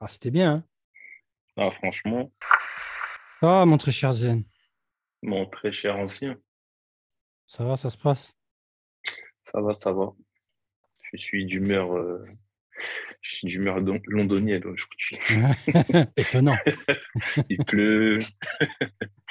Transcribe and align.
Ah, 0.00 0.08
c'était 0.08 0.30
bien. 0.30 0.52
Hein 0.52 0.64
ah, 1.56 1.70
franchement. 1.72 2.32
Ah, 3.42 3.64
mon 3.66 3.78
très 3.78 3.92
cher 3.92 4.12
Zen. 4.12 4.44
Mon 5.22 5.46
très 5.46 5.72
cher 5.72 5.96
ancien. 5.96 6.38
Ça 7.46 7.64
va, 7.64 7.76
ça 7.76 7.90
se 7.90 7.98
passe? 7.98 8.34
Ça 9.44 9.60
va, 9.60 9.74
ça 9.74 9.92
va. 9.92 10.12
Je 11.12 11.18
suis 11.18 11.44
d'humeur 11.44 11.96
euh, 11.96 12.24
je 13.20 13.36
suis 13.36 13.48
d'humeur 13.48 13.78
londonienne 14.06 14.64
aujourd'hui. 14.64 15.18
Étonnant. 16.16 16.56
il 17.48 17.58
pleut. 17.64 18.20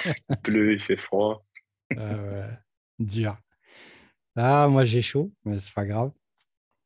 il 0.04 0.36
pleut, 0.42 0.74
il 0.74 0.82
fait 0.82 0.96
froid. 0.96 1.44
Ah 1.96 2.48
dur. 2.98 3.36
Ah, 4.36 4.68
moi 4.68 4.84
j'ai 4.84 5.02
chaud, 5.02 5.32
mais 5.44 5.58
c'est 5.58 5.72
pas 5.72 5.86
grave. 5.86 6.12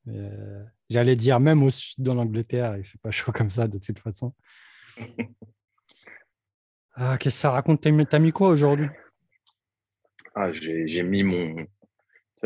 Euh, 0.08 0.64
j'allais 0.88 1.16
dire 1.16 1.40
même 1.40 1.62
au 1.62 1.70
sud 1.70 2.02
de 2.02 2.12
l'Angleterre, 2.12 2.76
il 2.76 2.84
fait 2.84 2.98
pas 2.98 3.10
chaud 3.10 3.32
comme 3.32 3.50
ça 3.50 3.68
de 3.68 3.78
toute 3.78 3.98
façon. 3.98 4.34
Ah, 6.96 7.18
qu'est-ce 7.18 7.34
que 7.34 7.40
ça 7.40 7.50
raconte? 7.50 7.80
T'as 7.80 8.18
mis 8.20 8.30
quoi 8.30 8.50
aujourd'hui? 8.50 8.86
Ah, 10.36 10.52
j'ai 10.52 11.02
mis 11.02 11.24
mon 11.24 11.66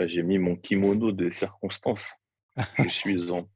j'ai 0.06 0.23
mis 0.23 0.38
mon 0.38 0.56
kimono 0.56 1.12
de 1.12 1.30
circonstance. 1.30 2.15
Je 2.79 2.88
suis 2.88 3.30
en, 3.30 3.48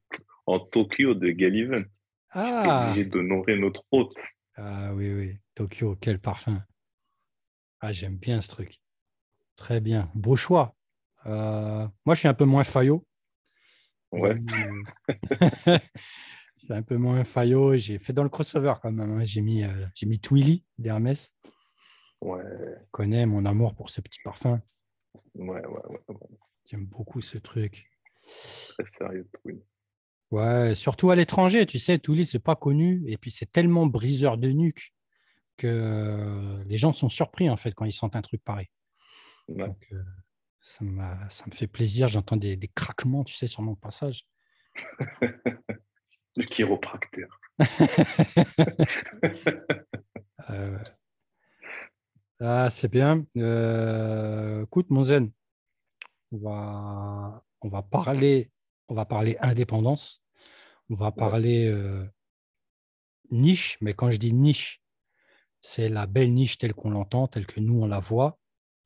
en 0.46 0.60
Tokyo 0.60 1.14
de 1.14 1.30
Galivan. 1.30 1.84
Ah. 2.30 2.88
obligé 2.88 3.04
d'honorer 3.04 3.58
notre 3.58 3.84
hôte. 3.90 4.14
Ah 4.56 4.94
oui, 4.94 5.12
oui. 5.12 5.38
Tokyo, 5.54 5.96
quel 6.00 6.18
parfum. 6.18 6.62
Ah, 7.80 7.92
j'aime 7.92 8.16
bien 8.16 8.40
ce 8.40 8.48
truc. 8.48 8.80
Très 9.56 9.80
bien. 9.80 10.10
Beau 10.14 10.36
choix. 10.36 10.74
Euh, 11.26 11.86
moi, 12.06 12.14
je 12.14 12.20
suis 12.20 12.28
un 12.28 12.34
peu 12.34 12.44
moins 12.44 12.64
faillot. 12.64 13.04
Ouais. 14.12 14.36
je 15.08 15.78
suis 16.58 16.68
un 16.70 16.82
peu 16.82 16.96
moins 16.96 17.24
faillot. 17.24 17.76
J'ai 17.76 17.98
fait 17.98 18.12
dans 18.12 18.22
le 18.22 18.28
crossover 18.28 18.74
quand 18.82 18.92
même. 18.92 19.10
Hein. 19.10 19.24
J'ai 19.24 19.40
mis, 19.40 19.64
euh, 19.64 19.86
j'ai 19.94 20.06
mis 20.06 20.20
Twilly 20.20 20.64
d'Hermès. 20.78 21.32
Ouais. 22.20 22.42
Je 22.44 22.90
connais 22.90 23.26
mon 23.26 23.44
amour 23.46 23.74
pour 23.74 23.90
ce 23.90 24.00
petit 24.00 24.20
parfum. 24.22 24.60
Ouais, 25.34 25.66
ouais, 25.66 25.86
ouais. 25.88 26.16
J'aime 26.70 26.86
beaucoup 26.86 27.20
ce 27.20 27.38
truc. 27.38 27.90
Très 28.68 28.86
sérieux, 28.88 29.28
Twilly. 29.42 29.62
Ouais, 30.30 30.74
surtout 30.74 31.10
à 31.10 31.16
l'étranger, 31.16 31.66
tu 31.66 31.78
sais, 31.78 31.98
Toulis, 31.98 32.24
c'est 32.24 32.38
pas 32.38 32.56
connu. 32.56 33.02
Et 33.06 33.18
puis, 33.18 33.30
c'est 33.30 33.50
tellement 33.52 33.86
briseur 33.86 34.38
de 34.38 34.48
nuque 34.48 34.94
que 35.58 36.62
les 36.66 36.78
gens 36.78 36.92
sont 36.92 37.10
surpris, 37.10 37.50
en 37.50 37.56
fait, 37.58 37.72
quand 37.74 37.84
ils 37.84 37.92
sentent 37.92 38.16
un 38.16 38.22
truc 38.22 38.42
pareil. 38.42 38.68
Donc, 39.48 39.86
euh, 39.92 40.02
ça, 40.62 40.84
ça, 41.28 41.44
me 41.46 41.52
fait 41.52 41.66
plaisir. 41.66 42.08
J'entends 42.08 42.36
des, 42.36 42.56
des, 42.56 42.68
craquements, 42.68 43.24
tu 43.24 43.34
sais, 43.34 43.46
sur 43.46 43.62
mon 43.62 43.74
passage. 43.74 44.26
Le 46.36 46.44
chiropracteur. 46.44 47.38
euh, 50.50 50.78
ah, 52.40 52.70
c'est 52.70 52.88
bien. 52.88 53.26
Euh, 53.36 54.64
écoute, 54.64 54.88
mon 54.88 55.02
zen, 55.02 55.30
on 56.30 56.38
va, 56.38 57.44
on 57.60 57.68
va 57.68 57.82
parler 57.82 58.50
on 58.92 58.94
va 58.94 59.06
parler 59.06 59.36
indépendance. 59.40 60.22
On 60.90 60.94
va 60.94 61.12
parler 61.12 61.66
euh, 61.66 62.04
niche, 63.30 63.78
mais 63.80 63.94
quand 63.94 64.10
je 64.10 64.18
dis 64.18 64.34
niche, 64.34 64.82
c'est 65.62 65.88
la 65.88 66.06
belle 66.06 66.34
niche 66.34 66.58
telle 66.58 66.74
qu'on 66.74 66.90
l'entend, 66.90 67.26
telle 67.26 67.46
que 67.46 67.60
nous 67.60 67.82
on 67.82 67.86
la 67.86 68.00
voit. 68.00 68.38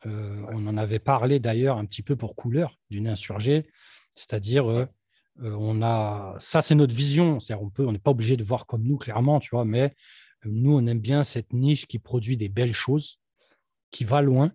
Euh, 0.05 0.45
on 0.53 0.67
en 0.67 0.77
avait 0.77 0.99
parlé 0.99 1.41
d'ailleurs 1.41 1.79
un 1.79 1.87
petit 1.87 2.03
peu 2.03 2.17
pour 2.17 2.37
couleur 2.37 2.79
d'une 2.91 3.09
insurgée, 3.09 3.67
c'est-à-dire 4.15 4.71
euh, 4.71 4.87
on 5.39 5.83
a 5.83 6.37
ça 6.39 6.61
c'est 6.61 6.75
notre 6.75 6.95
vision, 6.95 7.41
c'est 7.41 7.55
on 7.55 7.71
peut 7.71 7.87
on 7.87 7.93
n'est 7.93 7.99
pas 7.99 8.11
obligé 8.11 8.37
de 8.37 8.45
voir 8.45 8.67
comme 8.67 8.83
nous 8.85 8.99
clairement, 8.99 9.41
tu 9.41 9.51
vois, 9.51 9.65
mais 9.65 9.95
nous 10.45 10.77
on 10.77 10.87
aime 10.87 11.01
bien 11.01 11.23
cette 11.23 11.53
niche 11.53 11.87
qui 11.87 11.99
produit 11.99 12.37
des 12.37 12.49
belles 12.49 12.75
choses, 12.75 13.21
qui 13.91 14.05
va 14.05 14.21
loin, 14.21 14.53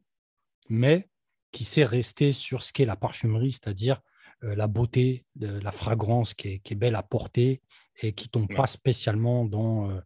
mais 0.70 1.10
qui 1.52 1.66
sait 1.66 1.84
rester 1.84 2.32
sur 2.32 2.64
ce 2.64 2.72
qu'est 2.72 2.86
la 2.86 2.96
parfumerie, 2.96 3.52
c'est-à-dire 3.52 4.02
euh, 4.44 4.56
la 4.56 4.68
beauté, 4.68 5.26
de, 5.36 5.60
la 5.60 5.72
fragrance 5.72 6.34
qui 6.34 6.62
est, 6.66 6.76
belle 6.76 6.96
à 6.96 7.04
porter 7.04 7.62
et 8.02 8.14
qui 8.14 8.28
ne 8.28 8.32
tombe 8.32 8.56
pas 8.56 8.68
spécialement 8.68 9.46
dans 9.46 9.92
euh, 9.92 10.00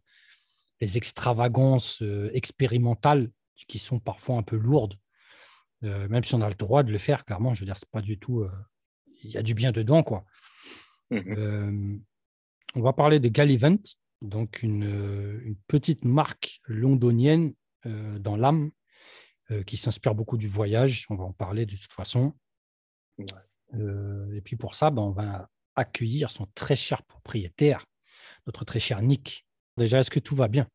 les 0.80 0.98
extravagances 0.98 2.02
euh, 2.02 2.30
expérimentales 2.34 3.30
qui 3.68 3.78
sont 3.78 3.98
parfois 3.98 4.36
un 4.36 4.42
peu 4.42 4.56
lourdes, 4.56 4.94
même 5.82 6.24
si 6.24 6.34
on 6.34 6.40
a 6.40 6.48
le 6.48 6.54
droit 6.54 6.82
de 6.82 6.90
le 6.90 6.98
faire, 6.98 7.24
clairement, 7.24 7.54
je 7.54 7.60
veux 7.60 7.66
dire, 7.66 7.76
c'est 7.76 7.90
pas 7.90 8.02
du 8.02 8.18
tout. 8.18 8.46
Il 9.22 9.30
y 9.30 9.36
a 9.36 9.42
du 9.42 9.54
bien 9.54 9.72
dedans, 9.72 10.02
quoi. 10.02 10.24
Mmh 11.10 11.98
on 12.74 12.82
va 12.82 12.92
parler 12.92 13.20
de 13.20 13.28
Gallivant, 13.28 13.78
donc 14.20 14.62
une, 14.62 15.56
petite 15.66 16.04
marque 16.04 16.60
londonienne 16.66 17.54
dans 17.84 18.36
l'âme 18.36 18.70
qui 19.64 19.78
s'inspire 19.78 20.14
beaucoup 20.14 20.36
du 20.36 20.46
voyage. 20.46 21.06
On 21.08 21.14
va 21.14 21.24
en 21.24 21.32
parler 21.32 21.64
de 21.64 21.74
toute 21.74 21.94
façon. 21.94 22.34
Euh, 23.74 24.32
et 24.34 24.40
puis 24.40 24.56
pour 24.56 24.74
ça, 24.74 24.90
ben, 24.90 25.02
on 25.02 25.10
va 25.10 25.48
accueillir 25.74 26.30
son 26.30 26.46
très 26.54 26.76
cher 26.76 27.02
propriétaire, 27.02 27.84
notre 28.46 28.64
très 28.64 28.78
cher 28.78 29.02
Nick. 29.02 29.46
Déjà, 29.76 30.00
est-ce 30.00 30.10
que 30.10 30.20
tout 30.20 30.36
va 30.36 30.48
bien? 30.48 30.66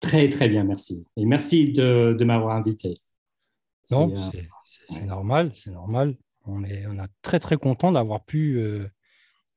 Très, 0.00 0.28
très 0.28 0.48
bien, 0.48 0.64
merci. 0.64 1.04
Et 1.16 1.24
merci 1.24 1.72
de, 1.72 2.14
de 2.18 2.24
m'avoir 2.24 2.56
invité. 2.56 2.94
Non, 3.90 4.12
euh, 4.14 4.40
c'est 4.86 5.04
normal, 5.04 5.50
c'est 5.54 5.70
normal. 5.70 6.16
On 6.44 6.64
est, 6.64 6.86
on 6.86 6.98
a 6.98 7.06
très, 7.22 7.40
très 7.40 7.56
content 7.56 7.92
d'avoir 7.92 8.24
pu 8.24 8.58
euh, 8.58 8.88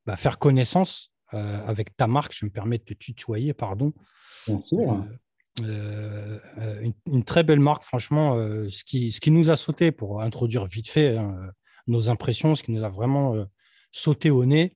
bah, 0.06 0.18
faire 0.18 0.40
connaissance 0.40 1.10
avec 1.34 1.96
ta 1.96 2.08
marque. 2.08 2.34
Je 2.36 2.44
me 2.44 2.52
permets 2.52 2.78
de 2.78 2.84
te 2.84 2.94
tutoyer, 2.94 3.54
pardon. 3.54 3.94
Bien 4.48 4.60
sûr. 4.60 5.02
une, 5.60 6.94
une, 7.06 7.24
très 7.24 7.44
belle 7.44 7.62
marque, 7.62 7.84
franchement. 7.84 8.36
ce, 8.70 8.84
qui, 8.84 9.14
ce 9.14 9.22
qui 9.22 9.32
nous 9.32 9.50
a 9.50 9.56
sauté 9.56 9.94
pour 9.94 10.22
introduire 10.22 10.66
vite 10.66 10.90
fait 10.90 11.16
hein, 11.16 11.54
nos 11.88 12.10
impressions, 12.10 12.56
ce 12.56 12.64
qui 12.64 12.72
nous 12.72 12.84
a 12.84 12.90
vraiment 12.90 13.36
euh, 13.36 13.46
sauté 13.92 14.30
au 14.30 14.46
nez, 14.46 14.76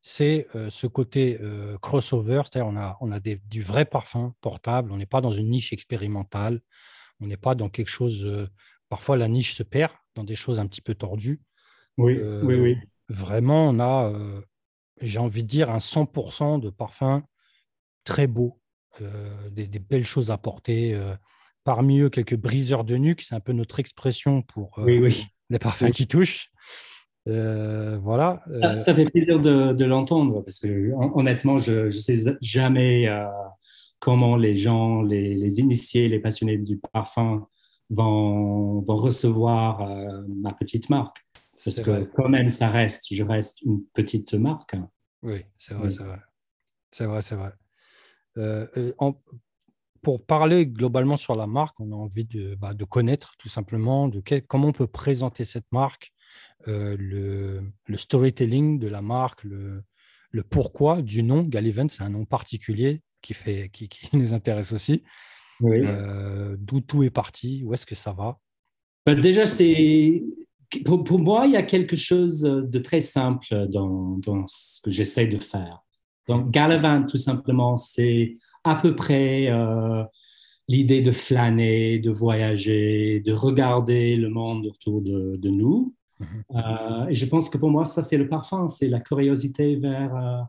c'est 0.00 0.48
euh, 0.54 0.68
ce 0.70 0.86
côté 0.86 1.38
euh, 1.40 1.78
crossover, 1.78 2.42
c'est-à-dire 2.44 2.70
on 2.70 2.76
a, 2.76 2.96
on 3.00 3.10
a 3.10 3.20
des, 3.20 3.40
du 3.48 3.62
vrai 3.62 3.84
parfum 3.84 4.34
portable, 4.40 4.92
on 4.92 4.96
n'est 4.96 5.06
pas 5.06 5.20
dans 5.20 5.30
une 5.30 5.50
niche 5.50 5.72
expérimentale, 5.72 6.60
on 7.20 7.26
n'est 7.26 7.36
pas 7.36 7.54
dans 7.54 7.68
quelque 7.68 7.88
chose, 7.88 8.50
parfois 8.88 9.16
la 9.16 9.28
niche 9.28 9.54
se 9.54 9.62
perd 9.62 9.92
dans 10.14 10.24
des 10.24 10.34
choses 10.34 10.60
un 10.60 10.66
petit 10.66 10.80
peu 10.80 10.94
tordues. 10.94 11.40
Oui, 11.96 12.18
oui, 12.42 12.54
oui. 12.56 12.76
Vraiment, 13.08 13.68
on 13.68 13.80
a, 13.80 14.12
j'ai 15.00 15.18
envie 15.18 15.42
de 15.42 15.48
dire, 15.48 15.70
un 15.70 15.78
100% 15.78 16.60
de 16.60 16.70
parfum 16.70 17.22
très 18.04 18.26
beau, 18.26 18.60
des, 19.50 19.66
des, 19.66 19.78
belles 19.78 20.04
choses 20.04 20.30
à 20.30 20.38
porter. 20.38 20.98
parmi 21.62 22.00
eux, 22.00 22.10
quelques 22.10 22.36
briseurs 22.36 22.84
de 22.84 22.96
nuque, 22.96 23.22
c'est 23.22 23.34
un 23.34 23.40
peu 23.40 23.52
notre 23.52 23.78
expression 23.78 24.42
pour 24.42 24.78
oui, 24.78 24.98
oui 24.98 25.26
les 25.50 25.58
parfums 25.58 25.90
qui 25.90 26.06
touchent. 26.06 26.50
Euh, 27.28 27.98
voilà. 28.02 28.42
Euh, 28.50 28.78
ça, 28.78 28.94
fait 28.94 29.06
plaisir 29.06 29.40
de, 29.40 29.84
l'entendre 29.84 30.42
parce 30.42 30.58
que 30.58 30.92
honnêtement, 31.14 31.58
je 31.58 31.86
ne 31.86 31.90
sais 31.90 32.36
jamais 32.42 33.08
euh, 33.08 33.24
comment 33.98 34.36
les 34.36 34.54
gens, 34.54 35.02
les, 35.02 35.60
initiés, 35.60 36.08
les 36.08 36.18
passionnés 36.18 36.58
du 36.58 36.78
parfum 36.92 37.46
vont, 37.90 38.80
vont 38.80 38.96
recevoir 38.96 39.86
ma 40.28 40.52
petite 40.52 40.90
marque. 40.90 41.24
Parce 41.64 41.80
que 41.80 42.04
quand 42.16 42.28
même, 42.28 42.50
ça 42.50 42.68
reste, 42.70 43.06
je 43.12 43.22
reste 43.22 43.62
une 43.62 43.84
petite 43.94 44.34
marque. 44.34 44.74
Oui, 45.22 45.44
c'est 45.58 45.74
vrai, 45.74 45.90
c'est 45.90 46.02
vrai. 46.02 46.18
C'est 46.90 47.06
vrai, 47.06 47.22
c'est 47.22 47.36
vrai. 47.36 47.52
pour 50.02 50.24
parler 50.24 50.66
globalement 50.66 51.16
sur 51.16 51.34
la 51.34 51.46
marque, 51.46 51.80
on 51.80 51.92
a 51.92 51.96
envie 51.96 52.24
de, 52.24 52.54
bah, 52.56 52.74
de 52.74 52.84
connaître 52.84 53.34
tout 53.38 53.48
simplement 53.48 54.08
de 54.08 54.22
comment 54.46 54.68
on 54.68 54.72
peut 54.72 54.86
présenter 54.86 55.44
cette 55.44 55.70
marque, 55.72 56.12
euh, 56.68 56.96
le, 56.98 57.72
le, 57.86 57.96
storytelling 57.96 58.78
de 58.78 58.88
la 58.88 59.02
marque, 59.02 59.44
le, 59.44 59.84
le 60.30 60.42
pourquoi 60.42 61.02
du 61.02 61.22
nom. 61.22 61.42
Gallivant, 61.42 61.88
c'est 61.88 62.02
un 62.02 62.10
nom 62.10 62.24
particulier 62.24 63.02
qui, 63.22 63.34
fait, 63.34 63.70
qui, 63.72 63.88
qui 63.88 64.16
nous 64.16 64.34
intéresse 64.34 64.72
aussi. 64.72 65.02
Euh, 65.64 66.56
d'où 66.58 66.80
tout 66.80 67.02
est 67.02 67.10
parti, 67.10 67.62
où 67.64 67.74
est-ce 67.74 67.86
que 67.86 67.94
ça 67.94 68.12
va? 68.12 68.38
Bah, 69.06 69.14
Déjà, 69.14 69.46
c'est 69.46 70.22
pour, 70.84 71.04
pour, 71.04 71.18
moi, 71.18 71.46
il 71.46 71.52
y 71.52 71.56
a 71.56 71.62
quelque 71.62 71.96
chose 71.96 72.40
de 72.42 72.78
très 72.78 73.00
simple 73.00 73.68
dans, 73.68 74.18
dans 74.18 74.46
ce 74.46 74.80
que 74.82 74.90
j'essaie 74.90 75.26
de 75.26 75.38
faire. 75.38 75.84
Donc, 76.28 76.50
Gallivant, 76.50 77.04
tout 77.04 77.18
simplement, 77.18 77.76
c'est 77.76 78.34
à 78.64 78.76
peu 78.76 78.96
près 78.96 79.50
euh, 79.50 80.02
l'idée 80.68 81.02
de 81.02 81.12
flâner, 81.12 81.98
de 81.98 82.10
voyager, 82.10 83.20
de 83.20 83.32
regarder 83.32 84.16
le 84.16 84.30
monde 84.30 84.66
autour 84.66 85.02
de, 85.02 85.48
nous. 85.48 85.94
Mhm. 86.20 86.26
Euh, 86.54 87.06
et 87.08 87.14
je 87.14 87.26
pense 87.26 87.50
que 87.50 87.58
pour 87.58 87.70
moi, 87.70 87.84
ça, 87.84 88.02
c'est 88.02 88.16
le 88.16 88.28
parfum, 88.28 88.68
c'est 88.68 88.88
la 88.88 89.00
curiosité 89.00 89.76
vers, 89.76 90.16
euh, 90.16 90.42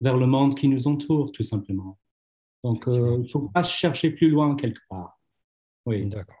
vers 0.00 0.16
le 0.16 0.26
monde 0.26 0.54
qui 0.54 0.68
nous 0.68 0.86
entoure, 0.86 1.32
tout 1.32 1.42
simplement. 1.42 1.98
Donc, 2.62 2.84
il 2.86 3.00
ne 3.00 3.26
faut 3.26 3.50
pas 3.52 3.62
chercher 3.62 4.10
plus 4.10 4.30
loin 4.30 4.56
quelque 4.56 4.80
part. 4.88 5.18
Oui. 5.86 6.06
D'accord. 6.06 6.36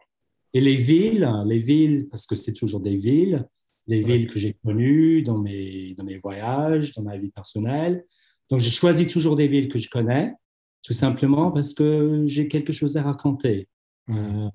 Et 0.54 0.60
les 0.60 0.76
villes, 0.76 1.30
les 1.46 1.58
villes, 1.58 2.08
parce 2.10 2.26
que 2.26 2.36
c'est 2.36 2.52
toujours 2.52 2.80
des 2.80 2.96
villes, 2.96 3.48
des 3.88 4.02
villes 4.02 4.28
que 4.28 4.38
j'ai 4.38 4.54
connues 4.64 5.22
dans 5.22 5.38
mes, 5.38 5.94
dans 5.94 6.04
mes 6.04 6.18
voyages, 6.18 6.94
dans 6.94 7.02
ma 7.02 7.16
vie 7.16 7.30
personnelle, 7.30 8.04
Donc, 8.50 8.60
je 8.60 8.70
choisis 8.70 9.08
toujours 9.08 9.36
des 9.36 9.48
villes 9.48 9.68
que 9.68 9.78
je 9.78 9.88
connais, 9.88 10.34
tout 10.82 10.92
simplement 10.92 11.50
parce 11.50 11.74
que 11.74 12.24
j'ai 12.26 12.48
quelque 12.48 12.72
chose 12.72 12.96
à 12.96 13.02
raconter. 13.02 13.68
Euh, 14.10 14.50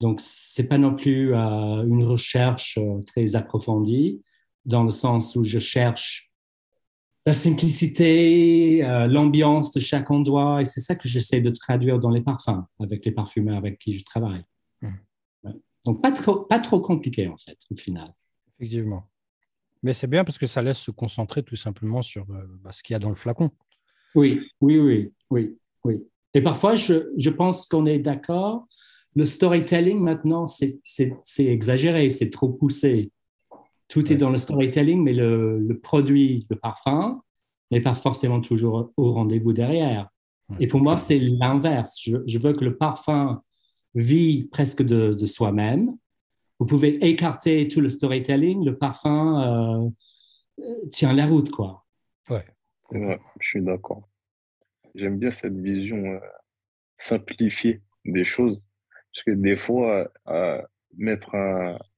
donc, 0.00 0.20
c'est 0.20 0.68
pas 0.68 0.78
non 0.78 0.94
plus 0.94 1.34
euh, 1.34 1.84
une 1.84 2.04
recherche 2.04 2.78
euh, 2.78 3.00
très 3.06 3.36
approfondie, 3.36 4.22
dans 4.64 4.82
le 4.82 4.90
sens 4.90 5.36
où 5.36 5.44
je 5.44 5.58
cherche 5.58 6.30
la 7.26 7.32
simplicité, 7.32 8.82
l'ambiance 9.08 9.72
de 9.72 9.80
chaque 9.80 10.12
endroit, 10.12 10.62
et 10.62 10.64
c'est 10.64 10.80
ça 10.80 10.94
que 10.94 11.08
j'essaie 11.08 11.40
de 11.40 11.50
traduire 11.50 11.98
dans 11.98 12.10
les 12.10 12.22
parfums 12.22 12.64
avec 12.80 13.04
les 13.04 13.10
parfumeurs 13.10 13.56
avec 13.56 13.80
qui 13.80 13.92
je 13.92 14.04
travaille. 14.04 14.44
Mmh. 14.80 14.90
Donc, 15.84 16.02
pas 16.02 16.12
trop, 16.12 16.36
pas 16.36 16.60
trop 16.60 16.80
compliqué, 16.80 17.26
en 17.26 17.36
fait, 17.36 17.58
au 17.70 17.76
final. 17.76 18.14
Effectivement. 18.58 19.08
Mais 19.82 19.92
c'est 19.92 20.06
bien 20.06 20.24
parce 20.24 20.38
que 20.38 20.46
ça 20.46 20.62
laisse 20.62 20.78
se 20.78 20.90
concentrer 20.92 21.42
tout 21.42 21.56
simplement 21.56 22.00
sur 22.00 22.26
bah, 22.26 22.72
ce 22.72 22.82
qu'il 22.82 22.94
y 22.94 22.96
a 22.96 23.00
dans 23.00 23.08
le 23.08 23.14
flacon. 23.16 23.50
Oui, 24.14 24.40
oui, 24.60 24.78
oui, 24.78 25.12
oui, 25.30 25.58
oui. 25.84 26.06
Et 26.32 26.40
parfois, 26.40 26.74
je, 26.74 27.12
je 27.16 27.30
pense 27.30 27.66
qu'on 27.66 27.86
est 27.86 27.98
d'accord. 27.98 28.66
Le 29.14 29.24
storytelling, 29.24 29.98
maintenant, 29.98 30.46
c'est 30.46 30.80
exagéré, 31.38 32.08
c'est 32.10 32.30
trop 32.30 32.50
poussé. 32.50 33.10
Tout 33.88 34.12
est 34.12 34.16
dans 34.16 34.30
le 34.30 34.38
storytelling, 34.38 35.02
mais 35.02 35.12
le, 35.12 35.58
le 35.58 35.78
produit, 35.78 36.46
le 36.50 36.56
parfum, 36.56 37.22
n'est 37.70 37.80
pas 37.80 37.94
forcément 37.94 38.40
toujours 38.40 38.92
au 38.96 39.12
rendez-vous 39.12 39.52
derrière. 39.52 40.08
Et 40.60 40.68
pour 40.68 40.80
moi, 40.80 40.96
c'est 40.96 41.18
l'inverse. 41.18 41.98
Je, 42.00 42.18
je, 42.26 42.38
veux 42.38 42.52
que 42.52 42.64
le 42.64 42.76
parfum 42.76 43.42
vit 43.94 44.44
presque 44.44 44.82
de, 44.82 45.12
de 45.12 45.26
soi-même. 45.26 45.96
Vous 46.60 46.66
pouvez 46.66 47.04
écarter 47.04 47.66
tout 47.66 47.80
le 47.80 47.88
storytelling, 47.88 48.64
le 48.64 48.78
parfum 48.78 49.90
euh, 50.58 50.68
tient 50.90 51.12
la 51.12 51.26
route, 51.26 51.50
quoi. 51.50 51.84
Ouais 52.30 52.44
je 52.92 53.18
suis 53.40 53.62
d'accord. 53.62 54.08
J'aime 54.94 55.18
bien 55.18 55.30
cette 55.30 55.56
vision 55.56 55.96
euh, 55.96 56.20
simplifiée 56.96 57.82
des 58.04 58.24
choses. 58.24 58.64
Parce 59.12 59.24
que 59.24 59.30
des 59.32 59.56
fois, 59.56 60.10
mettre 60.96 61.34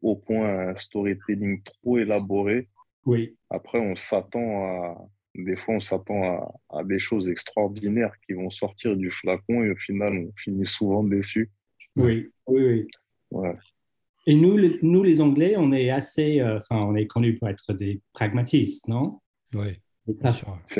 au 0.03 0.17
point 0.17 0.71
un 0.71 0.77
storytelling 0.77 1.62
trop 1.62 1.99
élaboré, 1.99 2.69
oui. 3.06 3.37
après, 3.50 3.79
on 3.79 3.97
s'attend 3.97 4.65
à. 4.65 5.09
Des 5.35 5.56
fois, 5.56 5.75
on 5.75 5.81
s'attend 5.81 6.59
à, 6.71 6.83
des 6.85 6.99
choses 6.99 7.29
extraordinaires 7.29 8.15
qui 8.27 8.33
vont 8.33 8.50
sortir 8.50 8.97
du 8.97 9.11
flacon 9.11 9.62
et 9.62 9.71
au 9.71 9.77
final, 9.77 10.15
on 10.15 10.33
finit 10.37 10.67
souvent 10.67 11.05
déçu. 11.05 11.50
Oui, 11.95 12.29
oui, 12.47 12.89
oui. 13.31 13.50
Et 14.27 14.35
nous, 14.35 14.56
les, 14.56 14.79
nous, 14.83 15.03
les 15.03 15.21
Anglais, 15.21 15.55
on 15.56 15.73
est 15.73 15.91
assez. 15.91 16.41
Euh, 16.41 16.59
enfin, 16.59 16.83
on 16.83 16.97
est 16.97 17.06
connus 17.06 17.39
pour 17.39 17.49
être 17.49 17.73
des 17.73 18.00
pragmatistes, 18.12 18.89
non? 18.89 19.21
Oui 19.55 19.79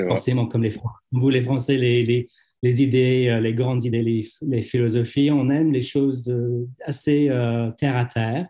forcément 0.09 0.47
comme 0.47 0.63
les 0.63 0.71
Français. 0.71 1.07
Vous, 1.13 1.29
les 1.29 1.43
Français, 1.43 1.77
les, 1.77 2.05
les, 2.05 2.27
les, 2.63 2.83
idées, 2.83 3.29
euh, 3.29 3.41
les 3.41 3.55
grandes 3.55 3.85
idées, 3.85 4.03
les, 4.03 4.29
les, 4.43 4.63
philosophies, 4.63 5.31
on 5.31 5.49
aime 5.51 5.73
les 5.73 5.81
choses 5.81 6.25
de, 6.25 6.67
assez 6.85 7.29
euh, 7.29 7.71
terre 7.73 7.97
à 7.97 8.05
terre. 8.05 8.49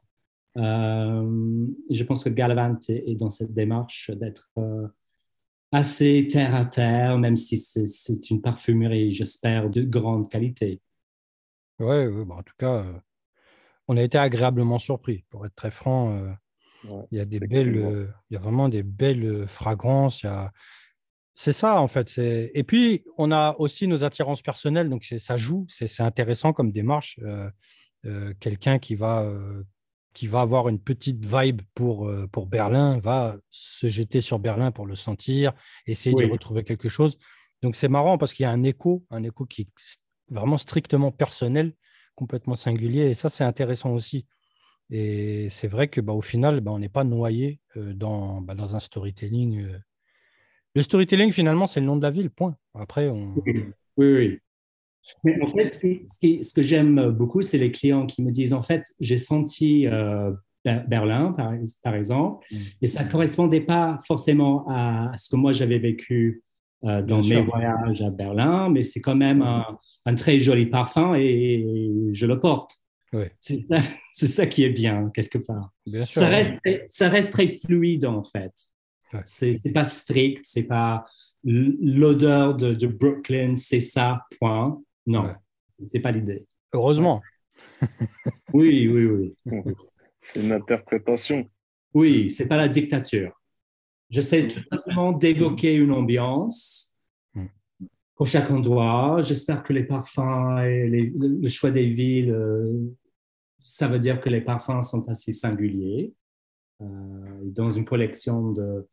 Euh, 0.56 1.66
je 1.90 2.04
pense 2.04 2.24
que 2.24 2.30
Galavant 2.30 2.78
est, 2.88 3.14
dans 3.14 3.30
cette 3.30 3.52
démarche 3.52 4.10
d'être 4.10 4.50
assez 5.70 6.26
terre 6.30 6.54
à 6.54 6.64
terre, 6.64 7.18
même 7.18 7.36
si 7.36 7.58
c'est 7.58 8.30
une 8.30 8.40
parfumerie, 8.40 9.12
j'espère, 9.12 9.70
de 9.70 9.82
grande 9.82 10.28
qualité. 10.28 10.80
Oui, 11.78 12.06
ouais, 12.06 12.24
bah, 12.24 12.36
en 12.38 12.42
tout 12.42 12.54
cas, 12.58 12.84
on 13.86 13.96
a 13.96 14.02
été 14.02 14.18
agréablement 14.18 14.78
surpris, 14.78 15.24
pour 15.30 15.46
être 15.46 15.54
très 15.54 15.70
franc 15.70 16.36
il 17.10 17.18
y 17.18 17.20
a 17.20 17.24
des 17.24 17.40
belles, 17.40 18.08
il 18.30 18.34
y 18.34 18.36
a 18.36 18.40
vraiment 18.40 18.68
des 18.68 18.82
belles 18.82 19.46
fragrances. 19.48 20.24
C'est 21.40 21.52
ça 21.52 21.80
en 21.80 21.86
fait. 21.86 22.18
Et 22.18 22.64
puis 22.64 23.04
on 23.16 23.30
a 23.30 23.54
aussi 23.60 23.86
nos 23.86 24.02
attirances 24.02 24.42
personnelles, 24.42 24.88
donc 24.88 25.04
ça 25.04 25.36
joue. 25.36 25.66
C'est 25.68 26.00
intéressant 26.00 26.52
comme 26.52 26.72
démarche. 26.72 27.20
Quelqu'un 28.40 28.80
qui 28.80 28.96
va 28.96 29.32
qui 30.14 30.26
va 30.26 30.40
avoir 30.40 30.68
une 30.68 30.80
petite 30.80 31.24
vibe 31.24 31.62
pour, 31.76 32.10
pour 32.32 32.46
Berlin 32.46 32.98
va 32.98 33.36
se 33.50 33.88
jeter 33.88 34.20
sur 34.20 34.40
Berlin 34.40 34.72
pour 34.72 34.84
le 34.84 34.96
sentir, 34.96 35.52
essayer 35.86 36.16
de 36.16 36.28
retrouver 36.28 36.64
quelque 36.64 36.88
chose. 36.88 37.18
Donc 37.62 37.76
c'est 37.76 37.86
marrant 37.86 38.18
parce 38.18 38.34
qu'il 38.34 38.42
y 38.42 38.46
a 38.46 38.50
un 38.50 38.64
écho, 38.64 39.04
un 39.10 39.22
écho 39.22 39.46
qui 39.46 39.62
est 39.62 39.68
vraiment 40.30 40.58
strictement 40.58 41.12
personnel, 41.12 41.72
complètement 42.16 42.56
singulier. 42.56 43.10
Et 43.10 43.14
ça, 43.14 43.28
c'est 43.28 43.44
intéressant 43.44 43.92
aussi. 43.92 44.26
Et 44.90 45.50
c'est 45.50 45.68
vrai 45.68 45.86
que 45.86 46.00
bah, 46.00 46.14
au 46.14 46.20
final, 46.20 46.62
bah, 46.62 46.72
on 46.72 46.80
n'est 46.80 46.88
pas 46.88 47.04
noyé 47.04 47.60
dans, 47.76 48.40
bah, 48.40 48.56
dans 48.56 48.74
un 48.74 48.80
storytelling. 48.80 49.78
Le 50.74 50.82
storytelling, 50.82 51.32
finalement, 51.32 51.66
c'est 51.66 51.80
le 51.80 51.86
nom 51.86 51.96
de 51.96 52.02
la 52.02 52.10
ville, 52.10 52.30
point. 52.30 52.56
Après, 52.74 53.08
on... 53.08 53.34
Oui, 53.46 53.72
oui. 53.96 54.38
Mais 55.24 55.40
en 55.42 55.48
fait, 55.48 55.68
ce, 55.68 56.54
que 56.54 56.62
j'aime 56.62 57.10
beaucoup, 57.10 57.42
c'est 57.42 57.58
les 57.58 57.72
clients 57.72 58.06
qui 58.06 58.22
me 58.22 58.30
disent, 58.30 58.52
en 58.52 58.62
fait, 58.62 58.84
j'ai 59.00 59.16
senti 59.16 59.86
Berlin, 60.86 61.34
par, 61.82 61.94
exemple, 61.94 62.46
mmh. 62.50 62.56
et 62.82 62.86
ça 62.86 63.04
ne 63.04 63.10
correspondait 63.10 63.62
pas 63.62 63.98
forcément 64.06 64.66
à, 64.68 65.12
ce 65.16 65.30
que 65.30 65.36
moi 65.36 65.52
j'avais 65.52 65.78
vécu 65.78 66.42
dans 66.82 67.22
mes 67.22 67.40
voyages 67.40 68.02
à 68.02 68.10
Berlin, 68.10 68.68
mais 68.68 68.82
c'est 68.82 69.00
quand 69.00 69.16
même 69.16 69.40
un, 69.40 69.64
un, 70.04 70.14
très 70.14 70.38
joli 70.38 70.66
parfum 70.66 71.14
et 71.16 71.88
je 72.12 72.26
le 72.26 72.38
porte. 72.38 72.82
C'est 73.40 73.60
ça, 73.62 73.82
ça, 74.12 74.46
qui 74.46 74.64
est 74.64 74.70
bien, 74.70 75.10
quelque 75.14 75.38
part. 75.38 75.72
ça, 76.06 76.28
reste, 76.28 76.60
ça 76.86 77.08
reste 77.08 77.32
très 77.32 77.48
fluide, 77.48 78.04
en 78.04 78.22
fait. 78.22 78.52
C'est 79.22 79.72
pas 79.72 79.84
strict, 79.84 80.40
c'est 80.44 80.66
pas 80.66 81.04
l'odeur 81.44 82.54
de, 82.54 82.74
de, 82.74 82.86
Brooklyn, 82.86 83.54
c'est 83.54 83.80
ça, 83.80 84.22
point. 84.38 84.80
Non, 85.06 85.34
c'est 85.82 86.00
pas 86.00 86.10
l'idée. 86.10 86.46
Heureusement. 86.72 87.22
oui, 88.52 88.88
oui, 88.88 89.06
oui. 89.06 89.34
C'est 90.20 90.40
une 90.40 90.50
interprétation. 90.50 91.48
Oui, 91.94 92.28
c'est 92.28 92.48
pas 92.48 92.56
la 92.56 92.68
dictature. 92.68 93.40
J'essaie 94.10 94.48
tout 94.48 94.60
simplement 94.68 95.12
d'évoquer 95.12 95.74
une 95.74 95.92
ambiance 95.92 96.96
pour 98.16 98.26
chaque 98.26 98.50
endroit. 98.50 99.20
J'espère 99.22 99.62
que 99.62 99.72
les 99.72 99.84
parfums 99.84 100.58
et 100.64 100.88
le 100.88 101.48
choix 101.48 101.70
des 101.70 101.86
villes, 101.86 102.32
euh, 102.32 102.72
ça 103.62 103.86
veut 103.86 104.00
dire 104.00 104.20
que 104.20 104.28
les 104.28 104.40
parfums 104.40 104.82
sont 104.82 105.08
assez 105.08 105.32
singuliers. 105.32 106.12
Euh, 106.80 106.86
dans 107.42 107.70
une 107.70 107.84
collection 107.84 108.52
de 108.52 108.86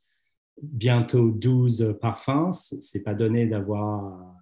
bientôt 0.62 1.30
12 1.32 1.98
parfums, 2.02 2.52
c'est 2.52 3.04
pas 3.04 3.14
donné 3.14 3.46
d'avoir 3.46 4.36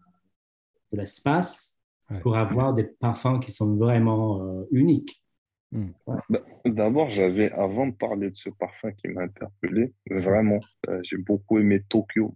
de 0.92 0.98
l'espace 0.98 1.82
pour 2.22 2.38
avoir 2.38 2.74
des 2.74 2.84
parfums 2.84 3.40
qui 3.40 3.52
sont 3.52 3.76
vraiment 3.76 4.44
euh, 4.44 4.68
uniques. 4.72 5.24
Hmm. 5.72 5.90
Bah, 6.30 6.42
d'abord, 6.66 7.10
j'avais, 7.10 7.52
avant 7.52 7.88
de 7.88 7.94
parler 7.94 8.30
de 8.30 8.36
ce 8.36 8.50
parfum 8.50 8.92
qui 8.92 9.08
m'a 9.08 9.24
interpellé, 9.24 9.94
vraiment, 10.10 10.60
j'ai 11.02 11.18
beaucoup 11.18 11.58
aimé 11.58 11.82
Tokyo. 11.90 12.36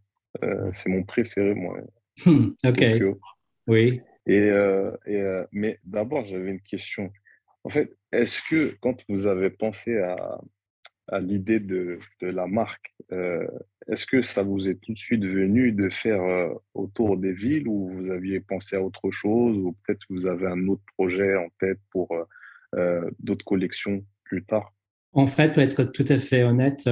c'est 0.71 0.89
mon 0.89 1.03
préféré, 1.03 1.53
moi. 1.53 1.77
Hmm, 2.25 2.47
ok. 2.65 2.83
Oui. 3.67 4.01
Et, 4.27 4.39
euh, 4.39 4.91
euh, 5.07 5.45
mais 5.51 5.79
d'abord, 5.83 6.25
j'avais 6.25 6.51
une 6.51 6.61
question. 6.61 7.11
En 7.63 7.69
fait, 7.69 7.95
est-ce 8.11 8.41
que 8.49 8.77
quand 8.81 9.03
vous 9.07 9.27
avez 9.27 9.49
pensé 9.49 9.97
à, 9.97 10.39
à 11.07 11.19
l'idée 11.19 11.59
de, 11.59 11.99
de, 12.21 12.27
la 12.27 12.47
marque, 12.47 12.93
euh, 13.11 13.47
est-ce 13.87 14.05
que 14.05 14.21
ça 14.21 14.43
vous 14.43 14.67
est 14.67 14.75
tout 14.75 14.93
de 14.93 14.97
suite 14.97 15.23
venu 15.23 15.71
de 15.71 15.89
faire 15.89 16.21
autour 16.73 17.17
des 17.17 17.31
villes 17.31 17.67
ou 17.67 17.89
vous 17.89 18.09
aviez 18.11 18.39
pensé 18.39 18.75
à 18.75 18.81
autre 18.81 19.11
chose 19.11 19.57
ou 19.57 19.75
peut-être 19.85 20.05
vous 20.09 20.27
avez 20.27 20.47
un 20.47 20.67
autre 20.67 20.83
projet 20.97 21.35
en 21.35 21.47
tête 21.59 21.79
pour 21.91 22.09
d'autres 23.19 23.45
collections 23.45 24.03
plus 24.25 24.43
tard? 24.43 24.73
En 25.13 25.25
fait, 25.25 25.53
pour 25.53 25.63
être 25.63 25.85
tout 25.85 26.05
à 26.09 26.17
fait 26.17 26.43
honnête, 26.43 26.89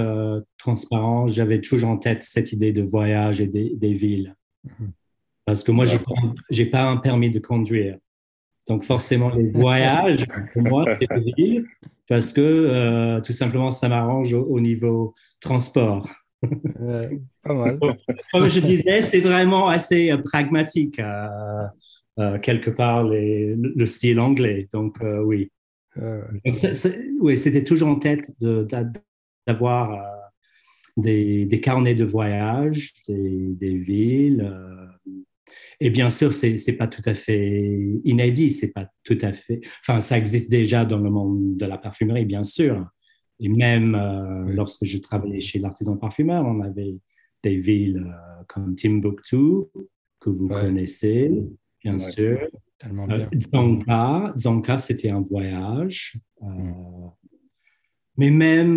transparent, 0.58 1.28
j'avais 1.28 1.60
toujours 1.60 1.90
en 1.90 1.98
tête 1.98 2.24
cette 2.24 2.54
idée 2.54 2.72
de 2.72 2.82
voyage 2.82 3.42
et 3.42 3.48
des, 3.48 3.76
des 3.76 3.94
villes. 3.94 4.36
Mhm. 4.64 4.94
Parce 5.46 5.64
que 5.64 5.72
moi, 5.72 5.86
je 5.86 5.98
n'ai 6.52 6.66
pas 6.66 6.82
un 6.82 6.98
permis 6.98 7.30
de 7.30 7.40
conduire. 7.40 7.98
Donc, 8.68 8.84
forcément, 8.84 9.30
les 9.30 9.50
voyages, 9.50 10.26
pour 10.54 10.64
moi, 10.64 10.86
c'est 10.96 11.08
ville 11.38 11.66
parce 12.08 12.34
que 12.34 12.42
euh, 12.42 13.22
tout 13.22 13.34
simplement, 13.34 13.72
ça 13.72 13.90
m'arrange 13.90 14.34
au, 14.34 14.60
niveau 14.60 15.14
transport. 15.40 16.08
pas 16.42 17.54
mal. 17.54 17.80
Comme 18.32 18.48
je 18.48 18.60
disais, 18.60 19.02
c'est 19.02 19.20
vraiment 19.20 19.68
assez 19.68 20.12
euh, 20.12 20.18
pragmatique, 20.18 21.00
euh, 21.00 22.38
quelque 22.40 22.70
part, 22.70 23.04
le 23.04 23.86
style 23.86 24.20
anglais. 24.20 24.68
Donc, 24.72 24.98
oui. 25.24 25.52
oui, 27.20 27.38
c'était 27.38 27.64
toujours 27.64 27.90
en 27.90 27.96
tête 27.96 28.32
d'avoir 29.48 30.02
des, 30.98 31.46
des, 31.46 31.60
carnets 31.60 31.96
de 31.96 32.06
voyage, 32.06 32.94
des, 33.08 33.56
des 33.60 33.76
villes 33.76 34.50
et 35.80 35.90
bien 35.90 36.10
sûr, 36.10 36.34
c'est 36.34 36.56
n'est 36.68 36.78
pas 36.78 36.88
tout 36.88 37.02
à 37.06 37.14
fait 37.14 37.80
inédit, 38.04 38.52
c'est 38.52 38.72
pas 38.72 38.88
tout 39.04 39.18
à 39.22 39.34
fait. 39.34 39.60
Enfin, 39.82 40.00
ça 40.00 40.18
existe 40.18 40.50
déjà 40.50 40.86
dans 40.86 41.00
le 41.00 41.10
monde 41.10 41.58
de 41.58 41.66
la 41.66 41.78
parfumerie, 41.78 42.26
bien 42.26 42.44
sûr. 42.44 42.86
Et 43.40 43.50
même 43.50 43.96
euh, 43.96 44.46
lorsque 44.54 44.86
je 44.86 44.98
travaillais 44.98 45.42
chez 45.42 45.60
l'artisan 45.60 45.98
parfumeur, 45.98 46.46
on 46.46 46.62
avait 46.62 46.96
des 47.44 47.58
villes 47.58 48.06
euh, 48.08 48.44
comme 48.48 48.76
Timbuktu, 48.76 49.66
que 50.20 50.30
vous 50.30 50.48
connaissez, 50.48 51.32
bien 51.84 52.00
sûr. 52.00 52.40
Tellement 52.78 53.08
bien. 53.08 53.30
Zonka, 53.54 54.34
Zonka 54.38 54.78
c'était 54.78 55.10
un 55.10 55.22
voyage. 55.22 56.18
Mm. 56.42 57.08
Mais 58.18 58.30
même 58.30 58.76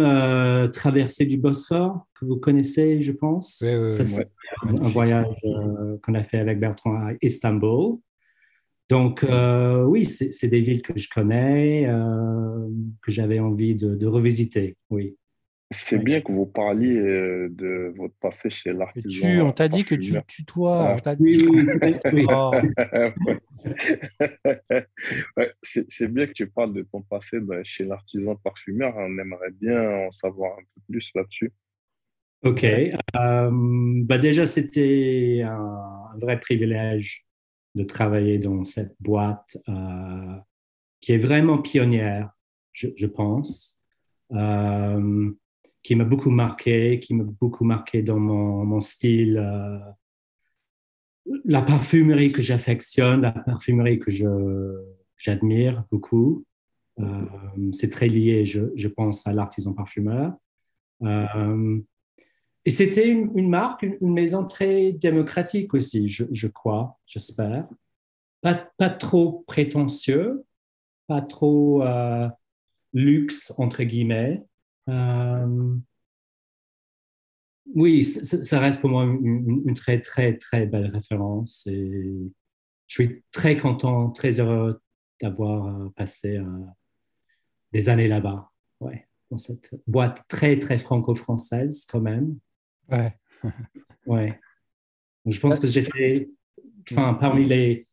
traverser 0.72 1.26
du 1.26 1.36
Bosphore, 1.38 2.06
que 2.18 2.24
vous 2.24 2.36
connaissez, 2.36 3.02
je 3.02 3.12
pense. 3.12 3.62
Oui, 3.62 3.86
c'est 3.86 4.28
un, 4.62 4.88
voyage 4.88 5.36
qu'on 6.02 6.14
a 6.14 6.22
fait 6.22 6.38
avec 6.38 6.58
Bertrand 6.58 6.94
à 6.94 7.12
Istanbul. 7.22 7.98
Donc, 8.88 9.22
euh, 9.22 9.84
oui, 9.84 10.06
c'est 10.06 10.48
des 10.48 10.60
villes 10.60 10.80
que 10.80 10.96
je 10.96 11.08
connais, 11.10 11.86
euh, 11.86 12.68
que 13.02 13.12
j'avais 13.12 13.38
envie 13.38 13.74
de, 13.74 14.06
revisiter, 14.06 14.76
oui. 14.88 15.16
C'est 15.70 15.98
bien 16.02 16.22
que 16.22 16.32
vous 16.32 16.46
parliez 16.46 16.96
euh, 16.96 17.48
de 17.50 17.92
votre 17.96 18.14
passé 18.20 18.48
chez 18.48 18.72
l'artisan. 18.72 19.46
On 19.46 19.52
t'a 19.52 19.68
dit 19.68 19.84
que 19.84 19.94
tu 19.94 20.14
tutoies. 20.26 20.96
Ah. 21.04 21.14
Oui, 21.18 21.46
oui, 22.12 22.26
oh. 22.30 22.52
c'est 25.62 26.08
bien 26.10 26.26
que 26.26 26.32
tu 26.32 26.46
parles 26.46 26.72
de 26.72 26.82
ton 26.82 27.02
passé 27.02 27.38
chez 27.64 27.84
l'artisan 27.84 28.36
parfumeur. 28.36 28.94
On 28.96 29.18
aimerait 29.18 29.52
bien 29.52 30.06
en 30.06 30.12
savoir 30.12 30.58
un 30.58 30.62
peu 30.62 30.80
plus 30.88 31.10
là-dessus. 31.14 31.52
Ok. 32.44 32.64
bah 33.12 34.18
déjà, 34.18 34.46
c'était 34.46 35.42
un 35.44 36.16
vrai 36.18 36.40
privilège 36.40 37.28
de 37.74 37.84
travailler 37.84 38.38
dans 38.38 38.64
cette 38.64 38.96
boîte 39.00 39.56
euh, 39.68 40.36
qui 41.00 41.12
est 41.12 41.18
vraiment 41.18 41.58
pionnière, 41.58 42.30
je, 42.72 43.06
pense, 43.06 43.80
euh, 44.32 45.30
qui 45.82 45.94
m'a 45.94 46.04
beaucoup 46.04 46.30
marqué, 46.30 47.00
qui 47.00 47.14
m'a 47.14 47.24
beaucoup 47.24 47.64
marqué 47.64 48.02
dans 48.02 48.18
mon, 48.18 48.80
style. 48.80 49.38
Euh, 49.38 49.78
la 51.44 51.62
parfumerie 51.62 52.32
que 52.32 52.42
j'affectionne, 52.42 53.22
la 53.22 53.32
parfumerie 53.32 53.98
que 53.98 54.10
j'admire 55.16 55.84
beaucoup. 55.90 56.44
c'est 57.72 57.90
très 57.90 58.08
lié, 58.08 58.44
je, 58.44 58.88
pense, 58.88 59.26
à 59.26 59.32
l'artisan 59.32 59.72
parfumeur. 59.74 60.32
Et 62.68 62.70
c'était 62.70 63.08
une, 63.08 63.48
marque, 63.48 63.82
une, 63.82 64.12
maison 64.12 64.44
très 64.44 64.92
démocratique 64.92 65.72
aussi, 65.72 66.06
je, 66.06 66.46
crois, 66.48 66.98
j'espère. 67.06 67.66
Pas, 68.42 68.70
pas, 68.76 68.90
trop 68.90 69.42
prétentieux, 69.46 70.44
pas 71.06 71.22
trop 71.22 71.82
euh, 71.82 72.28
luxe, 72.92 73.54
entre 73.56 73.84
guillemets. 73.84 74.44
Euh, 74.88 75.76
oui, 77.74 78.02
ça 78.02 78.60
reste 78.60 78.80
pour 78.80 78.90
moi 78.90 79.04
une, 79.04 79.74
très, 79.74 80.00
très, 80.00 80.36
très 80.36 80.66
belle 80.66 80.90
référence. 80.90 81.66
Et 81.66 82.32
je 82.86 82.94
suis 82.94 83.22
très 83.30 83.56
content, 83.56 84.10
très 84.10 84.40
heureux 84.40 84.80
d'avoir 85.20 85.66
euh, 85.66 85.88
passé 85.96 86.40
des 87.72 87.88
années 87.88 88.08
là-bas. 88.08 88.50
Ouais, 88.80 89.06
dans 89.30 89.38
cette 89.38 89.74
boîte 89.86 90.24
très, 90.28 90.58
très 90.58 90.78
franco-française 90.78 91.86
quand 91.90 92.00
même. 92.00 92.38
Ouais. 92.90 93.14
ouais. 94.06 94.40
Je 95.26 95.40
pense 95.40 95.58
que 95.58 95.66
j'étais 95.66 96.30
enfin, 96.90 97.14
parmi 97.14 97.44
les, 97.44 97.86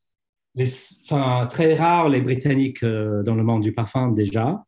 les 0.55 0.69
enfin, 1.05 1.47
très 1.47 1.75
rares, 1.75 2.09
les 2.09 2.21
Britanniques 2.21 2.83
euh, 2.83 3.23
dans 3.23 3.35
le 3.35 3.43
monde 3.43 3.61
du 3.61 3.73
parfum 3.73 4.11
déjà. 4.11 4.63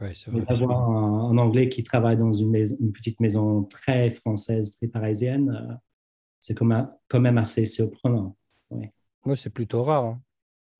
Ouais, 0.00 0.12
vrai. 0.26 0.44
D'avoir 0.44 0.90
un, 0.90 1.38
Anglais 1.38 1.68
qui 1.68 1.82
travaille 1.82 2.16
dans 2.16 2.32
une, 2.32 2.50
maison, 2.50 2.76
une, 2.80 2.92
petite 2.92 3.20
maison 3.20 3.64
très 3.64 4.10
française, 4.10 4.76
très 4.76 4.86
parisienne, 4.86 5.50
euh, 5.50 5.74
c'est 6.40 6.54
quand 6.54 6.66
même, 6.66 6.88
quand 7.08 7.20
même 7.20 7.38
assez 7.38 7.66
surprenant. 7.66 8.36
Ouais. 8.70 8.92
ouais 9.24 9.36
c'est 9.36 9.50
plutôt 9.50 9.82
rare. 9.82 10.04
Hein. 10.04 10.22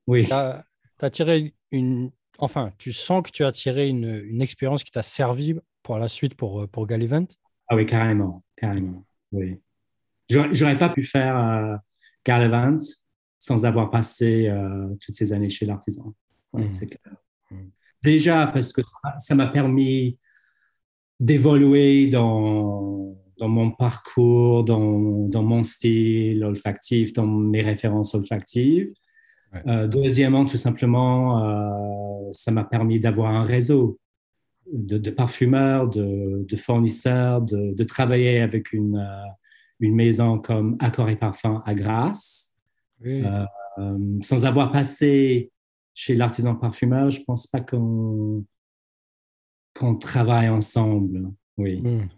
Oui. 0.06 0.26
Tu 0.26 0.32
as, 0.32 1.10
tiré 1.10 1.54
une. 1.72 2.10
Enfin, 2.38 2.72
tu 2.78 2.92
sens 2.92 3.22
que 3.22 3.30
tu 3.30 3.44
as 3.44 3.52
tiré 3.52 3.88
une, 3.88 4.22
une 4.24 4.40
expérience 4.40 4.84
qui 4.84 4.92
t'a 4.92 5.02
servi 5.02 5.54
pour 5.82 5.98
la 5.98 6.08
suite 6.08 6.34
pour, 6.34 6.68
pour 6.68 6.86
Gallivant 6.86 7.26
ah 7.68 7.76
oui, 7.76 7.86
carrément, 7.86 8.42
carrément, 8.56 9.04
oui. 9.30 9.60
J'aurais 10.28 10.78
pas 10.78 10.88
pu 10.88 11.04
faire 11.04 11.38
euh, 11.38 11.76
Gallivant 12.24 12.78
sans 13.38 13.64
avoir 13.66 13.90
passé 13.90 14.48
euh, 14.48 14.88
toutes 15.00 15.14
ces 15.14 15.32
années 15.32 15.50
chez 15.50 15.66
l'artisan. 15.66 16.14
Mm. 16.54 16.72
C'est 16.72 16.86
clair. 16.86 17.16
Mm. 17.50 17.68
Déjà 18.02 18.46
parce 18.46 18.72
que 18.72 18.82
ça 19.18 19.34
m'a 19.34 19.46
permis 19.46 20.18
d'évoluer 21.20 22.06
dans, 22.08 23.16
dans 23.38 23.48
mon 23.48 23.70
parcours, 23.70 24.64
dans, 24.64 25.26
dans, 25.28 25.42
mon 25.42 25.64
style 25.64 26.44
olfactif, 26.44 27.12
dans 27.12 27.26
mes 27.26 27.62
références 27.62 28.14
olfactives. 28.14 28.92
Euh, 29.66 29.86
deuxièmement, 29.88 30.44
tout 30.44 30.56
simplement, 30.56 32.30
ça 32.32 32.52
m'a 32.52 32.64
permis 32.64 33.00
d'avoir 33.00 33.34
un 33.34 33.44
réseau 33.44 33.98
de, 34.72 35.10
parfumeurs, 35.10 35.88
de, 35.88 36.56
fournisseurs, 36.56 37.42
de, 37.42 37.84
travailler 37.84 38.40
avec 38.40 38.72
une, 38.72 38.96
euh, 38.96 39.30
une 39.80 39.94
maison 39.94 40.38
comme 40.38 40.76
Accord 40.78 41.08
et 41.08 41.16
Parfum 41.16 41.62
à 41.64 41.74
Grasse. 41.74 42.54
Euh, 43.06 43.44
sans 44.22 44.44
avoir 44.44 44.72
passé 44.72 45.52
chez 45.98 46.14
l'artisan 46.14 46.54
parfumeur, 46.54 47.10
je 47.10 47.20
ne 47.20 47.24
pense 47.24 47.46
pas 47.46 47.60
qu'on 47.60 48.44
qu'on 49.74 49.96
travaille 49.96 50.48
ensemble. 50.48 51.30
Oui. 51.56 51.80
Hmm. 51.80 52.08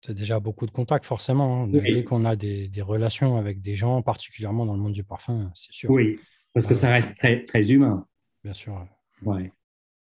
C'est 0.00 0.14
déjà 0.14 0.38
beaucoup 0.40 0.66
de 0.66 0.70
contacts, 0.70 1.04
forcément. 1.06 1.64
Hein. 1.64 1.68
Dès 1.68 2.04
qu'on 2.04 2.24
a 2.24 2.36
des, 2.36 2.70
relations 2.80 3.36
avec 3.36 3.62
des 3.62 3.74
gens, 3.74 4.02
particulièrement 4.02 4.66
dans 4.66 4.74
le 4.74 4.80
monde 4.80 4.92
du 4.92 5.04
parfum, 5.04 5.50
c'est 5.54 5.72
sûr. 5.72 5.90
Oui, 5.90 6.18
parce 6.52 6.66
que 6.66 6.74
ça 6.74 6.90
reste 6.90 7.16
très, 7.16 7.44
très 7.44 7.72
humain. 7.72 8.06
Bien 8.42 8.54
sûr. 8.54 8.86
Ouais 9.22 9.50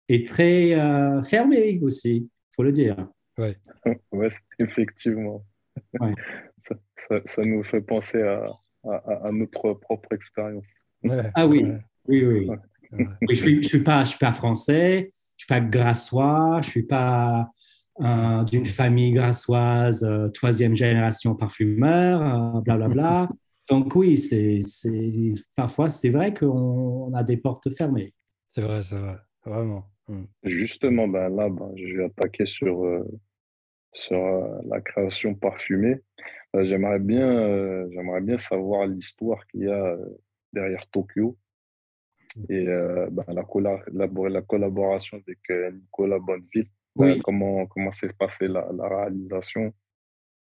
et 0.09 0.23
très 0.23 0.73
euh, 0.73 1.21
fermé 1.21 1.79
aussi, 1.83 2.15
il 2.17 2.55
faut 2.55 2.63
le 2.63 2.71
dire. 2.71 3.07
Oui, 3.38 3.55
ouais, 4.11 4.29
effectivement. 4.59 5.45
Ça, 6.97 7.45
nous 7.45 7.63
fait 7.63 7.79
penser 7.79 8.21
à, 8.21 8.45
à, 8.83 9.31
notre 9.31 9.73
propre 9.75 10.11
expérience. 10.11 10.67
ah 11.33 11.47
oui, 11.47 11.65
oui, 12.10 12.48
oui. 12.92 13.08
je 13.30 13.36
suis, 13.36 13.63
je 13.63 13.70
suis 13.70 13.84
pas, 13.84 14.04
je 14.04 14.10
suis 14.10 14.20
pas 14.20 14.34
français, 14.34 15.10
je 15.38 15.46
suis 15.46 15.48
pas 15.48 15.62
grassois, 15.62 16.60
je 16.63 16.70
suis 16.70 16.84
pas 16.84 17.50
euh, 18.01 18.44
d'une 18.44 18.66
famille 18.66 19.12
grassoise, 19.12 20.04
euh, 20.04 20.30
troisième 20.30 20.75
génération 20.75 21.36
parfumeur, 21.36 22.62
blablabla. 22.62 22.88
Bla, 22.88 23.25
bla. 23.28 23.30
Donc 23.70 23.96
oui, 23.96 24.18
c'est, 24.18 24.62
parfois 25.56 25.89
c'est 25.89 26.10
vrai 26.10 26.34
qu'on 26.34 27.13
a 27.13 27.24
des 27.24 27.38
portes 27.38 27.74
fermées. 27.75 28.13
C'est 28.51 28.62
vrai, 28.62 28.82
c'est 28.82 28.98
vrai, 28.98 29.18
vraiment. 29.46 29.86
Mm. 30.08 30.24
Justement, 30.44 31.08
ben 31.08 31.30
là, 31.30 31.50
ben, 31.50 31.72
je 31.75 31.98
vais 31.98 32.06
attaquer 32.06 32.48
sur, 32.48 32.84
euh, 32.84 33.06
sur 33.94 34.18
euh, 34.18 34.60
la 34.66 34.82
création 34.82 35.36
parfumée. 35.36 35.98
Euh, 36.56 36.63
j'aimerais 36.63 37.00
bien, 37.00 37.88
j'aimerais 37.92 38.22
bien 38.22 38.39
savoir 38.39 38.88
l'histoire 38.88 39.46
qu'il 39.48 39.62
y 39.62 39.68
a 39.68 39.98
derrière 40.51 40.88
Tokyo 40.89 41.38
et 42.50 42.65
ben, 42.65 43.25
la, 43.29 44.29
la, 44.29 44.41
collaboration 44.41 45.17
avec 45.17 45.74
Nicolas 45.74 46.19
Bonneville. 46.19 46.67
Oui. 46.95 47.19
comment 47.21 47.65
comment 47.67 47.91
s'est 47.91 48.12
passée 48.17 48.48
la, 48.48 48.69
la, 48.75 48.88
réalisation? 48.88 49.74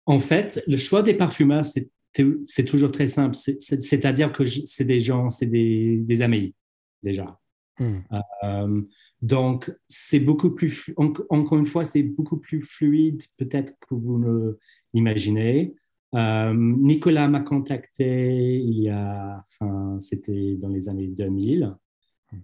En 0.05 0.19
fait, 0.19 0.63
le 0.67 0.77
choix 0.77 1.03
des 1.03 1.15
parfumeurs, 1.15 1.65
c'est 1.65 2.65
toujours 2.65 2.91
très 2.91 3.07
simple. 3.07 3.35
C'est-à-dire 3.35 4.31
que 4.31 4.45
c'est 4.45 4.85
des 4.85 4.99
gens, 4.99 5.29
c'est 5.29 5.47
des, 5.47 5.97
des 5.97 6.21
amis 6.21 6.55
déjà. 7.03 7.39
Hmm. 7.79 7.99
Euh, 8.43 8.81
donc, 9.21 9.73
c'est 9.87 10.19
beaucoup 10.19 10.51
plus, 10.51 10.93
encore 10.97 11.57
une 11.57 11.65
fois, 11.65 11.83
c'est 11.83 12.03
beaucoup 12.03 12.37
plus 12.37 12.61
fluide 12.61 13.21
peut-être 13.37 13.73
que 13.87 13.95
vous 13.95 14.19
ne 14.19 14.57
l'imaginez. 14.93 15.75
Euh, 16.15 16.53
Nicolas 16.53 17.27
m'a 17.27 17.41
contacté 17.41 18.57
il 18.57 18.83
y 18.83 18.89
a, 18.89 19.43
enfin, 19.59 19.97
c'était 19.99 20.55
dans 20.55 20.69
les 20.69 20.89
années 20.89 21.07
2000. 21.07 21.75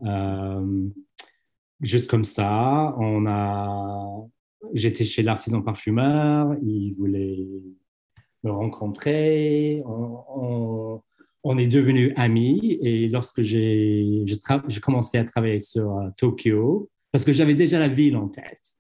Euh, 0.04 0.90
juste 1.82 2.10
comme 2.10 2.24
ça, 2.24 2.96
on 2.98 3.26
a, 3.28 4.28
j'étais 4.74 5.06
chez 5.06 5.24
l'artisan 5.24 5.62
parfumeur, 5.62 6.56
il 6.62 6.94
voulait 6.94 7.48
me 8.44 8.52
rencontrer. 8.52 9.82
on, 9.86 11.02
on 11.44 11.58
est 11.58 11.68
devenus 11.68 12.14
amis 12.16 12.78
et 12.82 13.08
lorsque 13.10 13.42
j'ai 13.42 14.24
commencé 14.82 15.18
à 15.18 15.24
travailler 15.24 15.60
sur 15.60 15.98
euh, 15.98 16.10
Tokyo, 16.18 16.90
parce 17.12 17.26
que 17.26 17.34
j'avais 17.34 17.56
déjà 17.56 17.80
la 17.80 17.88
ville 17.88 18.16
en 18.16 18.28
tête, 18.28 18.78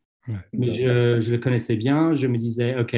mais 0.53 0.75
je, 0.75 1.31
le 1.31 1.37
connaissais 1.37 1.75
bien, 1.75 2.13
je 2.13 2.27
me 2.27 2.37
disais, 2.37 2.79
OK, 2.79 2.95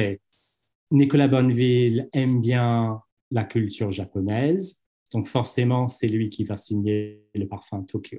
Nicolas 0.94 1.26
Bonneville 1.26 2.08
aime 2.12 2.40
bien 2.40 3.00
la 3.32 3.44
culture 3.44 3.90
japonaise, 3.90 4.84
donc 5.12 5.26
forcément, 5.26 5.88
c'est 5.88 6.06
lui 6.06 6.30
qui 6.30 6.44
va 6.44 6.56
signer 6.56 7.24
le 7.34 7.46
parfum 7.46 7.82
Tokyo. 7.82 8.18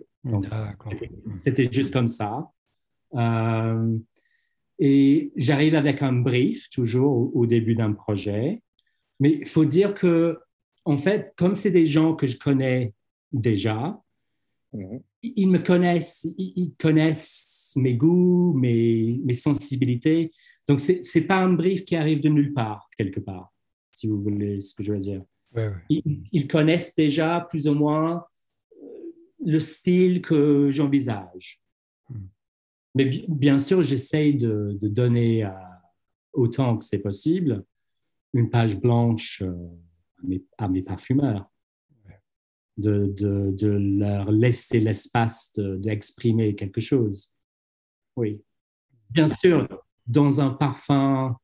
C'était 1.37 1.71
juste 1.71 1.93
comme 1.93 2.09
ça. 2.09 2.51
Euh, 3.13 3.97
et 4.77 5.31
j'arrive 5.37 5.75
avec 5.75 6.01
un 6.01 6.11
brief 6.11 6.69
toujours 6.69 7.33
au 7.33 7.45
début 7.45 7.75
d'un 7.75 7.93
projet 7.93 8.61
Mais 9.21 9.31
il 9.31 9.45
faut 9.45 9.63
dire 9.63 9.93
que, 9.93 10.37
en 10.83 10.97
fait, 10.97 11.33
comme 11.37 11.55
c'est 11.55 11.71
des 11.71 11.85
gens 11.85 12.13
que 12.13 12.27
je 12.27 12.37
connais 12.37 12.93
déjà, 13.31 14.01
mhm. 14.73 14.99
ils 15.23 15.49
me 15.49 15.59
connaissent, 15.59 16.27
ils, 16.37 16.73
connaissent 16.77 17.71
mes 17.77 17.95
goûts, 17.95 18.53
mes, 18.53 19.21
mes 19.23 19.33
sensibilités. 19.33 20.31
Donc, 20.67 20.79
ce 20.79 21.19
n'est 21.19 21.25
pas 21.25 21.37
un 21.37 21.53
brief 21.53 21.85
qui 21.85 21.95
arrive 21.95 22.21
de 22.21 22.29
nulle 22.29 22.53
part, 22.53 22.89
quelque 22.97 23.19
part, 23.19 23.53
si 23.91 24.07
vous 24.07 24.21
voulez 24.21 24.61
ce 24.61 24.73
que 24.73 24.83
je 24.83 24.93
veux 24.93 24.99
dire. 24.99 25.23
Ils, 25.89 26.47
connaissent 26.47 26.95
déjà 26.95 27.47
plus 27.49 27.67
ou 27.67 27.75
moins 27.75 28.25
euh, 28.73 28.87
le 29.45 29.59
style 29.59 30.21
que 30.21 30.69
j'envisage. 30.69 31.61
Hmm. 32.09 32.27
Mais 32.95 33.05
bien 33.27 33.57
sûr, 33.59 33.83
j'essaye 33.83 34.35
de, 34.35 34.77
donner 34.81 35.49
autant 36.33 36.77
que 36.77 36.83
c'est 36.83 36.99
possible 36.99 37.63
une 38.33 38.49
page 38.49 38.77
blanche 38.77 39.41
euh, 39.41 39.55
à 40.57 40.67
mes, 40.67 40.81
parfumeurs, 40.81 41.49
de, 42.77 43.07
de, 43.07 43.67
leur 43.67 44.31
laisser 44.31 44.81
l'espace 44.81 45.53
d'exprimer 45.57 46.55
quelque 46.55 46.81
chose. 46.81 47.35
Oui. 48.17 48.43
Bien 49.09 49.27
sûr, 49.27 49.84
dans 50.07 50.41
un 50.41 50.49
parfum 50.49 51.37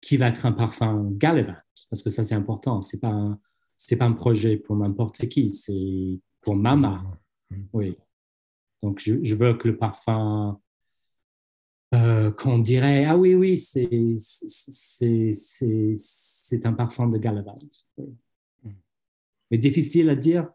qui 0.00 0.16
va 0.16 0.28
être 0.28 0.46
un 0.46 0.52
parfum 0.52 1.10
Gallivant, 1.12 1.56
parce 1.90 2.02
que 2.02 2.10
ça 2.10 2.24
c'est 2.24 2.34
important. 2.34 2.82
C'est 2.82 3.00
pas 3.00 3.38
c'est 3.76 3.96
pas 3.96 4.04
un 4.04 4.12
projet 4.12 4.56
pour 4.56 4.76
n'importe 4.76 5.26
qui, 5.28 5.50
c'est 5.50 6.20
pour 6.42 6.54
ma 6.54 6.76
marque. 6.76 7.08
Mm-hmm. 7.50 7.66
Oui. 7.72 7.96
Donc 8.82 9.00
je, 9.00 9.22
je, 9.22 9.34
veux 9.34 9.54
que 9.54 9.68
le 9.68 9.76
parfum 9.76 10.60
euh, 11.94 12.30
qu'on 12.30 12.58
dirait 12.58 13.04
ah 13.04 13.16
oui 13.16 13.34
oui 13.34 13.58
c'est 13.58 14.14
c'est 15.96 16.66
un 16.66 16.72
parfum 16.72 17.08
de 17.08 17.18
Gallivant. 17.18 17.58
Mm. 17.98 18.70
Mais 19.50 19.58
difficile 19.58 20.08
à 20.10 20.16
dire 20.16 20.48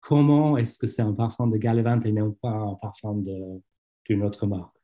comment 0.00 0.56
est-ce 0.56 0.78
que 0.78 0.86
c'est 0.86 1.02
un 1.02 1.12
parfum 1.12 1.46
de 1.46 1.56
Gallivant 1.56 2.00
et 2.00 2.12
non 2.12 2.32
pas 2.32 2.50
un 2.50 2.74
parfum 2.74 3.14
d'une 3.16 4.22
autre 4.22 4.46
marque 4.46 4.79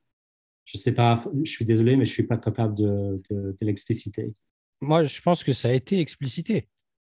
je 0.67 0.77
sais 0.77 0.93
pas, 0.93 1.25
je 1.45 1.51
suis 1.51 1.65
désolé, 1.65 1.97
mais 1.97 2.05
je 2.05 2.11
suis 2.11 2.25
pas 2.25 2.37
capable 2.37 2.77
de, 2.77 3.23
de, 3.31 3.57
l'expliciter. 3.61 4.35
Moi, 4.81 5.05
je 5.05 5.21
pense 5.23 5.45
que 5.45 5.53
ça 5.53 5.69
a 5.69 5.73
été 5.73 6.01
explicité, 6.01 6.69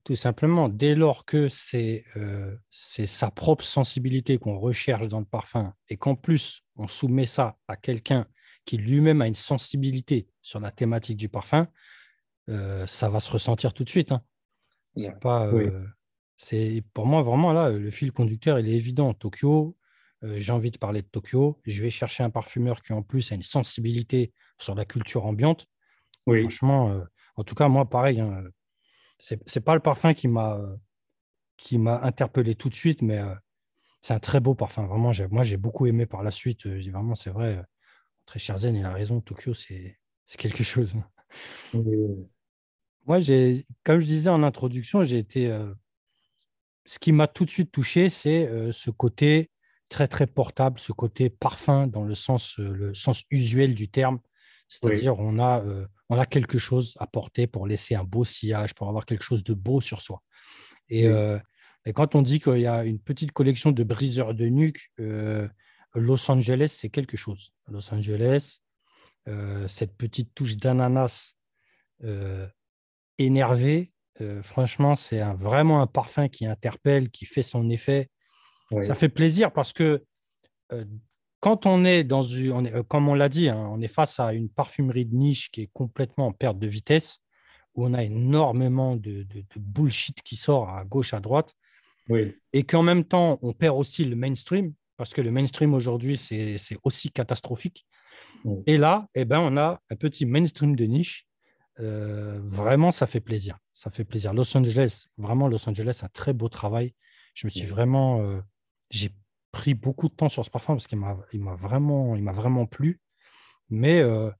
tout 0.04 0.14
simplement. 0.14 0.68
Dès 0.68 0.94
lors 0.94 1.24
que 1.24 1.48
c'est 1.48 2.04
euh, 2.16 2.56
sa 2.70 3.30
propre 3.30 3.64
sensibilité 3.64 4.38
qu'on 4.38 4.56
recherche 4.56 5.08
dans 5.08 5.18
le 5.18 5.26
parfum 5.26 5.74
et 5.88 5.96
qu'en 5.96 6.14
plus, 6.14 6.62
on 6.76 6.86
soumet 6.86 7.26
ça 7.26 7.58
à 7.66 7.76
quelqu'un 7.76 8.26
qui 8.64 8.76
lui-même 8.76 9.20
a 9.20 9.26
une 9.26 9.34
sensibilité 9.34 10.28
sur 10.42 10.60
la 10.60 10.70
thématique 10.70 11.16
du 11.16 11.28
parfum, 11.28 11.66
euh, 12.48 12.86
ça 12.86 13.08
va 13.08 13.18
se 13.18 13.32
ressentir 13.32 13.74
tout 13.74 13.82
de 13.82 13.90
suite. 13.90 14.12
Hein. 14.12 14.22
C'est 14.96 15.18
pas. 15.18 15.48
Euh, 15.48 15.86
c'est 16.36 16.84
pour 16.94 17.06
moi 17.06 17.22
vraiment 17.22 17.52
là, 17.52 17.68
le 17.70 17.90
fil 17.90 18.12
conducteur, 18.12 18.60
il 18.60 18.68
est 18.68 18.76
évident. 18.76 19.12
Tokyo, 19.12 19.76
euh, 20.22 20.34
j'ai 20.36 20.52
envie 20.52 20.70
de 20.70 20.78
parler 20.78 21.02
de 21.02 21.06
Tokyo, 21.06 21.58
je 21.64 21.82
vais 21.82 21.90
chercher 21.90 22.22
un 22.22 22.30
parfumeur 22.30 22.82
qui 22.82 22.92
en 22.92 23.02
plus 23.02 23.32
a 23.32 23.34
une 23.34 23.42
sensibilité 23.42 24.32
sur 24.58 24.74
la 24.74 24.84
culture 24.84 25.24
ambiante. 25.24 25.66
Oui. 26.26 26.42
Franchement, 26.42 26.90
euh, 26.90 27.04
en 27.36 27.44
tout 27.44 27.54
cas, 27.54 27.68
moi, 27.68 27.88
pareil, 27.88 28.20
hein, 28.20 28.42
ce 29.18 29.34
n'est 29.34 29.62
pas 29.62 29.74
le 29.74 29.80
parfum 29.80 30.14
qui 30.14 30.28
m'a 30.28 30.58
qui 31.56 31.76
m'a 31.76 32.00
interpellé 32.02 32.54
tout 32.54 32.70
de 32.70 32.74
suite, 32.74 33.02
mais 33.02 33.20
c'est 34.00 34.14
un 34.14 34.18
très 34.18 34.40
beau 34.40 34.54
parfum. 34.54 34.86
Vraiment, 34.86 35.12
moi, 35.30 35.42
j'ai 35.42 35.58
beaucoup 35.58 35.84
aimé 35.84 36.06
par 36.06 36.22
la 36.22 36.30
suite. 36.30 36.66
vraiment, 36.66 37.14
c'est 37.14 37.28
vrai, 37.28 37.62
très 38.24 38.38
cher 38.38 38.56
Zen, 38.56 38.76
il 38.76 38.84
a 38.86 38.92
raison, 38.94 39.20
Tokyo, 39.20 39.52
c'est 39.52 39.98
quelque 40.38 40.64
chose. 40.64 40.94
Moi, 43.06 43.20
j'ai, 43.20 43.66
comme 43.84 43.98
je 43.98 44.06
disais 44.06 44.30
en 44.30 44.42
introduction, 44.42 45.04
j'ai 45.04 45.18
été. 45.18 45.54
ce 46.86 46.98
qui 46.98 47.12
m'a 47.12 47.26
tout 47.26 47.44
de 47.44 47.50
suite 47.50 47.70
touché, 47.70 48.08
c'est 48.08 48.48
ce 48.72 48.90
côté 48.90 49.50
très 49.90 50.08
très 50.08 50.26
portable, 50.26 50.80
ce 50.80 50.92
côté 50.92 51.28
parfum 51.28 51.86
dans 51.86 52.04
le 52.04 52.14
sens, 52.14 52.58
euh, 52.58 52.72
le 52.72 52.94
sens 52.94 53.24
usuel 53.30 53.74
du 53.74 53.90
terme. 53.90 54.20
C'est-à-dire 54.68 55.18
on, 55.18 55.38
a, 55.40 55.60
euh, 55.62 55.86
on 56.08 56.16
a 56.16 56.24
quelque 56.24 56.58
chose 56.58 56.96
à 57.00 57.06
porter 57.08 57.48
pour 57.48 57.66
laisser 57.66 57.96
un 57.96 58.04
beau 58.04 58.24
sillage, 58.24 58.72
pour 58.72 58.88
avoir 58.88 59.04
quelque 59.04 59.24
chose 59.24 59.42
de 59.42 59.52
beau 59.52 59.80
sur 59.80 60.00
soi. 60.00 60.22
Et, 60.88 61.08
euh, 61.08 61.38
et 61.84 61.92
quand 61.92 62.14
on 62.14 62.22
dit 62.22 62.38
qu'il 62.38 62.60
y 62.60 62.68
a 62.68 62.84
une 62.84 63.00
petite 63.00 63.32
collection 63.32 63.72
de 63.72 63.82
briseurs 63.82 64.32
de 64.32 64.46
nuque, 64.46 64.92
Los 65.94 66.30
Angeles, 66.30 66.76
c'est 66.78 66.88
quelque 66.88 67.16
chose. 67.16 67.52
Los 67.66 67.92
Angeles, 67.92 68.60
cette 69.66 69.96
petite 69.96 70.34
touche 70.34 70.56
d'ananas 70.56 71.34
énervé, 73.18 73.92
franchement, 74.42 74.94
c'est 74.94 75.22
vraiment 75.34 75.80
un 75.80 75.86
parfum 75.86 76.28
qui 76.28 76.46
interpelle, 76.46 77.10
qui 77.10 77.24
fait 77.24 77.42
son 77.42 77.70
effet. 77.70 78.10
Ça 78.82 78.94
fait 78.94 79.08
plaisir 79.08 79.52
parce 79.52 79.72
que 79.72 80.04
euh, 80.72 80.84
quand 81.40 81.66
on 81.66 81.84
est 81.84 82.04
dans 82.04 82.22
une, 82.22 82.52
on 82.52 82.64
euh, 82.66 82.82
comme 82.82 83.08
on 83.08 83.14
l'a 83.14 83.28
dit, 83.28 83.48
hein, 83.48 83.68
on 83.72 83.80
est 83.80 83.88
face 83.88 84.20
à 84.20 84.32
une 84.32 84.48
parfumerie 84.48 85.06
de 85.06 85.14
niche 85.14 85.50
qui 85.50 85.62
est 85.62 85.70
complètement 85.72 86.28
en 86.28 86.32
perte 86.32 86.58
de 86.58 86.66
vitesse, 86.66 87.18
où 87.74 87.86
on 87.86 87.94
a 87.94 88.04
énormément 88.04 88.96
de, 88.96 89.26
bullshit 89.56 90.22
qui 90.22 90.36
sort 90.36 90.68
à 90.68 90.84
gauche, 90.84 91.14
à 91.14 91.20
droite, 91.20 91.54
et 92.52 92.64
qu'en 92.64 92.82
même 92.82 93.04
temps, 93.04 93.38
on 93.40 93.52
perd 93.52 93.76
aussi 93.76 94.04
le 94.04 94.16
mainstream, 94.16 94.74
parce 94.96 95.14
que 95.14 95.20
le 95.20 95.30
mainstream 95.30 95.74
aujourd'hui, 95.74 96.16
c'est 96.16 96.58
aussi 96.82 97.10
catastrophique. 97.10 97.86
Et 98.66 98.76
là, 98.78 99.06
eh 99.14 99.24
ben, 99.24 99.38
on 99.38 99.56
a 99.56 99.80
un 99.90 99.96
petit 99.96 100.26
mainstream 100.26 100.74
de 100.74 100.84
niche. 100.84 101.26
Euh, 101.78 102.40
vraiment, 102.42 102.90
ça 102.90 103.06
fait 103.06 103.20
plaisir. 103.20 103.58
Ça 103.72 103.90
fait 103.90 104.04
plaisir. 104.04 104.34
Los 104.34 104.56
Angeles, 104.56 105.06
vraiment, 105.16 105.46
Los 105.46 105.68
Angeles, 105.68 106.00
un 106.02 106.08
très 106.08 106.32
beau 106.32 106.48
travail. 106.48 106.94
Je 107.34 107.46
me 107.46 107.50
suis 107.50 107.66
vraiment 107.66 108.40
j'ai 108.90 109.10
pris 109.52 109.74
beaucoup 109.74 110.08
de 110.08 110.14
temps 110.14 110.28
sur 110.28 110.44
ce 110.44 110.50
parfum 110.50 110.74
parce 110.74 110.86
qu'il 110.86 110.98
m'a, 110.98 111.16
il 111.32 111.40
m'a 111.40 111.54
vraiment, 111.54 112.16
il 112.16 112.22
m'a 112.22 112.32
vraiment 112.32 112.66
plu. 112.66 113.00
Mais 113.68 114.00
euh, 114.00 114.30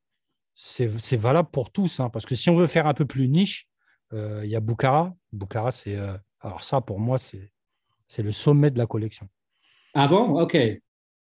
c'est, 0.54 1.16
valable 1.16 1.48
pour 1.50 1.70
tous, 1.70 2.00
hein, 2.00 2.10
parce 2.10 2.26
que 2.26 2.34
si 2.34 2.50
on 2.50 2.56
veut 2.56 2.66
faire 2.66 2.86
un 2.86 2.94
peu 2.94 3.06
plus 3.06 3.28
niche, 3.28 3.68
euh, 4.12 4.40
il 4.44 4.50
y 4.50 4.56
a 4.56 4.60
Bukhara. 4.60 5.14
Bukhara, 5.32 5.70
c'est 5.70 5.96
euh, 5.96 6.16
alors 6.40 6.62
ça 6.62 6.80
pour 6.80 6.98
moi, 6.98 7.18
c'est, 7.18 7.52
c'est 8.06 8.22
le 8.22 8.32
sommet 8.32 8.70
de 8.70 8.78
la 8.78 8.86
collection. 8.86 9.28
Ah 9.94 10.08
bon, 10.08 10.40
ok. 10.40 10.52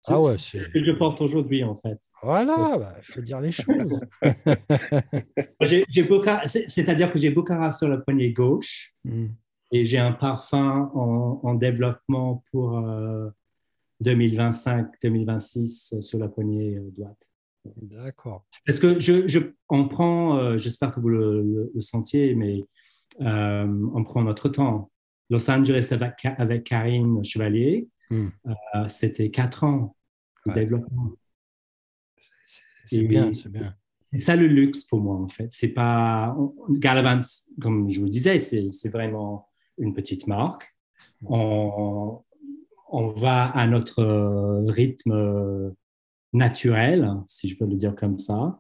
C'est, 0.02 0.14
ah 0.14 0.22
ce 0.22 0.70
que 0.70 0.84
je 0.84 0.92
porte 0.92 1.20
aujourd'hui 1.20 1.64
en 1.64 1.76
fait. 1.76 2.00
Voilà, 2.24 2.78
bah, 2.78 2.96
il 3.00 3.14
faut 3.14 3.22
dire 3.22 3.42
les 3.42 3.52
choses. 3.52 4.00
j'ai, 5.62 5.86
c'est-à-dire 6.46 7.12
que 7.12 7.20
j'ai 7.20 7.30
Bukhara 7.32 7.70
sur 7.72 7.90
la 7.90 7.98
poignée 7.98 8.32
gauche. 8.32 8.94
Hmm. 9.04 9.28
Et 9.72 9.86
j'ai 9.86 10.00
un 10.00 10.14
parfum 10.14 10.92
en, 10.94 11.54
développement 11.54 12.44
pour 12.52 12.82
2025-2026 14.04 15.96
euh, 15.96 16.02
sur 16.02 16.20
la 16.20 16.28
poignée 16.28 16.78
euh, 16.78 16.90
droite. 16.92 17.18
D'accord. 17.82 18.46
Parce 18.66 18.80
que 18.80 19.00
je, 19.00 19.28
je 19.28 19.40
on 19.68 19.88
prend, 19.88 20.38
euh, 20.38 20.58
j'espère 20.58 20.94
que 20.94 21.00
vous 21.00 21.10
le, 21.10 21.72
sentiez, 21.82 22.36
mais 22.36 22.66
on 23.20 24.04
prend 24.04 24.24
notre 24.24 24.50
temps. 24.50 24.92
Los 25.30 25.50
Angeles 25.52 25.90
avec, 25.92 26.26
avec 26.26 26.64
Karine 26.64 27.24
Chevalier, 27.24 27.88
hmm. 28.10 28.30
c'était 28.88 29.30
quatre 29.30 29.64
ans 29.64 29.96
de 30.48 30.54
développement. 30.54 31.12
C'est 32.86 33.04
bien, 33.04 33.32
c'est 33.34 33.52
bien. 33.52 33.76
C'est 34.02 34.18
ça 34.18 34.36
le 34.36 34.48
luxe 34.48 34.86
pour 34.86 35.02
moi, 35.02 35.18
en 35.18 35.28
fait. 35.28 35.48
C'est 35.52 35.74
pas. 35.74 36.36
Galavant, 36.70 37.20
comme 37.62 37.92
je 37.92 38.00
vous 38.00 38.10
disais, 38.10 38.40
c'est 38.40 38.90
vraiment 38.90 39.49
une 39.80 39.94
petite 39.94 40.28
marque. 40.28 40.76
On, 41.26 42.22
on 42.92 43.08
va 43.08 43.46
à 43.46 43.68
notre 43.68 44.64
rythme 44.68 45.74
naturel, 46.34 47.12
si 47.28 47.50
je 47.50 47.58
peux 47.58 47.66
le 47.66 47.76
dire 47.76 47.96
comme 47.96 48.18
ça. 48.18 48.60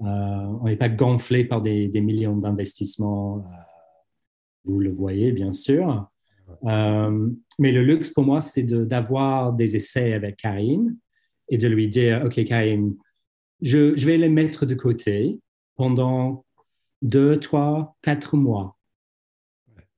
Euh, 0.00 0.04
on 0.04 0.64
n'est 0.64 0.76
pas 0.76 0.88
gonflé 0.88 1.44
par 1.44 1.62
des, 1.62 1.88
millions 2.00 2.36
d'investissements, 2.36 3.38
euh, 3.38 3.42
vous 4.64 4.78
le 4.78 4.90
voyez 4.90 5.32
bien 5.32 5.52
sûr. 5.52 6.08
Euh, 6.64 7.30
mais 7.58 7.72
le 7.72 7.82
luxe 7.82 8.10
pour 8.10 8.24
moi, 8.24 8.40
c'est 8.40 8.64
d'avoir 8.64 9.52
des 9.52 9.76
essais 9.76 10.12
avec 10.12 10.36
Karine 10.36 10.96
et 11.48 11.58
de 11.58 11.68
lui 11.68 11.88
dire, 11.88 12.22
OK 12.26 12.44
Karine, 12.44 12.94
je, 13.62 13.96
je 13.96 14.06
vais 14.06 14.18
les 14.18 14.28
mettre 14.28 14.66
de 14.66 14.74
côté 14.74 15.40
pendant 15.76 16.44
deux, 17.02 17.40
trois, 17.40 17.96
quatre 18.02 18.36
mois. 18.36 18.75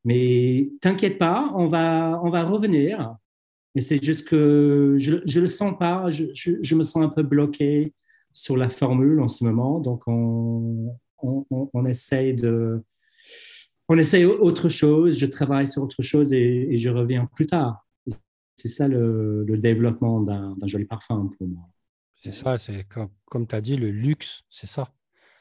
Mais 0.09 0.71
t'inquiète 0.81 1.19
pas, 1.19 1.53
on 1.55 1.67
va, 1.67 2.19
on 2.25 2.31
va 2.31 2.43
revenir. 2.43 3.15
Mais 3.75 3.83
c'est 3.83 4.03
juste 4.03 4.27
que 4.27 4.95
je 4.97 5.17
ne 5.17 5.41
le 5.43 5.47
sens 5.47 5.77
pas, 5.79 6.09
je, 6.09 6.25
je, 6.33 6.75
me 6.75 6.83
sens 6.83 7.05
un 7.05 7.11
peu 7.11 7.23
bloqué 7.23 7.93
sur 8.33 8.57
la 8.57 8.71
formule 8.71 9.21
en 9.21 9.29
ce 9.29 9.45
moment. 9.45 9.81
Donc, 9.81 10.05
on, 10.07 10.97
on, 11.19 11.45
on, 11.51 11.85
essaye 11.85 12.33
de. 12.33 12.83
On 13.87 13.99
essaye 13.99 14.25
autre 14.25 14.71
chose, 14.71 15.19
je 15.19 15.27
travaille 15.27 15.67
sur 15.67 15.83
autre 15.83 16.01
chose 16.01 16.33
et, 16.33 16.75
je 16.79 16.89
reviens 16.89 17.27
plus 17.27 17.45
tard. 17.45 17.87
C'est 18.57 18.69
ça 18.69 18.89
le, 18.89 19.45
le 19.45 19.59
développement 19.59 20.23
d'un 20.23 20.57
joli 20.65 20.87
parfum 20.87 21.31
pour 21.37 21.49
moi. 21.49 21.69
C'est 22.17 22.33
ça, 22.33 22.57
c'est 22.57 22.85
comme, 22.85 23.11
comme 23.27 23.47
tu 23.47 23.55
as 23.55 23.61
dit, 23.61 23.77
le 23.77 23.91
luxe, 23.91 24.43
c'est 24.49 24.67
ça. 24.67 24.91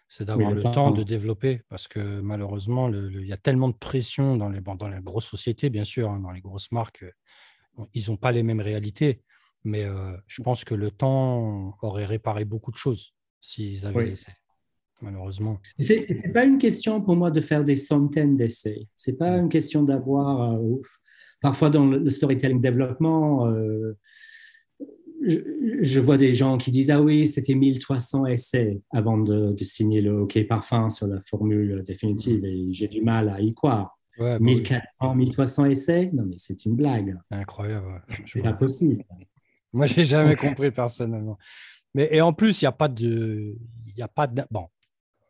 C'est 0.08 0.26
d'avoir 0.26 0.52
le, 0.52 0.62
temps, 0.62 0.91
de 0.91 1.04
développer 1.04 1.62
parce 1.70 1.88
que 1.88 2.00
malheureusement, 2.22 2.89
il 2.89 3.26
y 3.26 3.34
a 3.34 3.38
tellement 3.38 3.70
de 3.70 3.76
pression 3.76 4.38
dans 4.38 4.50
les, 4.50 4.62
dans 4.62 4.88
les 4.88 5.02
grosses 5.02 5.26
sociétés, 5.26 5.70
bien 5.70 5.84
sûr, 5.84 6.10
hein, 6.10 6.20
dans 6.20 6.32
les 6.32 6.41
grosses 6.41 6.72
marques, 6.72 7.06
ils 7.93 8.10
n'ont 8.10 8.17
pas 8.17 8.32
les 8.32 8.43
mêmes 8.43 8.62
réalités. 8.62 9.22
Mais 9.63 9.86
je 10.28 10.41
pense 10.41 10.63
que 10.63 10.76
le 10.76 10.91
temps 10.91 11.78
aurait 11.82 12.06
réparé 12.06 12.46
beaucoup 12.46 12.72
de 12.72 12.78
choses 12.78 13.13
s'ils 13.41 13.86
avaient 13.86 14.06
laissé, 14.06 14.32
malheureusement. 15.02 15.60
Ce 15.80 15.93
n'est 15.93 16.34
pas 16.34 16.46
une 16.46 16.58
question 16.58 17.02
pour 17.02 17.17
moi 17.17 17.32
de 17.32 17.41
faire 17.41 17.65
des 17.65 17.76
centaines 17.76 18.38
d'essais. 18.38 18.88
Ce 18.96 19.12
n'est 19.12 19.17
pas 19.17 19.36
mmh. 19.36 19.41
une 19.41 19.50
question 19.50 19.84
d'avoir. 19.84 20.58
parfois, 21.41 21.70
dans 21.70 21.86
le 21.86 22.10
storytelling 22.10 22.62
développement, 22.62 23.52
je, 25.27 25.99
vois 25.99 26.17
des 26.17 26.33
gens 26.33 26.57
qui 26.57 26.71
disent 26.71 26.89
Ah 26.89 27.01
oui, 27.01 27.27
c'était 27.27 27.55
1300 27.55 28.25
essais 28.27 28.81
avant 28.91 29.17
de, 29.17 29.55
signer 29.61 30.01
le 30.01 30.21
OK 30.21 30.47
Parfum 30.47 30.89
sur 30.89 31.07
la 31.07 31.21
formule 31.21 31.83
définitive. 31.85 32.43
Et 32.45 32.71
j'ai 32.71 32.87
du 32.87 33.01
mal 33.01 33.29
à 33.29 33.41
y 33.41 33.53
croire. 33.53 33.97
1400, 34.19 35.15
1300 35.15 35.65
essais? 35.65 36.09
Non, 36.13 36.23
mais 36.25 36.37
c'est 36.37 36.65
une 36.65 36.75
blague. 36.75 37.17
C'est 37.29 37.37
incroyable. 37.37 38.03
C'est 38.25 38.41
pas 38.41 38.53
possible. 38.53 39.03
Moi, 39.73 39.85
j'ai 39.85 40.05
jamais 40.05 40.35
compris 40.35 40.71
personnellement. 40.71 41.37
Mais, 41.93 42.09
et 42.11 42.21
en 42.21 42.33
plus, 42.33 42.61
il 42.61 42.65
n'y 42.65 42.69
a 42.69 42.71
pas 42.71 42.87
de. 42.87 43.55
Y 43.95 44.01
a 44.01 44.07
pas 44.07 44.27
de 44.27 44.43
bon, 44.51 44.67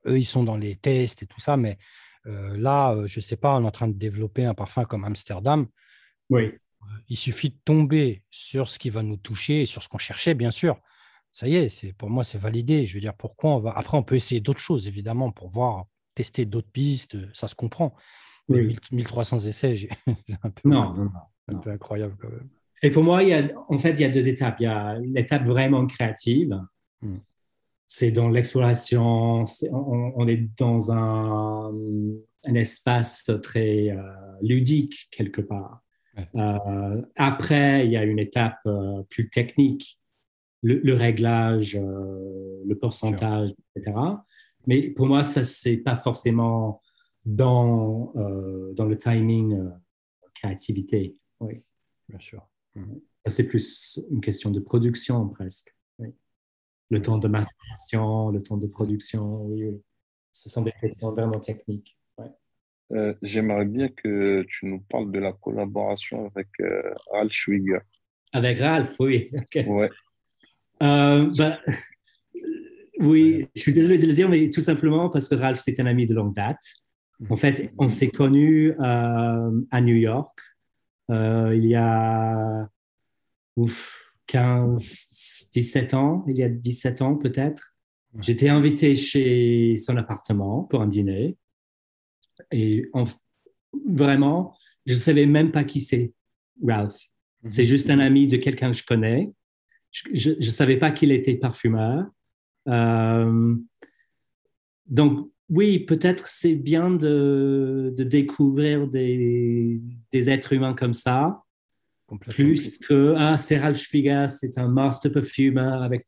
eux, 0.06 0.18
ils 0.18 0.26
sont 0.26 0.44
dans 0.44 0.58
les 0.58 0.76
tests 0.76 1.24
et 1.24 1.26
tout 1.26 1.40
ça, 1.40 1.56
mais 1.56 1.78
euh, 2.26 2.58
là, 2.58 2.92
euh, 2.92 3.08
je 3.08 3.20
ne 3.20 3.24
sais 3.24 3.38
pas, 3.38 3.56
on 3.56 3.64
est 3.64 3.68
en 3.68 3.72
train 3.72 3.88
de 3.88 3.94
développer 3.94 4.44
un 4.44 4.54
parfum 4.54 4.84
comme 4.84 5.06
Amsterdam. 5.06 5.68
Oui 6.30 6.52
il 7.10 7.18
suffit 7.18 7.50
de 7.50 7.58
tomber 7.64 8.24
sur 8.30 8.68
ce 8.68 8.80
qui 8.80 8.90
va 8.90 9.04
nous 9.04 9.18
toucher 9.18 9.62
et 9.62 9.66
sur 9.66 9.84
ce 9.84 9.90
qu'on 9.90 9.98
cherchait, 9.98 10.34
bien 10.34 10.52
sûr. 10.52 10.80
Ça 11.32 11.48
y 11.48 11.56
est, 11.56 11.70
c'est, 11.70 11.94
pour 11.94 12.10
moi, 12.10 12.24
c'est 12.24 12.38
validé. 12.38 12.86
Je 12.86 12.96
veux 12.96 13.00
dire, 13.02 13.14
pourquoi 13.14 13.52
on 13.52 13.60
va. 13.60 13.72
Après, 13.72 13.98
on 13.98 14.04
peut 14.04 14.16
essayer 14.16 14.42
d'autres 14.42 14.60
choses, 14.60 14.88
évidemment, 14.88 15.32
pour 15.32 15.50
voir, 15.50 15.86
tester 16.16 16.46
d'autres 16.46 16.72
pistes. 16.72 17.18
Ça 17.34 17.48
se 17.48 17.56
comprend. 17.56 17.96
Mais 18.50 18.68
1300 18.92 19.40
essais, 19.40 19.76
c'est 20.28 20.38
un 20.44 20.50
peu, 20.50 20.72
un 20.74 21.56
peu 21.56 21.70
incroyable 21.70 22.16
quand 22.20 22.30
même. 22.30 22.50
Et 22.84 22.92
pour 22.92 23.04
moi, 23.04 23.24
il 23.24 23.30
y 23.30 23.34
a, 23.34 23.46
en 23.70 23.78
fait, 23.78 23.92
il 23.94 24.02
y 24.02 24.06
a 24.06 24.10
deux 24.10 24.28
étapes. 24.28 24.58
Il 24.60 24.64
y 24.64 24.68
a 24.68 24.98
l'étape 25.00 25.46
vraiment 25.46 25.86
créative. 25.86 26.60
Hmm. 27.02 27.18
C'est 27.86 28.12
dans 28.12 28.30
l'exploration. 28.30 29.46
on, 29.72 30.28
est 30.28 30.50
dans 30.58 30.92
un, 30.92 31.72
un 32.48 32.56
espace 32.56 33.32
très 33.44 33.90
euh, 33.90 34.02
ludique, 34.42 35.08
quelque 35.12 35.42
part. 35.42 35.82
Euh, 36.36 37.02
après, 37.16 37.86
il 37.86 37.92
y 37.92 37.98
a 37.98 38.04
une 38.04 38.20
étape 38.20 38.60
euh, 38.66 39.04
plus 39.10 39.30
technique, 39.30 40.00
le, 40.64 40.94
réglage, 40.94 41.76
euh, 41.76 42.64
le 42.66 42.76
pourcentage, 42.76 43.54
etc. 43.76 43.96
Mais 44.66 44.90
pour 44.90 45.08
moi, 45.08 45.24
ça, 45.24 45.44
c'est 45.44 45.78
pas 45.78 45.98
forcément 45.98 46.82
dans, 47.26 48.14
dans 48.74 48.86
le 48.86 48.98
timing 48.98 49.72
créativité. 50.34 51.20
Oui. 51.40 51.62
Bien 52.10 52.20
sûr. 52.20 52.48
Mmh. 52.76 52.96
C'est 53.28 53.48
plus 53.48 54.00
une 54.12 54.22
question 54.22 54.52
de 54.52 54.60
production 54.60 55.28
presque. 55.30 55.74
Le 56.90 57.02
temps 57.02 57.18
de 57.18 57.28
masturation, 57.28 58.30
le 58.30 58.42
temps 58.42 58.56
de 58.56 58.68
production, 58.68 59.44
oui, 59.46 59.66
oui. 59.66 59.82
Ce 60.32 60.50
sont 60.50 60.62
des 60.62 60.72
questions 60.72 61.12
vraiment 61.12 61.40
techniques. 61.40 61.97
Euh, 62.94 63.14
j'aimerais 63.22 63.66
bien 63.66 63.90
que 63.90 64.46
tu 64.48 64.66
nous 64.66 64.80
parles 64.80 65.12
de 65.12 65.20
la 65.20 65.34
collaboration 65.34 66.32
avec 66.34 66.48
euh, 66.62 66.94
Ralph 67.12 67.34
Schwiger. 67.34 67.80
Avec 68.34 68.60
Ralph, 68.60 68.96
oui. 69.00 69.30
Ouais. 69.68 69.90
Euh, 70.84 71.32
ben, 71.36 71.58
oui, 73.00 73.48
je 73.56 73.62
suis 73.62 73.74
désolé 73.74 73.98
de 73.98 74.06
le 74.06 74.14
dire, 74.14 74.30
mais 74.30 74.50
tout 74.50 74.62
simplement 74.62 75.10
parce 75.10 75.28
que 75.28 75.36
Ralph, 75.36 75.60
c'est 75.60 75.80
un 75.80 75.86
ami 75.86 76.06
de 76.06 76.14
longue 76.14 76.36
date. 76.36 76.62
En 77.30 77.36
fait, 77.36 77.72
on 77.80 77.90
s'est 77.90 78.10
connus 78.10 78.74
à 78.80 79.82
New 79.82 79.96
York 79.96 80.40
il 81.10 81.66
y 81.66 81.76
a 81.76 82.70
15, 84.28 85.50
17 85.52 85.94
ans, 85.94 86.26
il 86.28 86.38
y 86.38 86.44
a 86.44 86.50
17 86.50 87.02
ans 87.02 87.16
peut-être. 87.16 87.74
J'étais 88.22 88.50
invité 88.50 88.96
chez 88.96 89.76
son 89.78 89.98
appartement 89.98 90.64
pour 90.64 90.82
un 90.82 90.88
dîner. 90.88 91.38
Et 92.52 92.90
vraiment, 93.86 94.56
je 94.86 94.94
ne 94.94 94.98
savais 94.98 95.26
même 95.26 95.52
pas 95.52 95.64
qui 95.64 95.80
c'est, 95.80 96.14
Ralph. 96.66 96.98
Mhm. 97.44 97.52
C'est 97.52 97.66
juste 97.66 97.90
un 97.90 98.00
ami 98.00 98.28
de 98.28 98.38
quelqu'un 98.38 98.72
que 98.72 98.78
je 98.78 98.86
connais. 98.86 99.32
Je 99.92 100.32
ne 100.32 100.42
savais 100.42 100.78
pas 100.78 100.92
qu'il 100.92 101.12
était 101.12 101.36
parfumeur. 101.36 102.06
Euh, 102.68 103.56
donc, 104.86 105.32
oui, 105.50 105.80
peut-être 105.80 106.30
c'est 106.30 106.56
bien 106.56 106.92
de, 106.92 107.94
de 107.96 108.04
découvrir 108.04 108.88
des, 108.88 109.80
des, 110.12 110.30
êtres 110.30 110.54
humains 110.54 110.74
comme 110.74 110.94
ça, 110.94 111.42
plus 112.20 112.80
que 112.80 113.14
ah, 113.18 113.38
c'est 113.38 113.58
Ralph 113.58 113.78
Schwiger, 113.78 114.26
c'est 114.28 114.58
un 114.58 114.68
master 114.68 115.12
perfumer 115.12 115.78
avec 115.82 116.06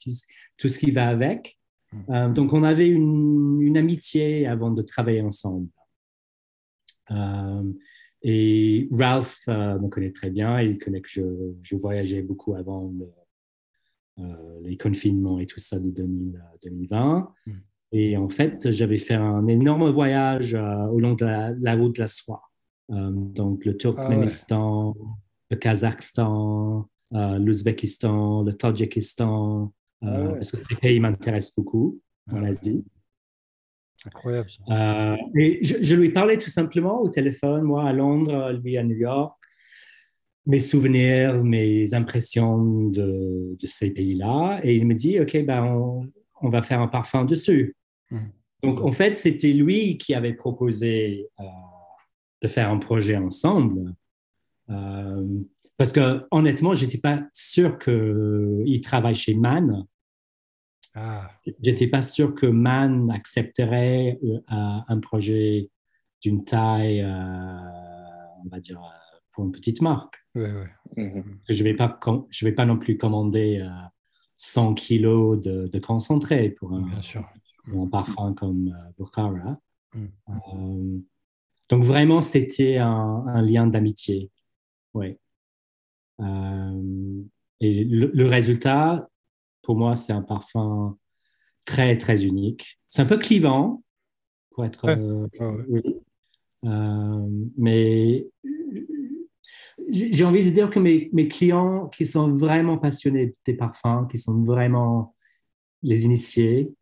tout, 0.57 0.67
ce 0.67 0.79
qui 0.79 0.91
va 0.91 1.07
avec. 1.07 1.57
Mhm. 1.93 2.05
Euh, 2.09 2.29
donc, 2.29 2.53
on 2.53 2.63
avait 2.63 2.89
une, 2.89 3.59
une, 3.61 3.77
amitié 3.77 4.45
avant 4.45 4.71
de 4.71 4.81
travailler 4.81 5.21
ensemble. 5.21 5.69
Euh, 7.11 7.63
et 8.21 8.87
Ralph 8.91 9.43
euh, 9.47 9.79
me 9.79 9.87
connaît 9.87 10.11
très 10.11 10.29
bien, 10.29 10.61
il 10.61 10.77
connaît 10.77 11.01
que 11.01 11.09
je, 11.09 11.53
je 11.61 11.75
voyageais 11.75 12.21
beaucoup 12.21 12.55
avant 12.55 12.93
euh, 14.19 14.23
les 14.63 14.77
confinements 14.77 15.39
et 15.39 15.45
tout 15.45 15.59
ça 15.59 15.79
de 15.79 15.89
2020. 15.89 17.33
Mm. 17.45 17.51
Et 17.91 18.17
en 18.17 18.29
fait, 18.29 18.69
j'avais 18.71 18.97
fait 18.97 19.15
un 19.15 19.47
énorme 19.47 19.89
voyage 19.89 20.53
au 20.53 20.99
long 20.99 21.13
de 21.13 21.25
la, 21.25 21.75
route 21.75 21.95
de 21.95 22.01
la 22.01 22.07
soie. 22.07 22.43
donc 22.89 23.65
le 23.65 23.75
Turkménistan, 23.77 24.95
ah 24.95 25.15
le 25.49 25.57
Kazakhstan, 25.57 26.87
l'Ouzbékistan, 27.11 28.43
le 28.43 28.53
Tadjikistan, 28.53 29.73
ah 30.03 30.27
parce 30.33 30.51
que 30.51 30.57
ces 30.57 30.75
pays 30.75 30.99
m'intéressent 30.99 31.55
beaucoup 31.55 31.99
en 32.31 32.43
ah 32.43 32.49
Asie. 32.49 32.85
Incroyable. 34.05 34.49
Euh, 34.69 35.15
et 35.35 35.63
je, 35.63 35.95
lui 35.95 36.09
parlais 36.09 36.37
tout 36.37 36.49
simplement 36.49 37.01
au 37.01 37.09
téléphone, 37.09 37.63
moi 37.63 37.87
à 37.87 37.93
Londres, 37.93 38.51
lui 38.63 38.77
à 38.77 38.83
New 38.83 38.95
York, 38.95 39.35
mes 40.45 40.59
souvenirs, 40.59 41.43
mes 41.43 41.93
impressions 41.93 42.89
de, 42.89 43.57
de 43.59 43.67
ces 43.67 43.93
pays-là. 43.93 44.59
Et 44.63 44.75
il 44.75 44.85
me 44.85 44.93
dit, 44.93 45.19
OK, 45.19 45.37
ben 45.45 45.63
on, 45.63 46.07
on 46.41 46.49
va 46.49 46.61
faire 46.61 46.81
un 46.81 46.87
parfum 46.87 47.25
dessus. 47.25 47.75
Mmh. 48.11 48.17
Donc, 48.63 48.81
en 48.81 48.91
fait, 48.91 49.13
c'était 49.15 49.53
lui 49.53 49.97
qui 49.97 50.13
avait 50.13 50.33
proposé 50.33 51.27
euh, 51.39 51.43
de 52.41 52.47
faire 52.47 52.69
un 52.69 52.77
projet 52.77 53.15
ensemble. 53.15 53.93
Euh, 54.69 55.25
parce 55.77 55.91
que 55.91 56.25
honnêtement, 56.31 56.73
je 56.73 56.85
n'étais 56.85 56.97
pas 56.97 57.21
sûr 57.33 57.79
qu'il 57.79 58.81
travaille 58.81 59.15
chez 59.15 59.33
Man. 59.33 59.85
Ah. 61.01 61.31
J'étais 61.61 61.87
pas 61.87 62.01
sûr 62.01 62.35
que 62.35 62.45
Man 62.45 63.09
accepterait 63.09 64.19
euh, 64.23 64.39
un 64.47 64.99
projet 64.99 65.69
d'une 66.21 66.43
taille, 66.43 67.01
euh, 67.01 68.43
on 68.43 68.49
va 68.49 68.59
dire, 68.59 68.79
euh, 68.79 69.17
pour 69.31 69.45
une 69.45 69.51
petite 69.51 69.81
marque. 69.81 70.17
Mhm. 70.35 71.39
Je 71.47 71.53
ne 71.53 71.63
vais, 71.63 71.73
pas, 71.73 71.99
je 72.29 72.45
vais 72.45 72.51
pas 72.51 72.65
non 72.65 72.77
plus 72.77 72.97
commander 72.97 73.65
100 74.35 74.73
kilos 74.73 75.39
de, 75.39 75.79
concentré 75.79 76.49
pour 76.49 76.73
un, 76.73 76.85
parfum 77.87 78.33
comme 78.33 78.75
Bukhara. 78.97 79.59
Mm. 79.93 80.99
donc 81.69 81.83
vraiment, 81.83 82.21
c'était 82.21 82.77
un, 82.77 83.41
lien 83.41 83.67
d'amitié. 83.67 84.31
Ouais. 84.93 85.19
et 86.19 87.83
le, 87.85 88.25
résultat, 88.25 89.08
pour 89.69 89.77
moi, 89.77 89.93
c'est 89.93 90.13
un 90.13 90.23
parfum 90.23 90.97
très, 91.63 91.95
très 91.95 92.25
unique. 92.25 92.79
C'est 92.89 93.03
un 93.03 93.05
peu 93.05 93.19
clivant, 93.19 93.83
pour 94.49 94.65
être. 94.65 94.85
Euh, 94.89 95.27
euh, 96.65 97.29
mais 97.55 98.27
j'ai 99.91 100.25
envie 100.25 100.43
de 100.43 100.49
dire 100.49 100.71
que 100.71 100.79
mes, 100.79 101.11
mes, 101.13 101.27
clients 101.27 101.87
qui 101.87 102.07
sont 102.07 102.33
vraiment 102.33 102.79
passionnés 102.79 103.35
des 103.45 103.53
parfums, 103.53 104.07
qui 104.09 104.17
sont 104.17 104.41
vraiment 104.41 105.15
les 105.83 106.03
initiés, 106.03 106.73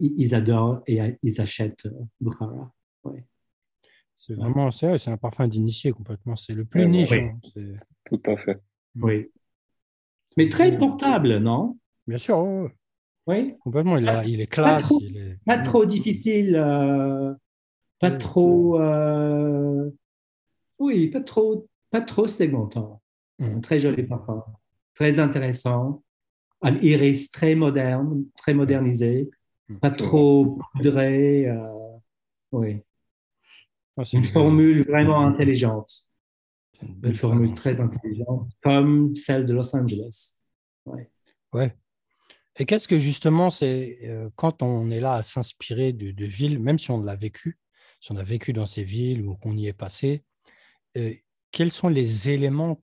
ils, 0.00 0.34
adorent 0.34 0.82
et 0.86 1.00
ils 1.22 1.40
achètent 1.40 1.86
euh, 1.86 2.04
Bukhara. 2.20 2.74
C'est 4.16 4.34
vraiment, 4.34 4.70
c'est 4.70 5.08
un 5.08 5.16
parfum 5.16 5.48
d'initié 5.48 5.92
complètement. 5.92 6.36
C'est 6.36 6.52
le 6.52 6.66
plus 6.66 6.86
niche. 6.86 7.12
Hein, 7.12 7.38
Tout 8.04 8.20
à 8.26 8.36
fait. 8.36 8.60
Oui. 8.96 9.30
Mais 10.36 10.48
très 10.48 10.76
portable, 10.76 11.38
non? 11.38 11.76
Bien 12.06 12.18
sûr. 12.18 12.70
Oui. 13.26 13.54
Complètement. 13.60 13.96
Il, 13.96 14.22
il 14.26 14.40
est 14.40 14.46
classe. 14.46 14.92
Pas 15.46 15.58
trop, 15.58 15.84
difficile. 15.84 16.56
Euh, 16.56 17.34
pas 17.98 18.10
trop. 18.10 18.80
Euh, 18.80 19.90
oui, 20.78 21.08
pas 21.08 21.20
trop, 21.20 21.68
pas 21.90 22.00
trop 22.00 22.26
segmentant. 22.26 23.02
Mm. 23.38 23.60
Très 23.60 23.78
joli 23.78 24.02
parfum. 24.04 24.44
Très 24.94 25.18
intéressant. 25.18 26.02
Un 26.62 26.78
iris 26.80 27.30
très 27.30 27.54
moderne, 27.54 28.24
très 28.36 28.54
modernisé. 28.54 29.30
Pas 29.80 29.90
trop 29.90 30.58
poudré. 30.74 31.46
oui. 32.52 32.80
une, 34.12 34.24
formule 34.24 34.82
vraiment 34.82 35.20
intelligente. 35.20 36.09
Une, 36.82 37.14
formule 37.14 37.52
très 37.52 37.80
intelligente, 37.80 38.50
comme 38.62 39.14
celle 39.14 39.46
de 39.46 39.52
Los 39.52 39.74
Angeles. 39.76 40.36
Ouais. 40.86 41.10
ouais. 41.52 41.76
Et 42.56 42.66
qu'est-ce 42.66 42.88
que 42.88 42.98
justement, 42.98 43.50
c'est 43.50 43.98
quand 44.36 44.62
on 44.62 44.90
est 44.90 45.00
là 45.00 45.14
à 45.14 45.22
s'inspirer 45.22 45.92
de, 45.92 46.10
de, 46.10 46.24
villes, 46.24 46.58
même 46.58 46.78
si 46.78 46.90
on 46.90 47.02
l'a 47.02 47.14
vécu, 47.14 47.58
si 48.00 48.12
on 48.12 48.16
a 48.16 48.22
vécu 48.22 48.52
dans 48.52 48.66
ces 48.66 48.82
villes 48.82 49.26
ou 49.26 49.36
qu'on 49.36 49.56
y 49.56 49.66
est 49.66 49.72
passé, 49.72 50.24
quels 51.52 51.72
sont 51.72 51.88
les 51.88 52.30
éléments 52.30 52.80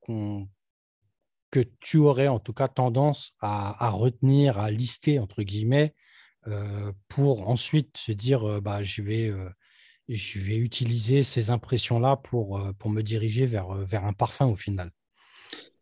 que 1.51 1.59
tu 1.79 1.97
aurais 1.97 2.27
en 2.27 2.39
tout 2.39 2.53
cas 2.53 2.67
tendance 2.67 3.33
à, 3.39 3.89
retenir, 3.89 4.59
à 4.59 4.71
lister, 4.71 5.19
entre 5.19 5.43
guillemets, 5.43 5.93
pour 7.07 7.49
ensuite 7.49 7.97
se 7.97 8.11
dire, 8.11 8.61
bah, 8.61 8.83
je, 8.83 9.01
vais, 9.01 9.33
je 10.09 10.39
vais 10.39 10.57
utiliser 10.57 11.23
ces 11.23 11.49
impressions-là 11.51 12.17
pour, 12.17 12.61
pour 12.79 12.89
me 12.89 13.01
diriger 13.01 13.45
vers, 13.45 13.73
vers 13.73 14.05
un 14.05 14.13
parfum 14.13 14.45
au 14.47 14.55
final 14.55 14.91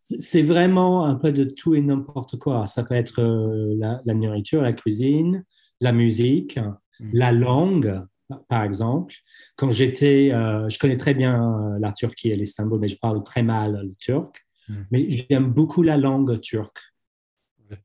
c'est 0.07 0.43
vraiment 0.43 1.05
un 1.05 1.15
peu 1.15 1.31
de 1.31 1.45
tout 1.45 1.73
et 1.73 1.81
n'importe 1.81 2.37
quoi. 2.37 2.67
Ça 2.67 2.83
peut 2.83 2.93
être 2.93 3.23
la, 3.23 4.13
nourriture, 4.13 4.61
la 4.61 4.73
cuisine, 4.73 5.43
la 5.81 5.91
musique, 5.91 6.59
mmh. 6.59 7.09
la 7.13 7.31
langue, 7.31 8.05
par 8.47 8.63
exemple. 8.63 9.15
Quand 9.55 9.71
j'étais, 9.71 10.31
euh, 10.31 10.69
je 10.69 10.79
connais 10.79 10.97
très 10.97 11.13
bien 11.13 11.59
euh, 11.59 11.79
la 11.79 11.91
Turquie 11.91 12.29
et 12.29 12.35
l'Istanbul, 12.35 12.79
mais 12.79 12.87
je 12.87 12.97
parle 12.97 13.23
très 13.23 13.43
mal 13.43 13.81
le 13.83 13.95
turc. 13.95 14.45
Hmm. 14.67 14.83
Mais 14.91 15.09
j'aime 15.09 15.51
beaucoup 15.51 15.81
la 15.81 15.97
langue 15.97 16.39
turque. 16.41 16.79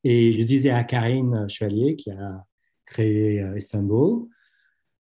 Et 0.05 0.33
je 0.33 0.43
disais 0.45 0.71
à 0.71 0.85
Karine 0.85 1.49
Chevalier, 1.49 1.97
qui 1.97 2.11
a 2.11 2.45
créé 2.85 3.41
euh, 3.41 3.57
Istanbul, 3.57 4.27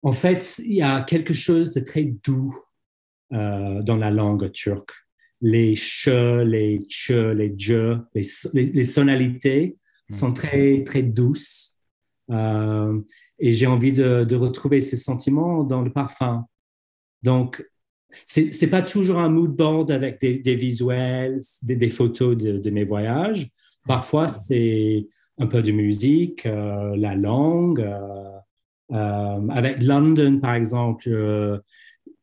en 0.06 0.12
fait, 0.12 0.60
il 0.64 0.74
y 0.74 0.82
a 0.82 1.02
quelque 1.02 1.34
chose 1.34 1.72
de 1.72 1.80
très 1.80 2.04
doux 2.04 2.56
dans 3.30 3.96
la 3.96 4.12
langue 4.12 4.52
turque. 4.52 4.92
Les 5.40 5.74
che, 5.74 6.44
les 6.44 6.78
che, 6.88 7.32
les 7.32 7.52
je, 7.58 7.98
les, 8.14 8.72
les, 8.72 8.84
sonalités 8.84 9.76
hmm. 10.08 10.14
sont 10.14 10.32
très, 10.32 10.84
très 10.84 11.02
douces. 11.02 11.76
Et 12.30 13.52
j'ai 13.52 13.66
envie 13.66 13.92
de, 13.92 14.36
retrouver 14.36 14.80
ces 14.80 14.96
sentiments 14.96 15.64
dans 15.64 15.82
le 15.82 15.92
parfum. 15.92 16.46
Donc, 17.24 17.68
c'est 18.24 18.50
n'est 18.62 18.70
pas 18.70 18.82
toujours 18.82 19.18
un 19.18 19.28
mood 19.28 19.56
board 19.56 19.90
avec 19.90 20.20
des, 20.20 20.54
visuels, 20.54 21.40
des, 21.62 21.88
photos 21.88 22.36
de, 22.36 22.70
mes 22.70 22.84
voyages. 22.84 23.50
Parfois, 23.88 24.28
c'est 24.28 25.08
un 25.36 25.48
peu 25.48 25.62
de 25.62 25.72
musique, 25.72 26.46
euh, 26.46 26.94
la 26.96 27.16
langue. 27.16 27.80
Euh, 27.80 28.35
euh, 28.35 28.35
avec 28.90 29.82
London, 29.82 30.38
par 30.40 30.54
exemple, 30.54 31.62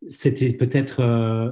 c'était 0.08 0.54
peut-être, 0.54 1.02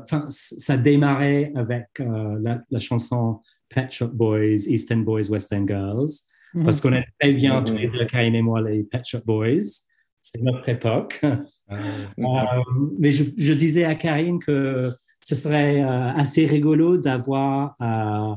enfin, 0.03 0.25
ça 0.27 0.77
démarrait 0.77 1.51
avec 1.55 1.87
la, 1.99 2.61
la, 2.69 2.79
chanson 2.79 3.41
Pet 3.69 3.89
Shop 3.91 4.09
Boys, 4.13 4.67
Eastern 4.67 5.03
Boys, 5.03 5.29
Western 5.29 5.67
Girls. 5.67 6.11
Mhm. 6.53 6.65
Parce 6.65 6.81
qu'on 6.81 6.93
est 6.93 7.05
très 7.19 7.33
bien, 7.33 7.63
tous 7.63 7.75
les 7.75 7.87
deux, 7.87 8.05
Karine 8.05 8.35
et 8.35 8.41
moi, 8.41 8.61
les 8.61 8.83
Pet 8.83 9.03
Shop 9.05 9.21
Boys. 9.25 9.87
C'est 10.21 10.41
notre 10.41 10.69
époque. 10.69 11.19
Ah 11.23 11.39
euh, 12.19 12.61
mais 12.99 13.11
je, 13.11 13.23
je, 13.37 13.53
disais 13.53 13.85
à 13.85 13.95
Karine 13.95 14.39
que 14.39 14.91
ce 15.23 15.35
serait 15.35 15.81
euh, 15.81 16.11
assez 16.11 16.45
rigolo 16.45 16.97
d'avoir 16.97 17.75
euh, 17.81 18.35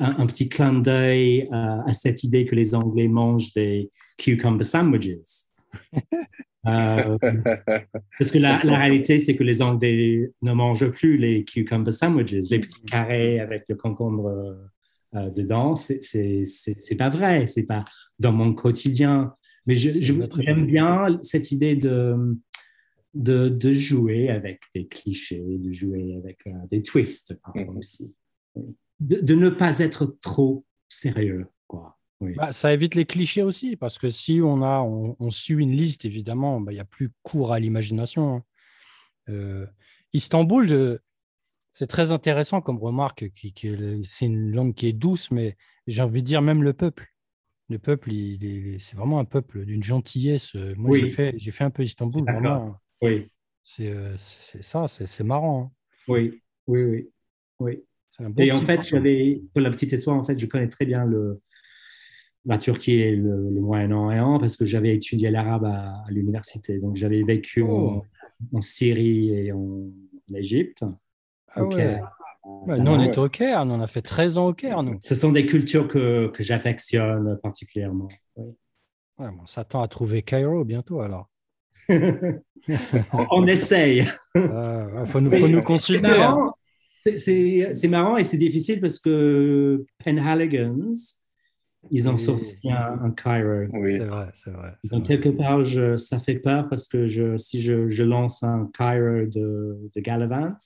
un, 0.00 0.26
petit 0.26 0.48
clin 0.50 0.74
d'œil 0.74 1.48
à 1.52 1.92
cette 1.92 2.22
idée 2.24 2.44
que 2.44 2.54
les 2.54 2.74
Anglais 2.74 3.08
mangent 3.08 3.52
des 3.54 3.90
cucumber 4.18 4.64
sandwiches. 4.64 5.46
parce 6.64 8.30
que 8.32 8.38
la, 8.38 8.62
la 8.64 8.78
réalité, 8.78 9.18
c'est 9.18 9.36
que 9.36 9.44
les 9.44 9.62
Anglais 9.62 10.32
ne 10.42 10.52
mangent 10.52 10.90
plus 10.90 11.16
les 11.16 11.44
cucumber 11.44 11.92
sandwiches, 11.92 12.50
les 12.50 12.58
petits 12.58 12.82
carrés 12.82 13.40
avec 13.40 13.64
le 13.68 13.76
concombre 13.76 14.56
euh, 15.16 15.30
dedans, 15.30 15.74
c'est 15.74 16.42
pas 16.98 17.08
vrai, 17.08 17.46
c'est 17.46 17.66
pas 17.66 17.84
dans 18.18 18.32
mon 18.32 18.54
quotidien. 18.54 19.34
Mais 19.66 19.74
j'aime 19.74 20.66
bien 20.66 21.18
cette 21.22 21.52
idée 21.52 21.74
de, 21.76 22.36
de, 23.14 23.72
jouer 23.72 24.28
avec 24.28 24.60
des 24.74 24.86
clichés, 24.86 25.58
de 25.58 25.70
jouer 25.72 26.16
avec 26.16 26.38
euh, 26.46 26.52
des 26.70 26.82
twists 26.82 27.34
parfois 27.42 27.72
mhm. 27.72 27.78
aussi. 27.78 28.14
De, 29.00 29.34
ne 29.34 29.48
pas 29.48 29.78
être 29.78 30.16
trop 30.20 30.64
sérieux. 30.88 31.46
Quoi. 31.66 31.95
Bah, 32.20 32.52
ça 32.52 32.72
évite 32.72 32.94
les 32.94 33.04
clichés 33.04 33.42
aussi, 33.42 33.76
parce 33.76 33.98
que 33.98 34.08
si 34.08 34.40
on, 34.42 34.62
a, 34.62 34.80
on, 34.80 35.30
suit 35.30 35.62
une 35.62 35.72
liste, 35.72 36.04
évidemment, 36.06 36.60
bah, 36.60 36.72
il 36.72 36.76
y 36.76 36.78
n'y 36.78 36.80
a 36.80 36.86
plus 36.86 37.10
cours 37.22 37.52
à 37.52 37.60
l'imagination. 37.60 38.36
Hein. 38.36 38.44
Euh, 39.28 39.66
Istanbul, 40.14 40.66
je, 40.66 40.98
c'est 41.72 41.86
très 41.86 42.12
intéressant 42.12 42.62
comme 42.62 42.78
remarque. 42.78 43.30
Qui, 43.34 43.52
c'est 44.02 44.26
une 44.26 44.50
langue 44.52 44.74
qui 44.74 44.86
est 44.86 44.94
douce, 44.94 45.30
mais 45.30 45.56
j'ai 45.86 46.02
envie 46.02 46.22
de 46.22 46.26
dire 46.26 46.40
même 46.40 46.62
le 46.62 46.72
peuple. 46.72 47.12
Le 47.68 47.78
peuple, 47.78 48.10
c'est 48.78 48.96
vraiment 48.96 49.18
un 49.18 49.24
peuple 49.24 49.66
d'une 49.66 49.82
gentillesse. 49.82 50.54
Moi, 50.54 50.96
j'ai 50.96 51.08
fait, 51.08 51.34
j'ai 51.36 51.50
fait 51.50 51.64
un 51.64 51.70
peu 51.70 51.82
Istanbul, 51.82 52.22
vraiment. 52.22 52.76
Oui. 53.02 53.30
C'est, 53.62 53.92
c'est 54.16 54.62
ça, 54.62 54.86
c'est, 54.88 55.24
marrant. 55.24 55.64
Hein. 55.64 55.70
Oui, 56.08 56.40
oui, 56.68 56.84
oui. 56.84 57.08
oui. 57.58 57.84
et 58.38 58.52
en 58.52 58.64
fait, 58.64 58.82
j'avais, 58.82 59.42
pour 59.52 59.60
la 59.60 59.70
petite 59.70 59.90
histoire, 59.90 60.16
en 60.16 60.22
fait, 60.22 60.38
je 60.38 60.46
connais 60.46 60.68
très 60.68 60.86
bien 60.86 61.04
le, 61.04 61.42
la 62.46 62.58
Turquie 62.58 63.00
et 63.00 63.16
le, 63.16 63.50
Moyen-Orient 63.50 64.38
parce 64.38 64.56
que 64.56 64.64
j'avais 64.64 64.94
étudié 64.94 65.30
l'arabe 65.30 65.64
à, 65.64 66.04
l'université. 66.08 66.78
Donc, 66.78 66.96
j'avais 66.96 67.22
vécu 67.22 67.62
en, 67.62 68.02
oh. 68.52 68.62
Syrie 68.62 69.30
et 69.30 69.52
en 69.52 69.90
Égypte. 70.34 70.84
Ah 71.54 71.64
ok. 71.64 71.76
nous, 72.44 72.90
on 72.92 73.00
est 73.00 73.18
au 73.18 73.28
Caire, 73.28 73.64
on 73.66 73.80
a 73.80 73.86
fait 73.86 74.02
13 74.02 74.38
ans 74.38 74.48
au 74.48 74.54
Caire, 74.54 74.82
nous. 74.82 74.98
Ce 75.02 75.14
sont 75.14 75.32
des 75.32 75.46
cultures 75.46 75.88
que, 75.88 76.28
que 76.28 76.42
j'affectionne 76.42 77.38
particulièrement. 77.42 78.08
Oui. 78.36 78.54
on 79.18 79.46
s'attend 79.46 79.82
à 79.82 79.88
trouver 79.88 80.22
Cairo 80.22 80.64
bientôt, 80.64 81.00
alors. 81.00 81.28
on, 83.30 83.46
essaye. 83.46 84.06
Il 84.34 84.40
euh, 84.40 85.06
faut 85.06 85.20
nous, 85.20 85.30
faut 85.30 85.48
nous 85.48 85.62
consulter. 85.62 86.08
Hein. 86.08 86.50
C'est 86.92 87.88
marrant, 87.88 88.16
et 88.16 88.24
c'est 88.24 88.38
difficile 88.38 88.80
parce 88.80 88.98
que 88.98 89.84
Penhaligons, 90.04 90.92
ils 91.90 92.08
ont 92.08 92.16
sorti 92.16 92.70
un, 92.70 93.10
Cairo. 93.10 93.66
Oui, 93.72 93.96
c'est 93.98 94.04
vrai, 94.04 94.28
c'est 94.34 94.50
vrai. 94.50 94.72
Donc, 94.84 95.06
quelque 95.06 95.28
part, 95.28 95.64
je, 95.64 95.96
ça 95.96 96.18
fait 96.18 96.38
peur 96.38 96.68
parce 96.68 96.86
que 96.86 97.06
je, 97.06 97.36
si 97.38 97.62
je, 97.62 97.88
je 97.90 98.02
lance 98.02 98.42
un 98.42 98.70
Cairo 98.72 99.26
de, 99.26 99.90
de 99.94 100.00
Galavant, 100.00 100.56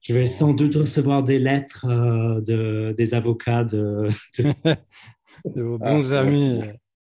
je 0.00 0.14
vais 0.14 0.26
sans 0.26 0.54
doute 0.54 0.76
recevoir 0.76 1.22
des 1.22 1.38
lettres 1.38 1.86
euh, 1.86 2.40
de, 2.40 2.94
des 2.96 3.14
avocats 3.14 3.64
de, 3.64 4.08
de... 4.38 5.62
vos 5.62 5.78
bons 5.78 6.12
ah, 6.12 6.20
amis. 6.20 6.62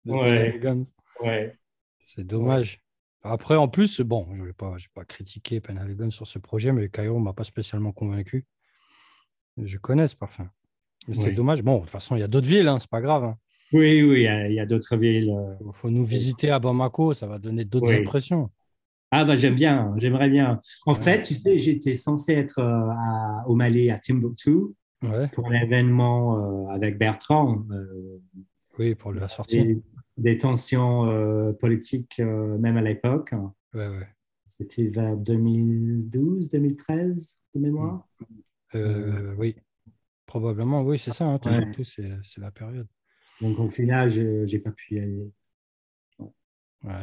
ouais. 0.06 0.62
ouais. 1.22 1.58
C'est 2.00 2.26
dommage. 2.26 2.82
Après, 3.24 3.58
en 3.58 3.68
plus, 3.68 4.00
bon, 4.02 4.28
je 4.34 4.42
ne 4.42 4.46
vais 4.48 4.54
pas, 4.54 4.78
pas 4.94 5.04
critiquer 5.04 5.60
Penhaligon 5.60 6.10
sur 6.10 6.28
ce 6.28 6.40
projet, 6.40 6.72
mais 6.72 6.88
Cairo 6.88 7.20
ne 7.20 7.24
m'a 7.26 7.34
pas 7.34 7.44
spécialement 7.44 7.92
convaincu. 7.92 8.46
Je 9.58 9.78
connais 9.78 10.08
ce 10.08 10.16
parfum. 10.16 10.50
C'est 11.14 11.32
dommage. 11.32 11.64
Bon, 11.64 11.76
de 11.76 11.82
toute 11.82 11.90
façon, 11.90 12.16
il 12.16 12.20
y 12.20 12.24
a 12.24 12.28
d'autres 12.28 12.48
villes, 12.48 12.68
hein, 12.68 12.78
c'est 12.80 12.90
pas 12.90 13.02
grave. 13.02 13.24
Hein. 13.24 13.38
Oui, 13.74 14.02
oui, 14.02 14.28
il 14.50 14.54
y 14.54 14.60
a, 14.60 14.66
d'autres 14.66 14.96
villes. 14.96 15.26
Il 15.26 15.68
euh. 15.68 15.72
faut, 15.74 15.90
nous 15.90 16.04
visiter 16.04 16.52
à 16.52 16.60
Bamako, 16.60 17.14
ça 17.14 17.28
va 17.28 17.38
donner 17.38 17.66
d'autres 17.66 17.94
impressions. 17.94 18.50
Ah 19.12 19.24
bah 19.24 19.36
j'aime 19.36 19.56
bien, 19.56 19.94
j'aimerais 19.98 20.30
bien. 20.30 20.62
En 20.86 20.94
fait, 20.94 21.22
tu 21.22 21.36
sais, 21.36 21.58
j'étais 21.58 21.94
censé 21.94 22.34
être 22.34 22.60
euh, 22.60 23.48
au 23.48 23.56
Mali, 23.56 23.90
à 23.90 23.98
Timbuktu, 23.98 24.76
pour 25.32 25.48
un 25.48 25.54
événement 25.54 26.68
euh, 26.68 26.74
avec 26.74 26.98
Bertrand. 26.98 27.66
Euh, 27.72 28.20
oui, 28.78 28.96
pour 28.96 29.14
la 29.14 29.28
sortie. 29.28 29.82
Des, 30.18 30.38
tensions 30.38 31.54
politiques, 31.60 32.20
même 32.20 32.76
à 32.76 32.82
l'époque. 32.82 33.34
Ouais, 33.74 33.88
ouais. 33.88 34.08
C'était 34.46 34.88
vers 34.88 35.16
2012, 35.16 36.50
2013, 36.50 37.42
de 37.54 37.60
mémoire 37.60 38.08
Oui, 38.74 39.56
probablement, 40.28 40.84
oui, 40.84 41.00
c'est 41.00 41.12
ça. 41.12 41.26
Hein, 41.26 41.40
c'est 41.84 42.38
la 42.38 42.52
période. 42.52 42.88
Donc 43.42 43.58
au 43.60 43.70
final, 43.70 44.10
je 44.10 44.46
n'ai 44.46 44.60
pas 44.60 44.72
pu 44.72 44.96
y 44.96 45.00
aller. 45.00 45.32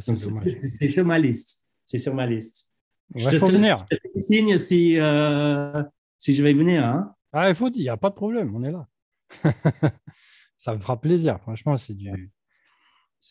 c'est 0.01 0.17
sur 0.17 1.05
ma 1.05 1.19
liste. 1.19 1.65
C'est 1.85 1.99
sur 1.99 2.15
ma 2.15 2.27
liste. 2.27 2.69
Venir. 3.13 3.87
Je 3.91 3.97
te 3.97 4.19
signe 4.19 4.59
si, 4.59 4.99
euh, 4.99 5.83
si 6.19 6.35
je 6.35 6.43
vais 6.43 6.55
venir. 6.55 6.85
Hein. 6.85 7.15
Ah, 7.33 7.49
il 7.49 7.55
faut 7.55 7.69
dire, 7.69 7.81
il 7.81 7.85
n'y 7.85 7.91
a 7.91 7.97
pas 7.97 8.11
de 8.11 8.15
problème, 8.15 8.55
on 8.55 8.63
est 8.63 8.73
là. 8.73 8.89
ça 10.57 10.75
me 10.75 10.79
fera 10.79 11.01
plaisir. 11.01 11.41
Franchement, 11.41 11.77
c'est 11.77 11.95
du. 11.95 12.33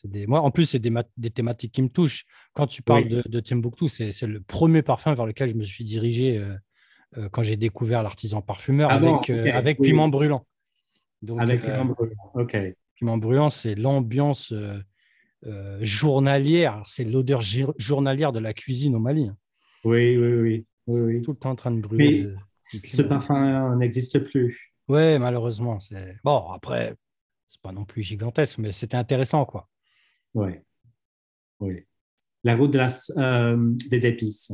Des... 0.06 0.28
Moi, 0.28 0.42
en 0.42 0.52
plus, 0.52 0.66
c'est 0.66 0.80
des, 0.80 0.92
des, 1.18 1.30
thématiques 1.30 1.74
qui 1.74 1.82
me 1.82 1.90
touchent. 1.90 2.26
Quand 2.54 2.68
tu 2.68 2.82
parles 2.82 3.08
de, 3.08 3.24
de, 3.26 3.40
Timbuktu, 3.40 3.90
c'est 3.90 4.22
le 4.24 4.42
premier 4.42 4.82
parfum 4.82 5.14
vers 5.14 5.26
lequel 5.26 5.50
je 5.50 5.56
me 5.56 5.64
suis 5.64 5.84
dirigé 5.84 6.38
euh, 6.38 6.56
euh, 7.18 7.30
quand 7.30 7.44
j'ai 7.44 7.58
découvert 7.58 8.04
l'artisan 8.04 8.42
parfumeur 8.42 8.90
ah 8.92 8.96
avec, 8.96 9.30
avec 9.30 9.80
Piment 9.80 10.08
Brûlant. 10.08 10.46
Donc, 11.22 11.42
avec 11.42 11.62
Piment 11.62 11.86
Brûlant, 11.86 12.32
ok. 12.34 12.58
Piment 12.96 13.18
Brûlant, 13.18 13.50
c'est 13.50 13.76
l'ambiance 13.76 14.54
journalière. 15.82 16.84
C'est 16.86 17.04
l'odeur 17.04 17.42
journalière 17.42 18.32
de 18.32 18.40
la 18.40 18.54
cuisine 18.54 18.96
au 18.96 19.00
Mali. 19.00 19.28
Hein. 19.28 19.38
Oui, 19.84 20.18
oui, 20.18 20.66
oui, 20.88 21.00
oui, 21.02 21.22
Tout 21.22 21.32
le 21.32 21.38
temps 21.38 21.52
en 21.52 21.56
train 21.56 21.72
de 21.72 21.82
brûler. 21.82 22.34
ce 22.62 23.02
parfum 23.02 23.76
n'existe 23.76 24.20
plus. 24.20 24.74
Oui, 24.88 25.18
malheureusement. 25.20 25.78
Bon, 26.24 26.50
après, 26.52 26.96
c'est 27.48 27.62
pas 27.62 27.72
non 27.72 27.86
plus 27.86 28.04
gigantesque, 28.04 28.58
mais 28.58 28.72
c'était 28.72 28.98
intéressant, 28.98 29.46
quoi. 29.46 29.70
Oui. 30.34 30.52
Oui. 31.60 31.86
La 32.44 32.56
route 32.56 32.72
de 32.72 32.78
la, 32.78 32.88
euh, 33.18 33.58
des 33.90 34.06
épices. 34.06 34.52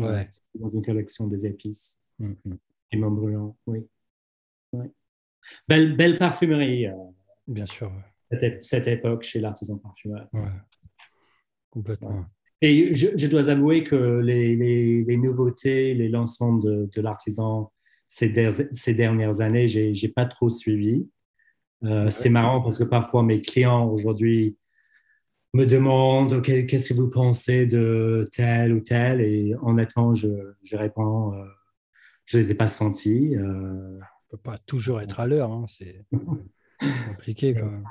Ouais. 0.00 0.28
Dans 0.54 0.68
une 0.68 0.84
collection 0.84 1.26
des 1.26 1.46
épices. 1.46 1.98
Mm 2.18 2.32
Et 2.92 2.96
brûlant, 2.96 3.56
oui. 3.66 3.86
Belle, 5.68 5.96
belle 5.96 6.18
parfumerie. 6.18 6.86
Euh, 6.86 6.94
Bien 7.46 7.66
sûr. 7.66 7.92
Cette, 8.60 8.86
époque 8.86 9.24
chez 9.24 9.40
l'artisan 9.40 9.78
parfumeur. 9.78 10.28
Ouais. 10.32 10.42
Complètement. 11.70 12.24
Et 12.62 12.92
je, 12.92 13.26
dois 13.26 13.48
avouer 13.48 13.84
que 13.84 14.20
les, 14.20 14.54
les, 14.54 15.16
nouveautés, 15.16 15.94
les 15.94 16.08
lancements 16.08 16.56
de, 16.56 16.88
de 16.94 17.00
l'artisan 17.00 17.72
ces, 18.06 18.50
ces, 18.72 18.94
dernières 18.94 19.40
années, 19.40 19.68
je 19.68 19.80
n'ai 19.80 20.12
pas 20.12 20.26
trop 20.26 20.48
suivi. 20.48 21.08
Euh, 21.84 22.10
c'est 22.10 22.28
marrant 22.28 22.60
parce 22.60 22.76
que 22.76 22.84
parfois 22.84 23.22
mes 23.22 23.40
clients 23.40 23.88
aujourd'hui 23.88 24.58
me 25.52 25.66
demandent 25.66 26.42
qu'est-ce 26.42 26.92
que 26.92 26.98
vous 26.98 27.10
pensez 27.10 27.66
de 27.66 28.24
tel 28.32 28.72
ou 28.72 28.80
tel? 28.80 29.20
Et 29.20 29.54
honnêtement, 29.62 30.14
je, 30.14 30.28
je 30.62 30.76
réponds, 30.76 31.34
euh, 31.34 31.44
je 32.24 32.38
ne 32.38 32.42
les 32.42 32.52
ai 32.52 32.54
pas 32.54 32.68
sentis. 32.68 33.36
Euh... 33.36 33.98
On 34.32 34.36
ne 34.36 34.38
peut 34.38 34.42
pas 34.50 34.58
toujours 34.58 35.00
être 35.00 35.18
à 35.18 35.26
l'heure, 35.26 35.50
hein. 35.50 35.64
c'est 35.68 36.04
compliqué 37.08 37.52
même. 37.52 37.84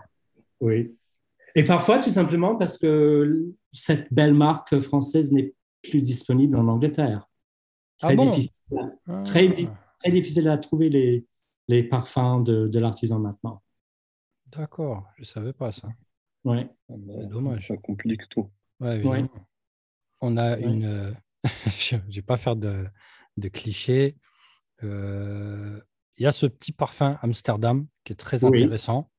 Oui. 0.61 0.95
Et 1.55 1.63
parfois, 1.63 1.99
tout 1.99 2.11
simplement 2.11 2.55
parce 2.55 2.77
que 2.77 3.53
cette 3.73 4.13
belle 4.13 4.33
marque 4.33 4.79
française 4.79 5.31
n'est 5.33 5.53
plus 5.83 6.01
disponible 6.01 6.55
en 6.57 6.67
Angleterre. 6.67 7.27
Très, 7.97 8.13
ah 8.13 8.15
difficile, 8.15 8.51
ah. 9.07 9.23
très, 9.25 9.49
très, 9.99 10.11
difficile 10.11 10.47
à 10.47 10.57
trouver 10.57 10.89
les, 10.89 11.25
les 11.67 11.83
parfums 11.83 12.41
de, 12.41 12.67
de 12.67 12.79
l'artisan 12.79 13.19
maintenant. 13.19 13.61
D'accord, 14.47 15.05
je 15.17 15.23
ne 15.23 15.25
savais 15.25 15.53
pas 15.53 15.73
ça. 15.73 15.89
Oui. 16.45 16.59
Ah 16.89 16.93
bah, 16.97 17.25
dommage. 17.25 17.67
Ça 17.67 17.77
complique 17.77 18.27
tout. 18.29 18.49
Ouais, 18.79 19.01
On 20.21 20.37
a 20.37 20.57
une. 20.57 20.85
Euh, 20.85 21.11
je 21.77 21.95
ne 21.95 22.13
vais 22.13 22.21
pas 22.21 22.37
faire 22.37 22.55
de, 22.55 22.85
de 23.37 23.49
clichés. 23.49 24.15
Euh, 24.83 25.79
il 26.17 26.23
y 26.23 26.27
a 26.27 26.31
ce 26.31 26.45
petit 26.45 26.71
parfum 26.71 27.17
Amsterdam 27.21 27.85
qui 28.03 28.13
est 28.13 28.17
très 28.17 28.45
intéressant. 28.45 29.09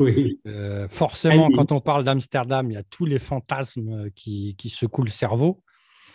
Oui. 0.00 0.40
Euh, 0.46 0.88
forcément, 0.88 1.50
quand 1.50 1.70
on 1.70 1.80
parle 1.80 2.02
d'Amsterdam, 2.02 2.70
il 2.70 2.74
y 2.74 2.76
a 2.76 2.82
tous 2.82 3.06
les 3.06 3.20
fantasmes 3.20 4.10
qui, 4.10 4.56
qui 4.56 4.68
secouent 4.68 5.04
le 5.04 5.10
cerveau. 5.10 5.62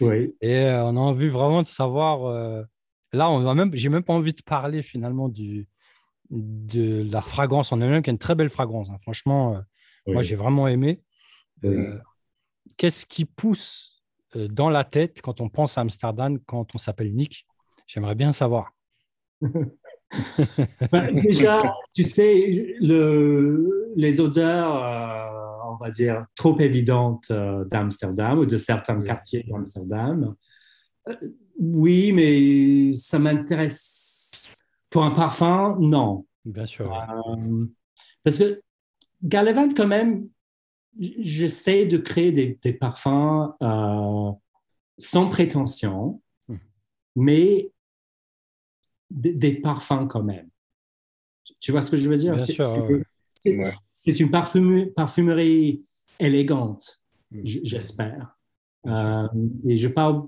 Oui. 0.01 0.35
Et 0.41 0.65
on 0.65 0.95
a 0.95 0.99
envie 0.99 1.29
vraiment 1.29 1.61
de 1.61 1.67
savoir. 1.67 2.29
là, 3.13 3.29
on 3.29 3.39
va 3.39 3.53
même, 3.53 3.73
j'ai 3.73 3.89
même 3.89 4.03
pas 4.03 4.13
envie 4.13 4.33
de 4.33 4.41
parler 4.41 4.81
finalement 4.81 5.29
du, 5.29 5.67
de 6.29 7.09
la 7.09 7.21
fragrance 7.21 7.71
en 7.71 7.79
elle-même, 7.79 8.01
qui 8.01 8.09
est 8.09 8.13
une 8.13 8.19
très 8.19 8.35
belle 8.35 8.49
fragrance. 8.49 8.89
Hein. 8.89 8.97
Franchement, 8.97 9.61
moi, 10.13 10.21
j'ai 10.21 10.35
vraiment 10.35 10.67
aimé. 10.67 11.01
Qu'est-ce 12.77 13.05
qui 13.05 13.25
pousse 13.25 14.03
dans 14.35 14.69
la 14.69 14.83
tête 14.83 15.21
quand 15.21 15.41
on 15.41 15.49
pense 15.49 15.77
à 15.77 15.81
Amsterdam, 15.81 16.39
quand 16.45 16.75
on 16.75 16.77
s'appelle 16.77 17.13
Nick? 17.13 17.45
J'aimerais 17.87 18.15
bien 18.15 18.31
savoir. 18.31 18.71
Ben, 20.91 21.21
déjà, 21.21 21.61
tu 21.93 22.03
sais, 22.03 22.75
le, 22.81 23.93
les 23.95 24.19
odeurs, 24.19 24.83
euh, 24.83 25.71
on 25.71 25.75
va 25.75 25.91
dire, 25.91 26.25
trop 26.35 26.59
évidentes 26.59 27.25
euh, 27.29 27.63
d'Amsterdam 27.65 28.39
ou 28.39 28.45
de 28.45 28.57
certains 28.57 28.99
quartiers 29.01 29.45
d'Amsterdam, 29.47 30.35
euh, 31.07 31.15
oui, 31.59 32.11
mais 32.11 32.95
ça 32.95 33.19
m'intéresse. 33.19 34.51
Pour 34.89 35.03
un 35.03 35.11
parfum, 35.11 35.77
non. 35.79 36.25
Bien 36.45 36.65
sûr. 36.65 36.91
parce 38.23 38.39
que 38.39 38.59
Gallivant, 39.23 39.69
quand 39.69 39.87
même, 39.87 40.27
j'essaie 40.97 41.85
de 41.85 41.97
créer 41.97 42.31
des, 42.31 42.57
des 42.61 42.73
parfums 42.73 43.53
sans 44.99 45.29
prétention, 45.29 46.21
hmm. 46.47 46.57
mais 47.15 47.71
des, 49.09 49.53
parfums 49.53 50.07
quand 50.07 50.23
même. 50.23 50.49
Tu 51.59 51.71
vois 51.71 51.81
ce 51.81 51.89
que 51.89 51.97
je 51.97 52.07
veux 52.07 52.17
dire? 52.17 52.35
C'est 53.93 54.19
une 54.19 54.29
parfumerie, 54.29 55.83
élégante, 56.19 57.01
hmm. 57.31 57.39
j'espère. 57.43 58.37
Euh, 58.85 59.27
et 59.65 59.77
je 59.77 59.87
parle 59.87 60.27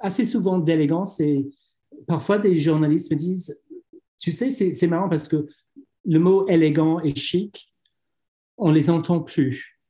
assez 0.00 0.24
souvent 0.24 0.58
d'élégance 0.58 1.20
et 1.20 1.48
parfois 2.06 2.38
des 2.38 2.56
journalistes 2.58 3.10
me 3.10 3.16
disent, 3.16 3.60
tu 4.18 4.32
sais, 4.32 4.50
c'est 4.50 4.86
marrant 4.86 5.08
parce 5.08 5.28
que 5.28 5.48
le 6.04 6.18
mot 6.18 6.46
élégant 6.46 7.00
et 7.00 7.14
chic, 7.14 7.69
on 8.60 8.70
les 8.70 8.90
entend 8.90 9.20
plus. 9.20 9.80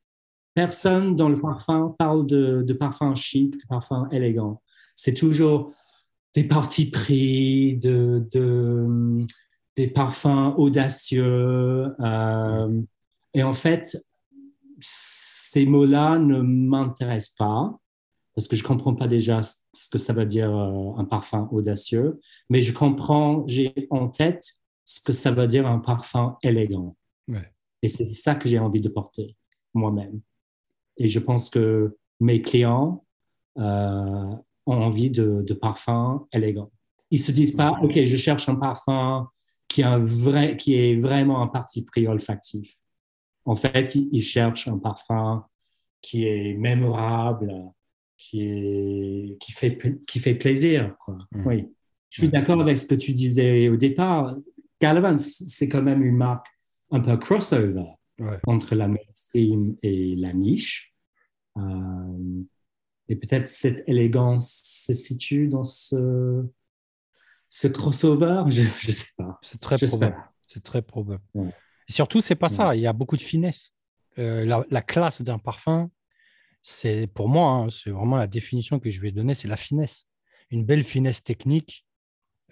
Personne 0.54 1.16
dans 1.16 1.28
le 1.28 1.40
parfum 1.40 1.94
parle 1.98 2.26
de, 2.26 2.62
de 2.66 2.72
parfum 2.72 3.14
chic, 3.14 3.52
de 3.52 3.66
parfum 3.68 4.08
élégant. 4.10 4.62
C'est 4.96 5.14
toujours 5.14 5.72
des 6.34 6.44
parties 6.44 6.90
pris, 6.90 7.76
de, 7.78 8.26
des 9.76 9.88
parfums 9.88 10.54
audacieux. 10.56 11.94
Euh, 12.00 12.82
et 13.34 13.42
en 13.42 13.52
fait, 13.52 13.96
ces 14.80 15.66
mots-là 15.66 16.18
ne 16.18 16.40
m'intéressent 16.40 17.34
pas 17.36 17.78
parce 18.34 18.46
que 18.48 18.56
je 18.56 18.62
ne 18.62 18.68
comprends 18.68 18.94
pas 18.94 19.08
déjà 19.08 19.40
ce 19.42 19.88
que 19.90 19.98
ça 19.98 20.12
veut 20.12 20.24
dire 20.24 20.54
euh, 20.56 20.92
un 20.96 21.04
parfum 21.04 21.48
audacieux, 21.52 22.20
mais 22.48 22.60
je 22.60 22.72
comprends, 22.72 23.44
j'ai 23.46 23.86
en 23.90 24.08
tête 24.08 24.44
ce 24.84 25.00
que 25.00 25.12
ça 25.12 25.30
veut 25.30 25.46
dire 25.46 25.66
un 25.66 25.78
parfum 25.78 26.36
élégant. 26.42 26.96
Et 27.82 27.88
c'est 27.88 28.04
ça 28.04 28.34
que 28.34 28.48
j'ai 28.48 28.58
envie 28.58 28.80
de 28.80 28.88
porter 28.88 29.36
moi-même. 29.74 30.20
Et 30.96 31.08
je 31.08 31.18
pense 31.18 31.48
que 31.50 31.96
mes 32.20 32.42
clients 32.42 33.04
euh, 33.58 34.34
ont 34.66 34.82
envie 34.82 35.10
de, 35.10 35.42
de 35.42 35.54
parfums 35.54 36.26
élégants. 36.32 36.70
Ils 37.10 37.18
se 37.18 37.32
disent 37.32 37.52
pas, 37.56 37.78
OK, 37.82 38.04
je 38.04 38.16
cherche 38.16 38.48
un 38.48 38.54
parfum 38.54 39.28
qui, 39.66 39.82
un 39.82 39.98
vrai, 39.98 40.56
qui 40.56 40.74
est 40.74 40.96
vraiment 40.96 41.42
un 41.42 41.46
parti 41.46 41.84
pris 41.84 42.06
olfactif. 42.06 42.76
En 43.44 43.54
fait, 43.54 43.94
ils, 43.94 44.22
cherchent 44.22 44.68
un 44.68 44.78
parfum 44.78 45.46
qui 46.02 46.26
est 46.26 46.54
mémorable, 46.54 47.52
qui, 48.18 48.42
est, 48.42 49.38
qui, 49.40 49.52
fait, 49.52 49.78
qui 50.06 50.18
fait 50.18 50.34
plaisir. 50.34 50.94
Mmh. 51.32 51.46
Oui. 51.46 51.68
Je 52.10 52.22
suis 52.22 52.28
d'accord 52.28 52.60
avec 52.60 52.78
ce 52.78 52.86
que 52.86 52.94
tu 52.94 53.12
disais 53.12 53.68
au 53.68 53.76
départ. 53.76 54.36
Caravan, 54.78 55.16
c'est 55.16 55.68
quand 55.68 55.82
même 55.82 56.02
une 56.02 56.16
marque 56.16 56.48
un 56.90 57.00
peu 57.00 57.16
crossover 57.16 57.84
entre 58.46 58.74
la 58.74 58.88
mainstream 58.88 59.76
et 59.82 60.14
la 60.16 60.32
niche. 60.32 60.92
Euh, 61.56 62.42
et 63.08 63.16
peut-être 63.16 63.48
cette 63.48 63.82
élégance 63.88 64.62
se 64.64 64.92
situe 64.92 65.48
dans 65.48 65.64
ce, 65.64 66.46
ce 67.48 67.68
crossover, 67.68 68.44
je 68.48 68.62
ne 68.62 68.92
sais 68.92 69.06
pas. 69.16 69.38
C'est 69.40 69.60
très 69.60 69.76
probable. 69.76 70.16
C'est 70.46 70.62
très 70.62 70.82
probable. 70.82 71.22
Et 71.88 71.92
surtout, 71.92 72.20
c'est 72.20 72.36
pas 72.36 72.48
ça. 72.48 72.74
Il 72.76 72.82
y 72.82 72.86
a 72.86 72.92
beaucoup 72.92 73.16
de 73.16 73.22
finesse. 73.22 73.72
Euh, 74.18 74.64
la, 74.68 74.82
classe 74.82 75.22
d'un 75.22 75.38
parfum, 75.38 75.90
c'est 76.62 77.06
pour 77.06 77.28
moi, 77.28 77.50
hein, 77.52 77.70
c'est 77.70 77.90
vraiment 77.90 78.16
la 78.16 78.26
définition 78.26 78.78
que 78.78 78.90
je 78.90 79.00
vais 79.00 79.12
donner, 79.12 79.34
c'est 79.34 79.48
la 79.48 79.56
finesse. 79.56 80.06
Une 80.50 80.64
belle 80.64 80.84
finesse 80.84 81.22
technique. 81.22 81.86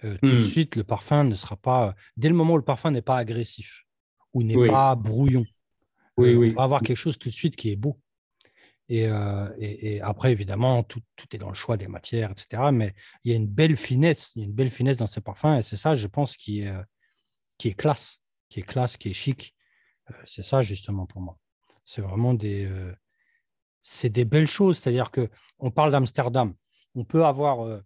Euh, 0.04 0.16
tout 0.22 0.30
de 0.30 0.36
hmm. 0.36 0.40
suite, 0.40 0.76
le 0.76 0.84
parfum 0.84 1.24
ne 1.24 1.34
sera 1.34 1.56
pas. 1.56 1.94
Dès 2.16 2.28
le 2.28 2.34
moment 2.34 2.54
où 2.54 2.56
le 2.56 2.64
parfum 2.64 2.92
n'est 2.92 3.02
pas 3.02 3.16
agressif, 3.16 3.84
ou 4.34 4.42
n'est 4.42 4.68
pas 4.68 4.94
brouillon. 4.94 5.44
Oui, 6.16 6.30
euh, 6.30 6.36
oui. 6.36 6.50
On 6.52 6.56
va 6.56 6.64
avoir 6.64 6.82
quelque 6.82 6.96
chose 6.96 7.18
tout 7.18 7.28
de 7.28 7.34
suite 7.34 7.56
qui 7.56 7.70
est 7.70 7.76
beau. 7.76 7.98
Et, 8.90 9.06
euh, 9.06 9.52
et, 9.58 10.00
après, 10.00 10.32
évidemment, 10.32 10.82
tout, 10.82 11.02
tout, 11.14 11.26
est 11.36 11.38
dans 11.38 11.48
le 11.48 11.54
choix 11.54 11.76
des 11.76 11.88
matières, 11.88 12.30
etc. 12.30 12.70
Mais 12.72 12.94
il 13.22 13.30
y 13.30 13.34
a 13.34 13.36
une 13.36 13.46
belle 13.46 13.76
finesse, 13.76 14.32
il 14.34 14.40
y 14.40 14.42
a 14.42 14.46
une 14.46 14.54
belle 14.54 14.70
finesse 14.70 14.96
dans 14.96 15.06
ces 15.06 15.20
parfums, 15.20 15.58
et 15.58 15.62
c'est 15.62 15.76
ça, 15.76 15.94
je 15.94 16.06
pense, 16.06 16.38
qui 16.38 16.60
est, 16.60 16.68
euh, 16.68 16.82
qui 17.58 17.68
est 17.68 17.74
classe, 17.74 18.18
qui 18.48 18.60
est 18.60 18.62
classe, 18.62 18.96
qui 18.96 19.10
est 19.10 19.14
chic. 19.14 19.54
c'est 20.24 20.42
ça, 20.42 20.62
justement, 20.62 21.04
pour 21.04 21.20
moi. 21.20 21.38
C'est 21.84 22.00
vraiment 22.00 22.32
des, 22.32 22.70
c'est 23.82 24.08
des 24.08 24.24
belles 24.24 24.46
choses. 24.46 24.78
C'est-à-dire 24.78 25.10
que 25.10 25.28
on 25.58 25.70
parle 25.70 25.92
d'Amsterdam, 25.92 26.54
on 26.94 27.04
peut 27.04 27.26
avoir 27.26 27.82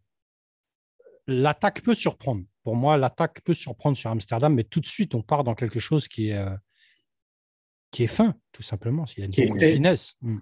l'attaque 1.26 1.82
peut 1.82 1.94
surprendre. 1.94 2.44
Pour 2.62 2.76
moi, 2.76 2.96
l'attaque 2.96 3.40
peut 3.42 3.54
surprendre 3.54 3.96
sur 3.96 4.10
Amsterdam, 4.10 4.54
mais 4.54 4.64
tout 4.64 4.80
de 4.80 4.86
suite, 4.86 5.14
on 5.14 5.22
part 5.22 5.44
dans 5.44 5.54
quelque 5.54 5.80
chose 5.80 6.06
qui 6.08 6.28
est, 6.28 6.36
euh, 6.36 6.54
qui 7.90 8.04
est 8.04 8.08
fin, 8.08 8.36
tout 8.52 8.62
simplement. 8.62 9.04
Il 9.16 9.20
y 9.20 9.24
a 9.24 9.46
beaucoup 9.46 9.58
de 9.58 9.66
finesse. 9.66 10.14
Mm. 10.20 10.36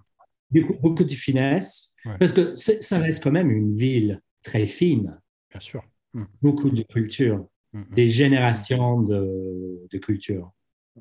Beaucoup, 0.83 1.05
de 1.05 1.13
finesse, 1.13 1.95
parce 2.19 2.33
que 2.33 2.55
ça 2.57 2.99
reste 2.99 3.23
quand 3.23 3.31
même 3.31 3.51
une 3.51 3.77
ville 3.77 4.21
très 4.43 4.67
fine. 4.67 5.21
Bien 5.51 5.61
sûr. 5.61 5.85
Mm. 6.13 6.25
Beaucoup 6.43 6.71
de 6.71 6.83
culture, 6.83 7.47
mm, 7.73 7.95
des 7.95 8.07
générations 8.07 9.01
de, 9.01 9.87
de 9.91 9.99
culture, 9.99 10.53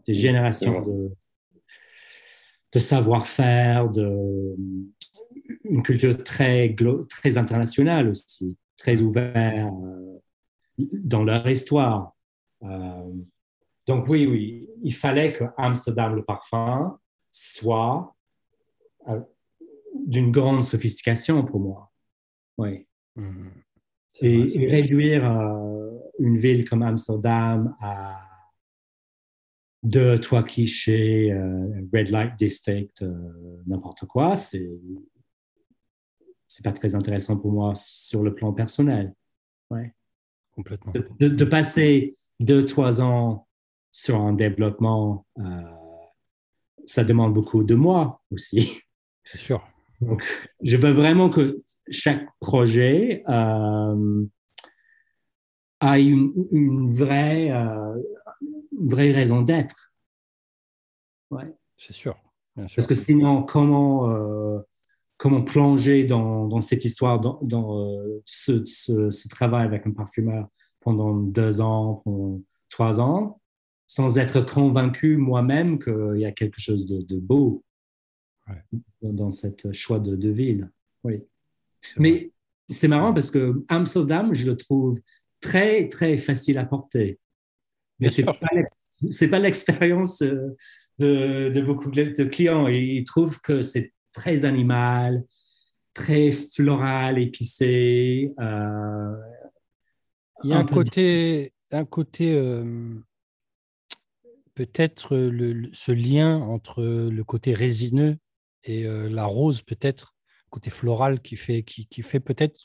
des 0.05 0.13
générations 0.13 0.81
de, 0.81 1.11
de 2.73 2.79
savoir-faire, 2.79 3.89
de 3.89 4.55
une 5.63 5.83
culture 5.83 6.23
très, 6.23 6.75
très 7.09 7.37
internationale 7.37 8.09
aussi, 8.09 8.57
très 8.77 9.01
ouverte 9.01 9.73
euh, 9.83 10.19
dans 10.93 11.23
leur 11.23 11.47
histoire. 11.49 12.15
Euh, 12.63 13.13
donc 13.87 14.07
oui, 14.07 14.25
oui, 14.25 14.69
il 14.83 14.93
fallait 14.93 15.33
que 15.33 15.45
Amsterdam 15.57 16.15
le 16.15 16.23
parfum 16.23 16.99
soit 17.31 18.15
euh, 19.07 19.19
d'une 20.05 20.31
grande 20.31 20.63
sophistication 20.63 21.43
pour 21.43 21.59
moi. 21.59 21.91
Oui. 22.57 22.87
Mmh. 23.15 23.47
Et, 24.21 24.67
réduire 24.67 25.23
une 26.19 26.37
ville 26.37 26.67
comme 26.67 26.83
Amsterdam 26.83 27.75
à 27.79 28.19
deux, 29.81 30.19
trois 30.19 30.43
clichés, 30.43 31.33
red 31.93 32.09
light 32.09 32.35
district, 32.35 33.05
n'importe 33.65 34.05
quoi, 34.07 34.35
c'est 34.35 34.69
c'est 36.49 36.65
pas 36.65 36.73
très 36.73 36.95
intéressant 36.95 37.37
pour 37.37 37.51
moi 37.51 37.73
sur 37.75 38.23
le 38.23 38.33
plan 38.33 38.51
personnel. 38.51 39.13
Ouais. 39.69 39.93
Complètement. 40.55 40.93
De, 41.19 41.45
passer 41.45 42.13
deux, 42.39 42.65
trois 42.65 43.01
ans 43.01 43.47
sur 43.91 44.19
un 44.19 44.33
développement, 44.33 45.25
euh, 45.39 45.43
ça 46.85 47.03
demande 47.03 47.33
beaucoup 47.33 47.63
de 47.63 47.75
moi 47.75 48.21
aussi. 48.31 48.79
C'est 49.23 49.37
sûr. 49.37 49.63
Donc, 50.01 50.23
je 50.61 50.77
veux 50.77 50.91
vraiment 50.91 51.29
que 51.29 51.57
chaque 51.89 52.25
projet 52.39 53.23
euh, 53.27 54.25
ait 55.81 56.03
une, 56.03 56.91
vraie, 56.91 57.51
euh, 57.51 58.01
vraie 58.79 59.11
raison 59.11 59.41
d'être. 59.41 59.91
Ouais. 61.31 61.53
C'est 61.77 61.93
sûr. 61.93 62.17
Parce 62.55 62.87
que 62.87 62.95
sinon, 62.95 63.43
comment 63.43 64.09
euh, 64.09 64.59
comment 65.19 65.41
plonger 65.41 66.05
dans, 66.05 66.61
cette 66.61 66.85
histoire, 66.85 67.19
dans, 67.19 67.77
euh, 67.77 68.21
ce, 68.25 69.27
travail 69.27 69.65
avec 69.65 69.85
un 69.85 69.91
parfumeur 69.91 70.47
pendant 70.79 71.13
deux 71.13 71.59
ans, 71.59 72.01
pendant 72.05 72.41
trois 72.69 73.01
ans, 73.01 73.41
sans 73.85 74.17
être 74.17 74.39
convaincu 74.39 75.17
moi-même 75.17 75.77
qu'il 75.77 76.19
y 76.19 76.25
a 76.25 76.31
quelque 76.31 76.61
chose 76.61 76.87
de, 76.87 77.19
beau 77.19 77.63
dans, 79.01 79.29
cette 79.29 79.73
choix 79.73 79.99
de, 79.99 80.29
ville. 80.29 80.71
Oui. 81.03 81.21
Mais 81.97 82.31
c'est 82.69 82.87
marrant 82.87 83.13
parce 83.13 83.29
que 83.29 83.61
Amsterdam, 83.67 84.33
je 84.33 84.45
le 84.45 84.55
trouve 84.55 85.01
très, 85.41 85.89
très 85.89 86.15
facile 86.15 86.57
à 86.57 86.65
porter. 86.65 87.19
Mais 87.99 88.07
ce 88.07 88.21
n'est 88.21 89.29
pas 89.29 89.39
l'expérience 89.39 90.21
euh, 90.21 90.55
de, 90.97 91.49
de, 91.53 91.61
beaucoup 91.61 91.91
de 91.91 92.23
clients. 92.23 92.69
Ils 92.69 93.03
trouvent 93.03 93.41
que 93.41 93.63
c'est 93.63 93.91
très 94.13 94.45
animal, 94.45 95.23
très 95.93 96.31
floral, 96.31 97.19
épicé. 97.19 98.33
Euh, 98.39 99.15
Il 100.43 100.51
y 100.51 100.53
a 100.53 100.59
un, 100.59 100.65
côté, 100.65 101.53
un 101.71 101.85
côté 101.85 102.33
euh, 102.33 102.95
peut-être 104.53 105.29
ce 105.73 105.91
lien 105.91 106.37
entre 106.37 106.83
le 106.83 107.23
côté 107.23 107.53
résineux 107.53 108.17
et 108.63 108.85
euh, 108.85 109.09
la 109.09 109.25
rose, 109.25 109.61
peut-être, 109.61 110.15
côté 110.49 110.69
floral 110.69 111.21
qui 111.21 111.35
fait, 111.35 111.63
qui, 111.63 111.87
qui 111.87 112.01
fait 112.01 112.19
peut-être 112.19 112.59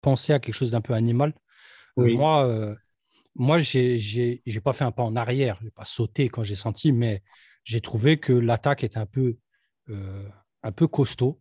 penser 0.00 0.32
à 0.32 0.38
quelque 0.38 0.54
chose 0.54 0.70
d'un 0.70 0.80
peu 0.80 0.94
animal. 0.94 1.34
moi, 1.96 2.76
moi, 3.34 3.58
j'ai 3.58 4.42
n'ai 4.46 4.60
pas 4.60 4.72
fait 4.72 4.84
un 4.84 4.92
pas 4.92 5.02
en 5.02 5.16
arrière, 5.16 5.56
je 5.60 5.64
n'ai 5.64 5.70
pas 5.70 5.84
sauté 5.84 6.28
quand 6.28 6.42
j'ai 6.42 6.54
senti, 6.54 6.92
mais 6.92 7.22
j'ai 7.64 7.80
trouvé 7.80 8.18
que 8.18 8.32
l'attaque 8.32 8.84
était 8.84 8.98
un 8.98 9.06
peu 9.06 9.36
un 10.62 10.72
peu 10.72 10.86
costaud. 10.86 11.40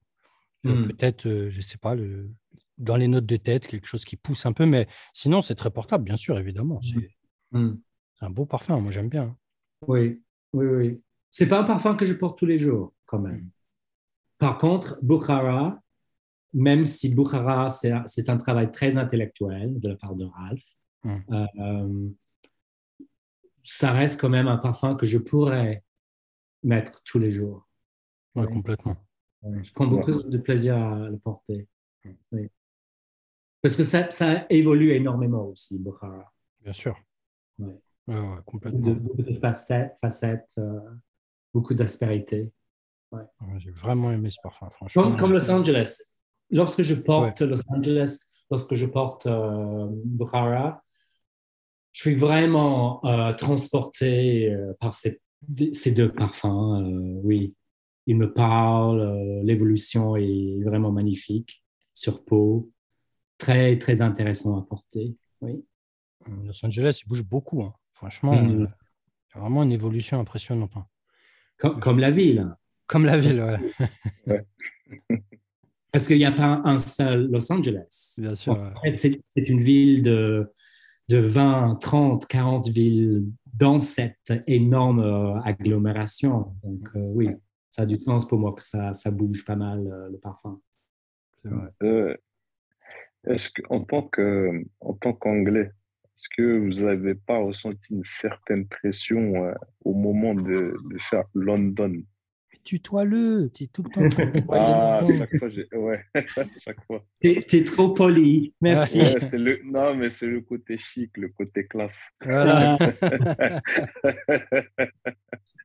Euh, 0.66 0.76
hmm. 0.76 0.88
Peut-être, 0.88 1.28
euh, 1.28 1.50
je 1.50 1.58
ne 1.58 1.62
sais 1.62 1.78
pas, 1.78 1.96
le, 1.96 2.32
dans 2.78 2.96
les 2.96 3.08
notes 3.08 3.26
de 3.26 3.38
tête, 3.38 3.68
quelque 3.68 3.88
chose 3.88 4.06
qui 4.06 4.16
pousse 4.16 4.46
un 4.46 4.54
peu, 4.54 4.66
mais 4.66 4.88
sinon, 5.14 5.42
c'est 5.42 5.56
très 5.56 5.72
portable, 5.72 6.04
bien 6.04 6.18
sûr, 6.18 6.38
évidemment. 6.38 6.80
Hmm. 7.52 7.60
Hmm. 7.60 7.78
C'est 8.18 8.26
un 8.26 8.30
beau 8.30 8.46
parfum, 8.46 8.80
moi 8.80 8.92
j'aime 8.92 9.10
bien. 9.10 9.38
Oui, 9.88 10.22
oui, 10.54 10.66
oui. 10.66 11.02
C'est 11.30 11.48
pas 11.48 11.60
un 11.60 11.64
parfum 11.64 11.96
que 11.96 12.06
je 12.06 12.14
porte 12.14 12.40
tous 12.40 12.46
les 12.46 12.58
jours, 12.58 12.94
quand 13.06 13.20
même. 13.20 13.50
Par 14.38 14.58
contre, 14.58 14.98
Bukhara, 15.04 15.82
même 16.54 16.86
si 16.86 17.14
Bukhara, 17.14 17.70
c'est 17.70 18.30
un 18.30 18.38
travail 18.38 18.72
très 18.72 18.98
intellectuel 18.98 19.80
de 19.80 19.90
la 19.90 19.96
part 19.96 20.16
de 20.16 20.26
Ralph, 20.26 20.64
euh, 21.06 22.10
ça 23.64 23.92
reste 23.92 24.20
quand 24.20 24.30
même 24.30 24.48
un 24.48 24.58
parfum 24.58 24.96
que 24.96 25.06
je 25.06 25.18
pourrais 25.18 25.84
mettre 26.64 27.04
tous 27.04 27.20
les 27.20 27.30
jours. 27.30 27.68
Oui, 28.36 28.46
complètement. 28.48 28.96
Je 29.62 29.72
prends 29.74 29.88
beaucoup 29.88 30.24
de 30.24 30.38
plaisir 30.38 30.78
à 30.78 31.10
le 31.10 31.18
porter. 31.18 31.68
Parce 33.62 33.76
que 33.76 33.84
ça, 33.84 34.12
ça 34.12 34.46
évolue 34.50 34.92
énormément 34.92 35.46
aussi, 35.48 35.80
Bukhara. 35.80 36.32
Bien 36.62 36.74
sûr. 36.74 36.96
Ouais. 37.58 37.74
complètement. 38.46 38.92
Beaucoup 38.94 39.24
de, 39.24 39.34
facettes, 39.34 39.98
facettes 40.02 40.54
euh, 40.58 40.80
beaucoup 41.54 41.74
d'aspérité. 41.74 42.52
J'ai 43.58 43.72
vraiment 43.72 44.12
aimé 44.12 44.30
ce 44.30 44.38
parfum, 44.42 44.70
franchement. 44.70 45.16
Comme, 45.18 45.32
Los 45.32 45.50
Angeles. 45.50 45.98
Lorsque 46.52 46.84
je 46.84 46.96
porte 46.96 47.42
Los 47.42 47.62
Angeles, 47.70 48.20
lorsque 48.50 48.76
je 48.76 48.86
porte 48.86 49.26
euh, 49.26 49.88
Bukhara, 50.06 50.84
je 51.92 52.02
suis 52.02 52.16
vraiment 52.16 53.04
euh, 53.06 53.34
transporté 53.34 54.52
euh, 54.52 54.74
par 54.80 54.94
ces, 54.94 55.22
ces, 55.72 55.92
deux 55.92 56.12
parfums. 56.12 57.22
oui, 57.24 57.56
il 58.08 58.18
me 58.18 58.32
parle, 58.32 59.00
euh, 59.00 59.44
l'évolution 59.44 60.16
est 60.16 60.62
vraiment 60.64 60.92
magnifique 60.92 61.64
sur 61.94 62.24
peau, 62.24 62.72
très, 63.38 63.78
très 63.78 64.02
intéressant 64.02 64.60
à 64.60 64.62
porter. 64.64 65.16
Oui. 65.42 65.64
Los 66.44 66.66
Angeles, 66.66 67.02
il 67.04 67.08
bouge 67.08 67.24
beaucoup. 67.24 67.64
Hein. 67.64 67.74
Franchement, 67.94 68.36
mm. 68.36 68.62
euh, 68.62 68.68
il 68.68 69.36
y 69.36 69.38
a 69.38 69.40
vraiment 69.40 69.64
une 69.64 69.72
évolution 69.72 70.20
impressionnante. 70.20 70.72
Hein. 70.76 70.86
Comme, 71.82 72.00
la 72.00 72.12
ville. 72.12 72.54
Comme 72.88 73.06
la 73.06 73.18
ville, 73.18 73.42
ouais. 74.28 74.46
Parce 75.92 76.08
qu'il 76.08 76.18
n'y 76.18 76.26
a 76.26 76.32
pas 76.32 76.62
un 76.66 76.78
seul 76.78 77.30
Los 77.32 77.52
Angeles. 77.52 78.16
Bien 78.18 78.36
sûr. 78.36 78.54
En 78.54 78.82
fait, 78.82 78.98
c'est 78.98 79.50
une 79.50 79.62
ville 79.62 80.02
de, 80.02 80.52
de 81.08 81.18
20, 81.18 81.76
30, 81.76 82.28
40 82.28 82.68
villes 82.68 83.24
dans 83.54 83.80
cette 83.80 84.34
énorme 84.48 85.00
euh, 85.00 85.40
agglomération. 85.42 86.54
Donc, 86.64 86.90
oui 86.96 87.30
ça 87.76 87.82
a 87.82 87.86
du 87.86 87.98
sens 87.98 88.26
pour 88.26 88.40
moi 88.40 88.54
que 88.54 88.64
ça, 88.64 88.94
ça 88.94 89.12
bouge 89.12 89.44
pas 89.44 89.58
mal 89.58 89.86
euh, 89.86 90.10
le 90.10 90.18
parfum. 90.18 90.62
Euh, 91.84 92.16
est-ce 93.26 93.52
qu'en 93.52 93.82
tant 93.82 94.04
que, 94.04 94.64
en 94.80 94.94
tant 94.94 95.12
qu'anglais, 95.12 95.72
est-ce 96.06 96.30
que 96.38 96.58
vous 96.58 96.86
n'avez 96.86 97.16
pas 97.16 97.38
ressenti 97.38 97.94
une 97.94 98.06
certaine 98.06 98.66
pression 98.66 99.44
euh, 99.44 99.54
au 99.84 99.94
moment 99.94 100.34
de, 100.34 100.78
de 100.90 100.98
faire 101.10 101.26
London? 101.34 102.02
Tutoie-le, 102.66 103.50
tu 103.54 103.64
es 103.64 103.68
tout 103.68 103.84
le 103.84 103.90
temps. 103.90 104.02
ah, 104.52 105.02
chaque 105.18 105.38
fois, 105.38 105.48
ouais, 105.80 106.02
chaque 106.60 106.84
fois. 106.86 107.06
Tu 107.22 107.30
es, 107.30 107.64
trop 107.64 107.90
poli, 107.90 108.54
merci. 108.60 109.04
le, 109.34 109.62
non, 109.64 109.96
mais 109.96 110.10
c'est 110.10 110.28
le 110.28 110.42
côté 110.42 110.78
chic, 110.78 111.16
le 111.16 111.30
côté 111.30 111.66
classe. 111.66 112.10
Voilà. 112.24 112.78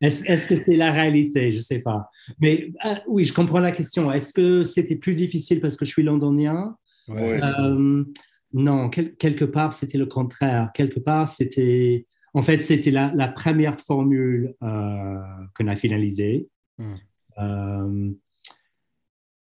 Est-ce 0.01 0.49
que 0.49 0.63
c'est 0.63 0.77
la 0.77 0.93
réalité? 0.93 1.51
Je 1.51 1.57
ne 1.57 1.63
sais 1.63 1.81
pas. 1.81 2.09
Mais 2.41 2.73
ah, 2.81 3.03
oui, 3.07 3.25
je 3.25 3.35
comprends 3.35 3.61
la 3.61 3.73
question. 3.73 4.11
Est-ce 4.11 4.33
que 4.33 4.63
c'était 4.63 4.97
plus 4.97 5.15
difficile 5.15 5.61
parce 5.61 5.77
que 5.77 5.85
je 5.85 5.91
suis 5.91 6.03
londonien? 6.03 6.77
Euh, 7.11 8.05
Non, 8.53 8.89
quelque 8.91 9.45
part, 9.45 9.73
c'était 9.73 9.99
le 9.99 10.07
contraire. 10.07 10.71
Quelque 10.75 11.01
part, 11.01 11.29
c'était. 11.29 12.07
En 12.33 12.43
fait, 12.43 12.59
c'était 12.61 12.91
la, 12.91 13.29
première 13.29 13.79
formule 13.81 14.55
euh, 14.63 15.19
qu'on 15.57 15.67
a 15.67 15.77
finalisée. 15.77 16.49
Hmm. 16.81 16.95
Euh, 17.39 18.13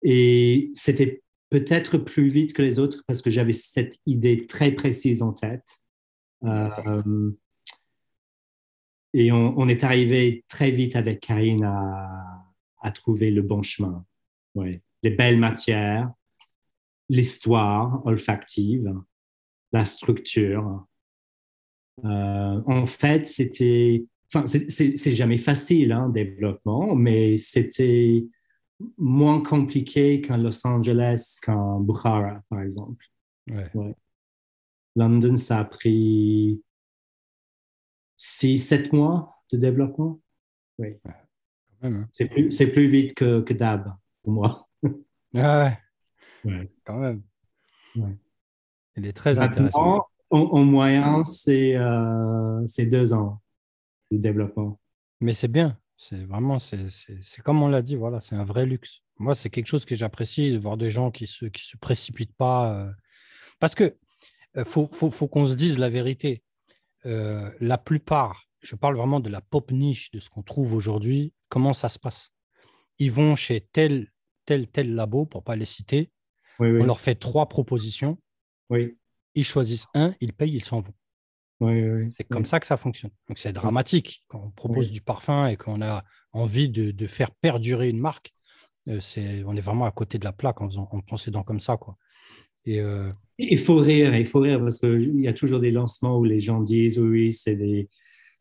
et 0.03 0.71
c'était 0.73 1.23
peut-être 1.49 1.97
plus 1.97 2.29
vite 2.29 2.53
que 2.53 2.61
les 2.61 2.79
autres 2.79 3.03
parce 3.07 3.21
que 3.21 3.29
j'avais 3.29 3.53
cette 3.53 3.99
idée 4.05 4.47
très 4.47 4.71
précise 4.71 5.21
en 5.21 5.33
tête. 5.33 5.81
Et 9.13 9.31
on, 9.31 9.67
est 9.69 9.83
arrivé 9.83 10.43
très 10.49 10.71
vite 10.71 10.95
avec 10.95 11.19
Karine 11.19 11.63
à, 11.63 12.91
trouver 12.91 13.31
le 13.31 13.43
bon 13.43 13.61
chemin. 13.61 14.05
Ouais. 14.55 14.81
Les 15.03 15.11
belles 15.11 15.37
matières, 15.37 16.11
l'histoire 17.09 18.05
olfactive, 18.05 18.93
la 19.71 19.85
structure. 19.85 20.85
Euh, 22.03 22.61
en 22.65 22.87
fait, 22.87 23.27
c'était, 23.27 24.05
enfin, 24.33 24.45
c'est 24.45 25.11
jamais 25.11 25.37
facile, 25.37 25.91
hein, 25.91 26.09
développement, 26.09 26.95
mais 26.95 27.37
c'était 27.37 28.25
moins 28.97 29.41
compliqué 29.41 30.21
qu'en 30.21 30.37
Los 30.37 30.65
Angeles, 30.65 31.37
qu'en 31.43 31.79
Bukhara, 31.79 32.41
par 32.49 32.61
exemple. 32.61 33.05
Ouais. 33.47 33.69
London, 34.95 35.35
ça 35.35 35.59
a 35.59 35.65
pris 35.65 36.61
6, 38.17 38.57
7 38.57 38.93
mois 38.93 39.31
de 39.51 39.57
développement. 39.57 40.19
Oui. 40.79 40.97
C'est 42.11 42.29
plus, 42.29 42.49
plus, 42.71 42.89
vite 42.89 43.13
que, 43.13 43.41
que 43.41 43.53
Dab 43.53 43.93
pour 44.23 44.33
moi. 44.33 44.67
Ah 45.35 45.77
ouais. 46.45 46.71
Quand 46.85 46.99
même. 46.99 47.21
Il 48.95 49.05
est 49.05 49.13
très 49.13 49.39
intéressant. 49.39 50.05
En, 50.29 50.63
moyen, 50.63 51.23
c'est 51.25 51.75
euh, 51.75 52.65
deux 52.89 53.13
ans 53.13 53.42
de 54.17 54.21
développement. 54.21 54.79
Mais 55.19 55.33
c'est 55.33 55.47
bien. 55.47 55.77
C'est 55.95 56.25
vraiment, 56.25 56.59
c'est 56.59 57.41
comme 57.43 57.61
on 57.61 57.69
l'a 57.69 57.81
dit, 57.81 57.95
voilà, 57.95 58.19
c'est 58.19 58.35
un 58.35 58.43
vrai 58.43 58.65
luxe. 58.65 59.01
Moi, 59.19 59.35
c'est 59.35 59.49
quelque 59.49 59.67
chose 59.67 59.85
que 59.85 59.95
j'apprécie 59.95 60.51
de 60.51 60.57
voir 60.57 60.75
des 60.75 60.89
gens 60.89 61.11
qui 61.11 61.27
se, 61.27 61.45
qui 61.45 61.65
se 61.65 61.77
précipitent 61.77 62.35
pas. 62.35 62.73
Euh, 62.73 62.91
parce 63.59 63.75
que 63.75 63.95
euh, 64.57 64.65
faut, 64.65 64.87
faut, 64.87 65.09
faut 65.11 65.27
qu'on 65.27 65.47
se 65.47 65.53
dise 65.53 65.77
la 65.77 65.89
vérité. 65.89 66.43
Euh, 67.05 67.49
la 67.59 67.77
plupart, 67.77 68.49
je 68.61 68.75
parle 68.75 68.97
vraiment 68.97 69.19
de 69.19 69.29
la 69.29 69.39
pop 69.39 69.71
niche, 69.71 70.11
de 70.11 70.19
ce 70.19 70.29
qu'on 70.29 70.41
trouve 70.43 70.73
aujourd'hui, 70.73 71.33
comment 71.47 71.73
ça 71.73 71.89
se 71.89 71.99
passe? 71.99 72.31
Ils 72.99 73.11
vont 73.11 73.35
chez 73.35 73.61
tel, 73.61 74.11
tel, 74.45 74.67
tel 74.67 74.95
labo, 74.95 75.25
pour 75.25 75.43
pas 75.43 75.55
les 75.55 75.65
citer. 75.65 76.11
On 76.59 76.85
leur 76.85 76.99
fait 76.99 77.15
trois 77.15 77.47
propositions. 77.47 78.19
Oui. 78.69 78.97
Ils 79.35 79.45
choisissent 79.45 79.87
un, 79.93 80.15
ils 80.21 80.33
payent, 80.33 80.53
ils 80.53 80.63
s'en 80.63 80.81
vont. 80.81 80.93
C'est 82.11 82.23
comme 82.25 82.45
ça 82.45 82.59
que 82.59 82.65
ça 82.65 82.77
fonctionne. 82.77 83.11
Donc 83.27 83.37
c'est 83.37 83.53
dramatique 83.53 84.23
quand 84.27 84.41
on 84.45 84.49
propose 84.51 84.91
du 84.91 85.01
parfum 85.01 85.47
et 85.47 85.57
qu'on 85.57 85.81
a 85.81 86.03
envie 86.31 86.69
de, 86.69 86.91
de, 86.91 87.07
faire 87.07 87.31
perdurer 87.31 87.89
une 87.89 87.99
marque. 87.99 88.33
Euh, 88.89 88.99
c'est, 88.99 89.43
on 89.45 89.55
est 89.55 89.61
vraiment 89.61 89.85
à 89.85 89.91
côté 89.91 90.17
de 90.17 90.25
la 90.25 90.31
plaque 90.31 90.61
en, 90.61 90.69
faisant, 90.69 90.89
en 90.91 90.99
procédant 91.01 91.43
comme 91.43 91.59
ça. 91.59 91.77
Quoi. 91.77 91.97
Et, 92.65 92.79
euh, 92.79 93.07
Il 93.37 93.57
faut 93.57 93.77
rire, 93.77 94.15
il 94.15 94.25
faut 94.25 94.39
rire 94.39 94.59
parce 94.59 94.79
qu'il 94.79 95.19
y 95.21 95.27
a 95.27 95.33
toujours 95.33 95.59
des 95.59 95.71
lancements 95.71 96.17
où 96.17 96.23
les 96.23 96.39
gens 96.39 96.61
disent 96.61 96.99
oui, 96.99 97.31
c'est 97.31 97.55
des, 97.55 97.89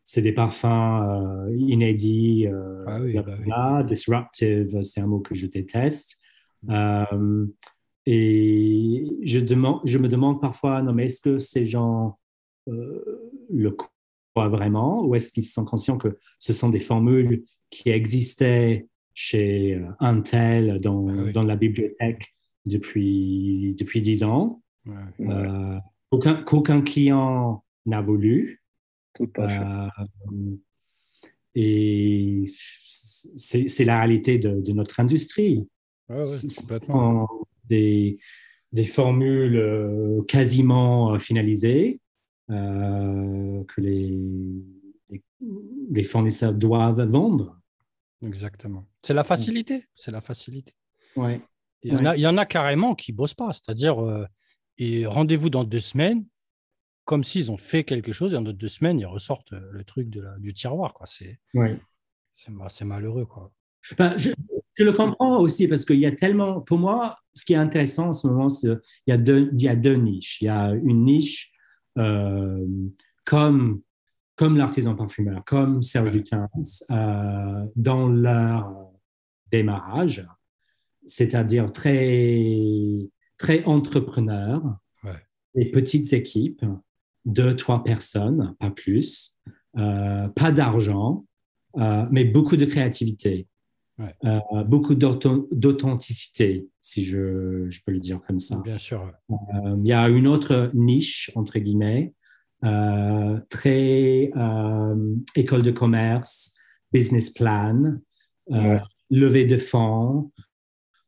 c'est 0.03 0.23
des 0.23 0.33
parfums 0.33 0.67
euh, 0.67 1.57
inédits, 1.57 2.47
ah 2.87 2.99
bah 3.45 3.83
disruptive, 3.83 4.83
c'est 4.83 5.01
un 5.01 5.07
mot 5.07 5.21
que 5.21 5.35
je 5.35 5.47
déteste. 5.47 6.19
Mm. 6.65 7.47
et 8.07 9.05
je, 9.23 9.41
demande, 9.41 9.81
je 9.85 9.99
me 9.99 10.09
demande 10.09 10.41
parfois, 10.41 10.81
non 10.81 10.93
mais 10.93 11.07
est-ce 11.07 11.21
que 11.21 11.39
ces 11.41 11.67
gens 11.67 12.19
le 12.67 13.71
croient 13.71 14.49
vraiment 14.49 15.05
ou 15.05 15.15
est-ce 15.15 15.33
qu'ils 15.33 15.45
sont 15.45 15.65
conscients 15.65 15.99
que 15.99 16.19
ce 16.39 16.53
sont 16.53 16.69
des 16.69 16.81
formules 16.81 17.45
qui 17.71 17.91
existaient 17.91 18.87
chez 19.15 19.75
euh, 19.75 19.87
Intel 20.01 20.81
dans, 20.81 21.09
ah 21.09 21.33
dans 21.33 21.43
la 21.43 21.57
bibliothèque 21.57 22.35
depuis, 22.65 23.75
depuis 23.79 24.01
10 24.01 24.23
ans? 24.25 24.63
Euh, 25.21 25.79
qu'aucun 26.45 26.83
client 26.83 27.65
n'a 27.87 28.01
voulu. 28.01 28.63
Euh, 29.39 29.89
et 31.55 32.53
c'est 33.35 33.85
la 33.85 33.99
réalité 33.99 34.39
de, 34.39 34.73
notre 34.73 34.99
industrie. 35.01 35.69
des, 37.69 38.19
des 38.73 38.85
formules 38.85 40.25
quasiment 40.27 41.19
finalisées 41.19 42.01
que 42.49 43.81
les, 43.81 44.19
les 45.91 46.03
fournisseurs 46.03 46.53
doivent 46.53 47.03
vendre. 47.03 47.59
Exactement. 48.23 48.87
C'est 49.03 49.15
la 49.15 49.25
facilité. 49.25 49.85
C'est 49.95 50.11
la 50.11 50.21
facilité. 50.21 50.75
Ouais. 51.17 51.41
Il 51.83 51.93
y, 51.93 51.97
en 51.97 52.05
a, 52.05 52.17
il 52.17 52.21
y 52.21 52.27
en 52.27 52.39
a 52.39 52.47
carrément 52.47 52.95
qui 52.95 53.13
ne 53.13 53.17
bossent 53.17 53.35
pas. 53.35 53.53
C'est-à-dire, 53.53 54.03
euh, 54.03 54.25
et 54.79 55.05
rendez-vous 55.05 55.51
dans 55.51 55.65
deux 55.65 55.81
semaines, 55.81 56.25
comme 57.05 57.25
s'ils 57.25 57.51
ont 57.51 57.57
fait 57.57 57.83
quelque 57.83 58.13
chose, 58.13 58.33
et 58.33 58.37
dans 58.37 58.43
deux 58.43 58.69
semaines, 58.69 59.01
ils 59.01 59.07
ressortent 59.07 59.53
euh, 59.53 59.69
le 59.73 59.83
truc 59.83 60.09
de 60.09 60.21
la, 60.21 60.39
du 60.39 60.55
tiroir. 60.55 60.95
Quoi. 60.95 61.07
C'est, 61.07 61.41
ouais. 61.55 61.77
c'est, 62.33 62.85
malheureux. 62.85 63.27
Quoi. 63.27 63.53
Ben, 63.99 64.17
je, 64.17 64.31
je, 64.79 64.85
le 64.85 64.93
comprends 64.93 65.41
aussi 65.41 65.67
parce 65.67 65.85
qu'il 65.85 65.99
y 65.99 66.07
a 66.07 66.13
tellement. 66.13 66.61
Pour 66.61 66.79
moi, 66.79 67.19
ce 67.35 67.45
qui 67.45 67.55
est 67.55 67.57
intéressant 67.57 68.11
en 68.11 68.13
ce 68.13 68.29
moment, 68.29 68.49
c'est 68.49 68.69
qu'il 68.69 68.81
y, 69.09 69.13
a 69.13 69.19
deux, 69.19 69.51
il 69.53 69.63
y 69.63 69.69
a 69.69 69.75
deux 69.75 69.97
niches. 69.97 70.41
Il 70.41 70.45
y 70.45 70.49
a 70.49 70.71
une 70.71 71.05
niche 71.05 71.52
euh, 71.99 72.67
comme 73.25 73.83
comme 74.37 74.57
l'artisan 74.57 74.97
parfumeur, 74.97 75.45
comme 75.45 75.83
Serge 75.83 76.11
Dutens, 76.11 76.85
euh, 76.91 77.67
dans 77.77 78.09
leur 78.09 78.91
démarrage, 79.53 80.27
c'est-à-dire 81.05 81.71
très, 81.71 82.41
très 83.37 83.63
entrepreneur, 83.65 84.79
des 85.55 85.67
petites 85.67 86.15
équipes, 86.15 86.65
deux, 87.27 87.55
trois 87.55 87.85
personnes, 87.85 88.57
pas 88.59 88.71
plus, 88.71 89.39
euh, 89.77 90.29
pas 90.29 90.51
d'argent, 90.51 91.27
mais 92.11 92.25
beaucoup 92.25 92.57
de 92.57 92.65
créativité, 92.65 93.47
beaucoup 94.67 94.95
d'authenticité, 94.95 96.67
si 96.81 97.05
je, 97.05 97.69
je, 97.69 97.81
peux 97.85 97.93
le 97.93 98.01
dire 98.01 98.21
comme 98.27 98.41
ça. 98.41 98.61
Bien 98.61 98.79
sûr. 98.79 99.13
Il 99.29 99.87
y 99.87 99.93
a 99.93 100.09
une 100.09 100.27
autre 100.27 100.71
niche, 100.75 101.31
entre 101.35 101.59
guillemets, 101.59 102.15
euh, 102.65 103.41
très 103.51 104.31
euh, 104.37 105.17
école 105.35 105.63
de 105.63 105.73
commerce, 105.73 106.57
business 106.93 107.31
plan, 107.31 107.97
euh, 108.53 108.79
levée 109.11 109.45
de 109.47 109.57
fonds. 109.57 110.31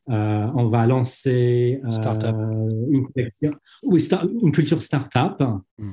on 0.08 0.68
va 0.68 0.86
lancer 0.86 1.80
une, 1.84 3.06
une 4.42 4.52
culture 4.52 4.82
start-up. 4.82 5.42
Mm. 5.78 5.92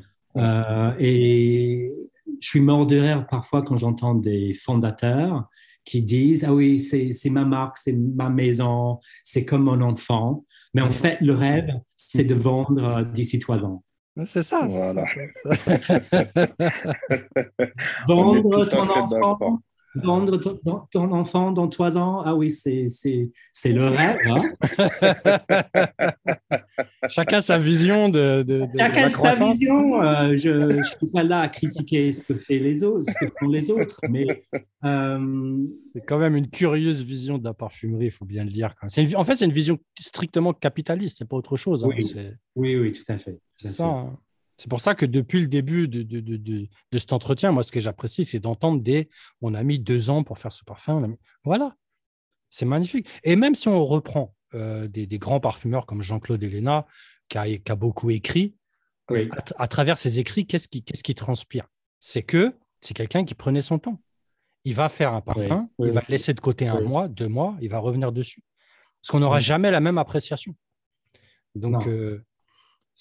et 0.99 1.91
je 2.39 2.47
suis 2.47 2.61
mort 2.61 2.87
de 2.87 2.97
rire 2.97 3.27
parfois 3.29 3.61
quand 3.61 3.77
j'entends 3.77 4.15
des 4.15 4.55
fondateurs 4.55 5.47
qui 5.85 6.01
disent 6.01 6.43
Ah 6.43 6.53
oui, 6.53 6.79
c'est 6.79 7.29
ma 7.29 7.45
marque, 7.45 7.77
c'est 7.77 7.93
ma 7.93 8.29
maison, 8.29 8.99
c'est 9.23 9.45
comme 9.45 9.63
mon 9.63 9.81
enfant. 9.81 10.45
Mais 10.73 10.81
en 10.81 10.87
mm. 10.87 10.93
fait, 10.93 11.17
le 11.21 11.33
rêve, 11.33 11.69
c'est 11.97 12.23
de 12.23 12.35
vendre 12.35 13.03
d'ici 13.13 13.39
trois 13.39 13.63
ans. 13.65 13.83
C'est 14.25 14.43
ça. 14.43 14.67
Voilà. 14.67 15.05
Vendre 18.07 18.65
ton 18.65 18.89
enfant. 18.89 19.59
Vendre 19.95 20.37
ton, 20.37 21.11
enfant 21.11 21.51
dans 21.51 21.67
trois 21.67 21.97
ans, 21.97 22.21
ah 22.23 22.33
oui, 22.33 22.49
c'est 22.49 22.87
le 23.65 23.85
rêve. 23.85 24.17
Hein. 24.25 24.41
Chacun 27.09 27.41
sa 27.41 27.57
vision 27.57 28.07
de, 28.07 28.43
de, 28.43 28.59
de 28.59 28.77
Chacun 28.77 29.09
sa 29.09 29.31
vision. 29.31 30.01
Euh, 30.01 30.33
je 30.33 30.49
ne 30.49 30.81
suis 30.81 31.09
pas 31.11 31.23
là 31.23 31.41
à 31.41 31.49
critiquer 31.49 32.11
ce 32.13 32.23
que, 32.23 32.35
fait 32.35 32.59
les 32.59 32.83
autres, 32.83 33.11
ce 33.11 33.25
que 33.25 33.31
font 33.39 33.49
les 33.49 33.69
autres, 33.69 33.99
mais... 34.09 34.25
Euh, 34.83 35.57
c'est 35.93 36.01
quand 36.05 36.17
même 36.17 36.35
une 36.35 36.49
curieuse 36.49 37.03
vision 37.03 37.37
de 37.37 37.43
la 37.43 37.53
parfumerie, 37.53 38.05
il 38.05 38.11
faut 38.11 38.25
bien 38.25 38.43
le 38.45 38.49
dire. 38.49 38.73
en 38.81 39.23
fait, 39.25 39.35
c'est 39.35 39.45
une 39.45 39.51
vision 39.51 39.77
strictement 39.99 40.53
capitaliste, 40.53 41.17
c'est 41.19 41.27
pas 41.27 41.35
autre 41.35 41.57
chose. 41.57 41.83
Hein. 41.83 41.89
Oui. 42.55 42.77
oui, 42.77 42.91
tout 42.91 43.03
à 43.11 43.17
fait. 43.17 43.39
C'est 43.55 43.69
ça. 43.69 43.85
Hein. 43.85 44.17
C'est 44.61 44.69
pour 44.69 44.79
ça 44.79 44.93
que 44.93 45.07
depuis 45.07 45.39
le 45.41 45.47
début 45.47 45.87
de, 45.87 46.03
de, 46.03 46.19
de, 46.19 46.37
de 46.37 46.99
cet 46.99 47.13
entretien, 47.13 47.51
moi, 47.51 47.63
ce 47.63 47.71
que 47.71 47.79
j'apprécie, 47.79 48.25
c'est 48.25 48.39
d'entendre 48.39 48.79
des 48.79 49.09
on 49.41 49.55
a 49.55 49.63
mis 49.63 49.79
deux 49.79 50.11
ans 50.11 50.23
pour 50.23 50.37
faire 50.37 50.51
ce 50.51 50.63
parfum. 50.63 51.15
Voilà, 51.43 51.75
c'est 52.51 52.65
magnifique. 52.65 53.07
Et 53.23 53.35
même 53.35 53.55
si 53.55 53.69
on 53.69 53.83
reprend 53.83 54.35
euh, 54.53 54.87
des, 54.87 55.07
des, 55.07 55.17
grands 55.17 55.39
parfumeurs 55.39 55.87
comme 55.87 56.03
Jean-Claude 56.03 56.43
Elena, 56.43 56.85
qui 57.27 57.39
a, 57.39 57.47
qui 57.47 57.71
a, 57.71 57.75
beaucoup 57.75 58.11
écrit, 58.11 58.53
euh, 59.09 59.27
à, 59.57 59.67
travers 59.67 59.97
ses 59.97 60.19
écrits, 60.19 60.45
qu'est-ce 60.45 60.67
qui, 60.67 60.83
qu'est-ce 60.83 61.01
qui 61.01 61.15
transpire? 61.15 61.65
C'est 61.99 62.21
que 62.21 62.55
c'est 62.81 62.93
quelqu'un 62.93 63.25
qui 63.25 63.33
prenait 63.33 63.61
son 63.61 63.79
temps. 63.79 63.99
Il 64.63 64.75
va 64.75 64.89
faire 64.89 65.11
un 65.15 65.21
parfum, 65.21 65.71
il 65.79 65.89
va 65.89 66.01
le 66.01 66.11
laisser 66.11 66.35
de 66.35 66.39
côté 66.39 66.67
un 66.67 66.81
mois, 66.81 67.07
deux 67.07 67.27
mois, 67.27 67.57
il 67.61 67.69
va 67.69 67.79
revenir 67.79 68.11
dessus. 68.11 68.43
Parce 69.01 69.09
qu'on 69.09 69.21
n'aura 69.21 69.39
jamais 69.39 69.71
la 69.71 69.79
même 69.79 69.97
appréciation. 69.97 70.53
Donc, 71.55 71.87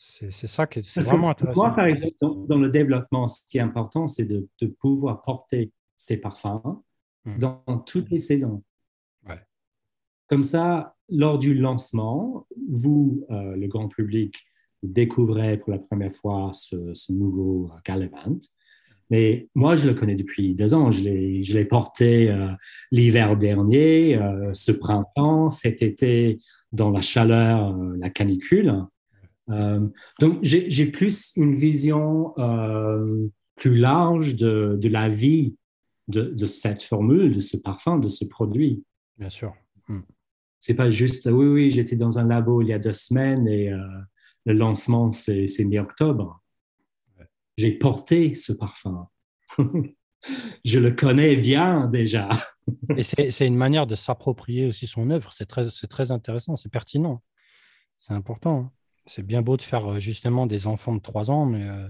c'est 0.03 0.47
ça 0.47 0.67
qui 0.67 0.79
est 0.79 1.01
vraiment 1.01 1.31
intéressant. 1.31 1.61
Moi, 1.61 1.75
par 1.75 1.85
exemple, 1.85 2.15
dans, 2.21 2.59
le 2.59 2.71
développement, 2.71 3.29
ce 3.29 3.41
qui 3.47 3.59
est 3.59 3.61
important, 3.61 4.09
c'est 4.09 4.25
de, 4.25 4.49
pouvoir 4.81 5.21
porter 5.21 5.73
ces 5.97 6.21
parfums 6.21 6.63
hmm. 7.27 7.39
dans, 7.39 7.79
toutes 7.87 8.11
les 8.11 8.19
saisons. 8.19 8.63
Comme 10.29 10.45
ça, 10.45 10.95
lors 11.09 11.41
du 11.41 11.55
lancement, 11.55 12.47
vous, 12.71 13.27
euh, 13.31 13.57
le 13.57 13.67
grand 13.67 13.89
public, 13.89 14.37
découvrez 14.81 15.59
pour 15.59 15.73
la 15.73 15.81
première 15.81 16.13
fois 16.13 16.53
ce, 16.55 17.13
nouveau 17.13 17.69
Gallivant. 17.85 18.39
Mais 19.11 19.49
moi, 19.57 19.75
je 19.75 19.89
le 19.89 19.95
connais 19.95 20.15
depuis 20.15 20.55
deux 20.55 20.73
ans. 20.73 20.93
Je 20.93 21.03
l'ai 21.03 21.65
porté 21.65 22.31
euh, 22.31 22.47
l'hiver 22.93 23.37
dernier, 23.37 24.17
euh, 24.17 24.55
ce 24.55 24.71
printemps, 24.71 25.51
cet 25.51 25.83
été, 25.83 26.39
dans 26.71 26.91
la 26.91 27.01
chaleur, 27.01 27.77
la 27.99 28.09
canicule. 28.09 28.87
Euh, 29.51 29.87
donc, 30.21 30.39
j'ai 30.43 30.87
plus 30.87 31.33
une 31.37 31.55
vision 31.55 32.35
euh, 32.39 33.29
plus 33.57 33.77
large 33.77 34.37
de, 34.37 34.79
de, 34.81 34.89
la 34.89 35.09
vie 35.09 35.57
de, 36.09 36.47
cette 36.47 36.83
formule, 36.83 37.33
de 37.33 37.41
ce 37.41 37.57
parfum, 37.57 37.99
de 37.99 38.09
ce 38.09 38.25
produit. 38.25 38.85
Bien 39.19 39.31
sûr. 39.31 39.53
Hmm. 39.89 40.01
C'est 40.61 40.75
pas 40.75 40.91
juste, 40.91 41.27
oui, 41.27 41.47
oui, 41.47 41.71
j'étais 41.71 41.97
dans 41.97 42.19
un 42.19 42.27
labo 42.27 42.63
il 42.63 42.69
y 42.69 42.73
a 42.73 42.79
deux 42.79 42.93
semaines 42.93 43.49
et 43.49 43.73
euh, 43.73 43.79
le 44.47 44.53
lancement, 44.53 45.11
c'est 45.13 45.47
mi-octobre. 45.61 46.43
J'ai 47.57 47.73
porté 47.73 48.35
ce 48.35 48.53
parfum. 48.53 49.09
je 50.65 50.79
le 50.79 50.93
connais 50.93 51.37
bien 51.37 51.87
déjà. 51.87 52.29
Et 52.97 53.03
c'est 53.03 53.47
une 53.47 53.57
manière 53.57 53.87
de 53.87 53.95
s'approprier 53.95 54.67
aussi 54.67 54.87
son 54.87 55.11
œuvre. 55.11 55.33
C'est 55.33 55.47
très, 55.47 55.67
très 55.69 56.11
intéressant, 56.11 56.57
c'est 56.57 56.69
pertinent. 56.69 57.23
C'est 57.99 58.13
important. 58.13 58.73
C'est 59.07 59.25
bien 59.25 59.43
beau 59.43 59.57
de 59.57 59.63
faire 59.63 59.93
euh, 59.93 59.99
justement 59.99 60.47
des 60.47 60.67
enfants 60.67 60.95
de 60.95 61.01
3 61.01 61.31
ans, 61.31 61.47
mais 61.47 61.65
euh, 61.65 61.89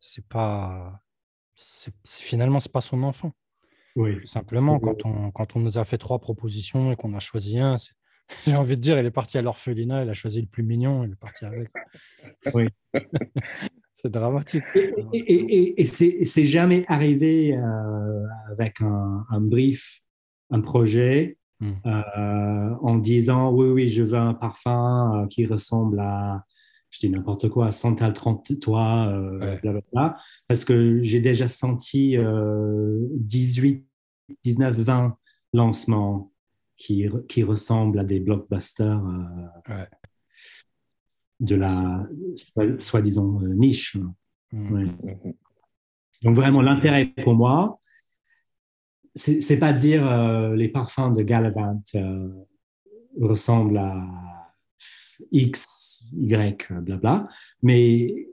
c'est 0.00 0.26
pas. 0.26 1.00
Finalement, 2.04 2.60
c'est 2.60 2.72
pas 2.72 2.80
son 2.80 3.02
enfant. 3.02 3.32
Oui. 3.96 4.26
simplement, 4.26 4.80
quand 4.80 5.06
on, 5.06 5.30
quand 5.30 5.54
on 5.54 5.60
nous 5.60 5.78
a 5.78 5.84
fait 5.84 5.98
trois 5.98 6.18
propositions 6.18 6.90
et 6.90 6.96
qu'on 6.96 7.14
a 7.14 7.20
choisi 7.20 7.60
un, 7.60 7.76
j'ai 8.46 8.56
envie 8.56 8.76
de 8.76 8.82
dire, 8.82 8.98
il 8.98 9.06
est 9.06 9.12
parti 9.12 9.38
à 9.38 9.42
l'orphelinat, 9.42 10.02
il 10.02 10.10
a 10.10 10.14
choisi 10.14 10.40
le 10.40 10.48
plus 10.48 10.64
mignon, 10.64 11.04
il 11.04 11.12
est 11.12 11.16
parti 11.16 11.44
avec. 11.44 11.70
Oui. 12.52 12.68
c'est 14.04 14.10
dramatique. 14.10 14.64
Et, 15.12 15.80
et, 15.80 15.84
c'est 15.84 16.44
jamais 16.44 16.84
arrivé 16.88 17.56
euh, 17.56 18.26
avec 18.50 18.80
un, 18.80 19.40
brief, 19.40 20.02
un 20.50 20.60
projet, 20.60 21.38
hmm. 21.64 21.74
euh, 21.86 22.74
en 22.82 22.96
disant 22.96 23.52
oui, 23.52 23.68
oui, 23.68 23.88
je 23.88 24.02
veux 24.02 24.18
un 24.18 24.34
parfum 24.34 25.22
euh, 25.22 25.26
qui 25.26 25.46
ressemble 25.46 26.00
à, 26.00 26.44
je 26.90 27.00
dis 27.00 27.10
n'importe 27.10 27.48
quoi, 27.48 27.66
à 27.66 27.72
Santal 27.72 28.12
30 28.12 28.60
toi, 28.60 29.12
blablabla, 29.40 30.16
parce 30.48 30.64
que 30.64 31.02
j'ai 31.02 31.20
déjà 31.20 31.48
senti 31.48 32.16
18, 32.16 33.84
19, 34.44 34.78
20 34.78 35.16
lancements 35.52 36.32
qui, 36.76 37.06
qui 37.28 37.42
ressemblent 37.42 37.98
à 37.98 38.04
des 38.04 38.20
blockbusters 38.20 39.02
de 41.40 41.56
la 41.56 42.06
soi-disant 42.78 43.40
euh, 43.42 43.54
niche. 43.54 43.96
Mmh. 44.52 44.86
Donc 46.22 46.36
vraiment 46.36 46.62
l'intérêt 46.62 47.06
pour 47.22 47.34
moi, 47.34 47.80
c'est 49.14 49.58
pas 49.58 49.72
dire 49.72 50.06
euh, 50.06 50.54
les 50.54 50.68
parfums 50.68 51.12
de 51.12 51.22
Galavant 51.22 51.82
euh, 51.94 52.28
ressemblent 53.20 53.78
à 53.78 54.52
X, 55.30 56.04
Y, 56.12 56.72
blabla, 56.80 57.28
mais 57.62 58.28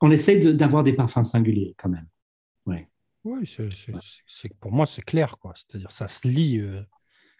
on 0.00 0.10
essaie 0.10 0.38
d'avoir 0.54 0.82
des 0.82 0.92
parfums 0.92 1.24
singuliers 1.24 1.74
quand 1.78 1.88
même. 1.88 2.06
Ouais. 2.66 2.88
Oui, 3.24 3.50
c'est 4.26 4.54
pour 4.60 4.70
moi 4.70 4.86
c'est 4.86 5.02
clair 5.02 5.38
quoi. 5.38 5.54
C'est-à-dire 5.54 5.90
ça 5.90 6.06
se 6.06 6.28
lit. 6.28 6.56
Il 6.56 6.86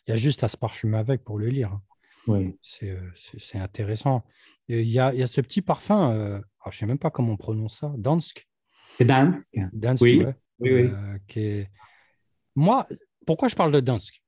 y 0.09 0.13
a 0.13 0.17
juste 0.17 0.43
à 0.43 0.49
se 0.49 0.57
parfumer 0.57 0.99
avec 0.99 1.23
pour 1.23 1.39
le 1.39 1.49
lire. 1.49 1.79
Oui. 2.27 2.59
Euh, 2.83 3.11
c'est 3.15 3.59
intéressant. 3.59 4.25
Il 4.69 4.89
y, 4.89 4.99
a, 4.99 5.13
il 5.13 5.21
y, 5.21 5.23
a, 5.23 5.27
ce 5.27 5.41
petit 5.41 5.63
parfum, 5.63 6.13
euh, 6.13 6.41
je 6.65 6.69
ne 6.69 6.73
sais 6.73 6.87
même 6.87 6.99
pas 6.99 7.11
comment 7.11 7.33
on 7.33 7.37
prononce 7.37 7.79
ça, 7.79 7.93
Dansk. 7.97 8.49
C'est 8.99 9.05
Dansk. 9.05 9.57
Dansk, 9.73 10.03
oui. 10.03 10.25
Oui, 10.61 10.71
oui. 10.73 10.91
Euh, 10.93 11.19
qui. 11.27 11.65
Moi, 12.55 12.87
pourquoi 13.27 13.49
je 13.49 13.57
parle 13.57 13.73
de 13.73 13.81
Dansk? 13.81 14.23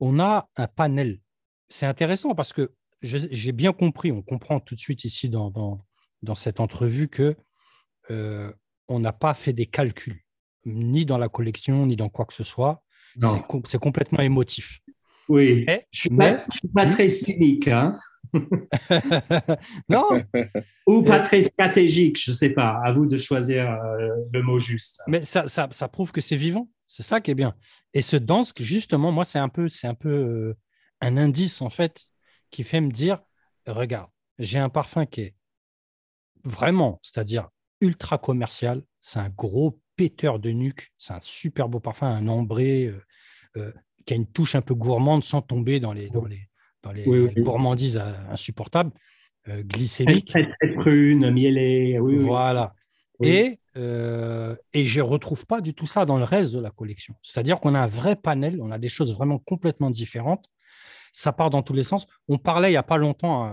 On 0.00 0.20
a 0.20 0.48
un 0.56 0.66
panel. 0.66 1.20
C'est 1.68 1.86
intéressant 1.86 2.34
parce 2.34 2.52
que 2.52 2.72
j'ai 3.02 3.52
bien 3.52 3.72
compris, 3.72 4.12
on 4.12 4.22
comprend 4.22 4.60
tout 4.60 4.74
de 4.74 4.80
suite 4.80 5.04
ici 5.04 5.28
dans, 5.28 5.50
dans, 5.50 5.84
dans 6.22 6.34
cette 6.34 6.60
entrevue 6.60 7.08
que 7.08 7.36
on 8.88 9.00
n'a 9.00 9.12
pas 9.12 9.34
fait 9.34 9.52
des 9.52 9.66
calculs, 9.66 10.22
ni 10.64 11.04
dans 11.04 11.18
la 11.18 11.28
collection, 11.28 11.86
ni 11.86 11.96
dans 11.96 12.08
quoi 12.08 12.24
que 12.24 12.34
ce 12.34 12.44
soit. 12.44 12.82
C'est 13.64 13.80
complètement 13.80 14.20
émotif. 14.20 14.80
Oui, 15.28 15.66
je 15.90 16.08
ne 16.10 16.36
suis, 16.52 16.68
pas 16.72 16.86
très 16.86 17.08
cynique. 17.08 17.66
Hein. 17.66 17.98
non 19.88 20.22
Ou 20.86 21.02
pas 21.02 21.20
très 21.20 21.42
stratégique, 21.42 22.20
je 22.20 22.30
ne 22.30 22.36
sais 22.36 22.50
pas. 22.50 22.80
À 22.84 22.92
vous 22.92 23.06
de 23.06 23.16
choisir 23.16 23.70
euh, 23.70 24.08
le 24.32 24.42
mot 24.42 24.58
juste. 24.58 25.00
Mais 25.06 25.22
ça, 25.22 25.48
ça, 25.48 25.68
ça 25.70 25.88
prouve 25.88 26.12
que 26.12 26.20
c'est 26.20 26.36
vivant. 26.36 26.68
C'est 26.86 27.02
ça 27.02 27.20
qui 27.20 27.30
est 27.30 27.34
bien. 27.34 27.54
Et 27.94 28.02
ce 28.02 28.16
Dansk, 28.16 28.62
justement, 28.62 29.12
moi, 29.12 29.24
c'est 29.24 29.38
un 29.38 29.48
peu, 29.48 29.68
c'est 29.68 29.86
un, 29.86 29.94
peu 29.94 30.08
euh, 30.08 30.56
un 31.00 31.16
indice, 31.16 31.60
en 31.60 31.70
fait, 31.70 32.06
qui 32.50 32.62
fait 32.62 32.80
me 32.80 32.90
dire, 32.90 33.18
regarde, 33.66 34.10
j'ai 34.38 34.58
un 34.58 34.68
parfum 34.68 35.06
qui 35.06 35.22
est 35.22 35.34
vraiment, 36.44 37.00
c'est-à-dire 37.02 37.48
ultra 37.80 38.18
commercial. 38.18 38.82
C'est 39.00 39.18
un 39.18 39.30
gros 39.30 39.80
péteur 39.96 40.38
de 40.38 40.50
nuque. 40.50 40.92
C'est 40.98 41.14
un 41.14 41.20
super 41.22 41.68
beau 41.68 41.80
parfum, 41.80 42.06
un 42.06 42.28
ambré. 42.28 42.92
Euh, 43.56 43.72
qui 44.06 44.14
a 44.14 44.16
une 44.16 44.26
touche 44.26 44.54
un 44.54 44.62
peu 44.62 44.74
gourmande 44.74 45.24
sans 45.24 45.42
tomber 45.42 45.80
dans 45.80 45.92
les, 45.92 46.08
dans 46.08 46.24
les, 46.24 46.48
dans 46.86 46.92
les, 46.92 47.42
gourmandises 47.42 47.96
euh, 47.96 48.12
insupportables, 48.30 48.92
euh, 49.48 49.62
glycémiques. 49.62 50.28
Très, 50.28 50.48
très, 50.48 50.74
prune, 50.74 51.30
mielée. 51.30 51.98
Oui, 51.98 52.16
voilà. 52.16 52.74
Et, 53.22 53.58
euh, 53.76 54.54
et 54.74 54.84
je 54.84 55.00
ne 55.00 55.06
retrouve 55.06 55.46
pas 55.46 55.60
du 55.60 55.74
tout 55.74 55.86
ça 55.86 56.04
dans 56.04 56.18
le 56.18 56.24
reste 56.24 56.54
de 56.54 56.60
la 56.60 56.70
collection. 56.70 57.14
C'est-à-dire 57.22 57.60
qu'on 57.60 57.74
a 57.74 57.80
un 57.80 57.86
vrai 57.86 58.14
panel, 58.14 58.60
on 58.60 58.70
a 58.70 58.78
des 58.78 58.88
choses 58.88 59.14
vraiment 59.14 59.38
complètement 59.38 59.90
différentes. 59.90 60.46
Ça 61.12 61.32
part 61.32 61.48
dans 61.48 61.62
tous 61.62 61.72
les 61.72 61.82
sens. 61.82 62.06
On 62.28 62.36
parlait 62.36 62.68
il 62.68 62.72
n'y 62.72 62.76
a 62.76 62.82
pas 62.82 62.98
longtemps 62.98 63.50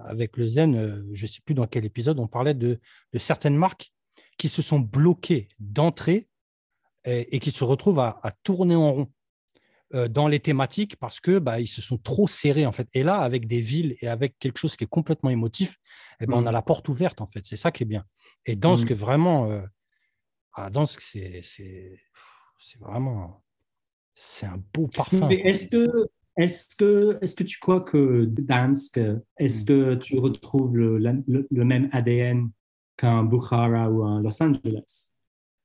avec 0.00 0.38
le 0.38 0.48
Zen, 0.48 1.04
je 1.12 1.22
ne 1.22 1.26
sais 1.26 1.42
plus 1.44 1.54
dans 1.54 1.66
quel 1.66 1.84
épisode, 1.84 2.18
on 2.18 2.26
parlait 2.26 2.54
de, 2.54 2.80
de 3.12 3.18
certaines 3.18 3.56
marques 3.56 3.92
qui 4.38 4.48
se 4.48 4.62
sont 4.62 4.80
bloquées 4.80 5.48
d'entrée 5.58 6.28
et, 7.04 7.40
qui 7.40 7.50
se 7.50 7.62
retrouvent 7.62 8.00
à, 8.00 8.20
à 8.22 8.30
tourner 8.30 8.74
en 8.74 8.90
rond. 8.90 9.12
Euh, 9.94 10.08
dans 10.08 10.26
les 10.26 10.40
thématiques 10.40 10.96
parce 10.96 11.20
que 11.20 11.38
bah, 11.38 11.60
ils 11.60 11.68
se 11.68 11.80
sont 11.80 11.98
trop 11.98 12.26
serrés 12.26 12.66
en 12.66 12.72
fait. 12.72 12.88
Et 12.94 13.04
là, 13.04 13.18
avec 13.18 13.46
des 13.46 13.60
villes 13.60 13.96
et 14.00 14.08
avec 14.08 14.36
quelque 14.40 14.58
chose 14.58 14.76
qui 14.76 14.82
est 14.82 14.88
complètement 14.88 15.30
émotif, 15.30 15.76
eh 16.18 16.26
ben, 16.26 16.34
on 16.34 16.46
a 16.46 16.50
mm. 16.50 16.54
la 16.54 16.62
porte 16.62 16.88
ouverte 16.88 17.20
en 17.20 17.26
fait. 17.26 17.44
C'est 17.44 17.56
ça 17.56 17.70
qui 17.70 17.84
est 17.84 17.86
bien. 17.86 18.04
Et 18.44 18.56
dans 18.56 18.74
ce 18.74 18.82
mm. 18.82 18.88
que 18.88 18.94
vraiment, 18.94 19.52
euh, 19.52 19.60
ah, 20.54 20.68
dans 20.68 20.84
ce 20.84 20.96
que 20.96 21.02
c'est, 21.02 21.42
c'est, 21.44 22.00
vraiment, 22.80 23.44
c'est 24.14 24.46
un 24.46 24.60
beau 24.72 24.88
parfum. 24.88 25.28
Mais 25.28 25.40
est-ce 25.44 25.68
que, 25.68 25.88
est-ce 26.38 26.74
que, 26.74 27.16
est-ce 27.20 27.36
que 27.36 27.44
tu 27.44 27.60
crois 27.60 27.82
que 27.82 28.24
Dansk, 28.24 28.98
est-ce 29.36 29.62
mm. 29.62 29.66
que 29.66 29.94
tu 29.94 30.18
retrouves 30.18 30.76
le, 30.76 30.98
le, 30.98 31.64
même 31.64 31.88
ADN 31.92 32.50
qu'un 32.96 33.22
Bukhara 33.22 33.88
ou 33.88 34.02
un 34.02 34.20
Los 34.22 34.42
Angeles? 34.42 35.10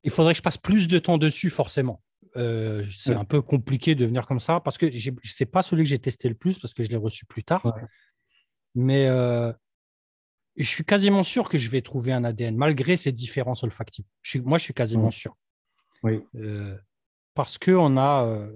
Il 0.03 0.11
faudrait 0.11 0.33
que 0.33 0.37
je 0.37 0.43
passe 0.43 0.57
plus 0.57 0.87
de 0.87 0.99
temps 0.99 1.17
dessus 1.17 1.49
forcément. 1.49 2.03
Euh, 2.39 2.83
c'est 2.89 3.13
un 3.13 3.25
peu 3.25 3.41
compliqué 3.41 3.95
de 3.95 4.05
venir 4.05 4.25
comme 4.25 4.39
ça 4.39 4.59
parce 4.59 4.77
que 4.77 4.89
je 4.91 5.11
sais 5.23 5.45
pas 5.45 5.61
celui 5.61 5.83
que 5.83 5.89
j'ai 5.89 5.99
testé 5.99 6.29
le 6.29 6.35
plus 6.35 6.57
parce 6.57 6.73
que 6.73 6.83
je 6.83 6.89
l'ai 6.89 6.97
reçu 6.97 7.25
plus 7.25 7.43
tard. 7.43 7.63
Mais 8.75 9.07
euh, 9.07 9.51
je 10.55 10.67
suis 10.67 10.85
quasiment 10.85 11.23
sûr 11.23 11.49
que 11.49 11.57
je 11.57 11.69
vais 11.69 11.81
trouver 11.81 12.13
un 12.13 12.23
ADN 12.23 12.55
malgré 12.55 12.97
ces 12.97 13.11
différences 13.11 13.63
olfactives. 13.63 14.05
moi, 14.43 14.57
je 14.57 14.63
suis 14.63 14.73
quasiment 14.73 15.11
sûr. 15.11 15.35
Oui. 16.03 16.21
Euh, 16.35 16.77
parce 17.33 17.57
que 17.57 17.71
on 17.71 17.97
a 17.97 18.47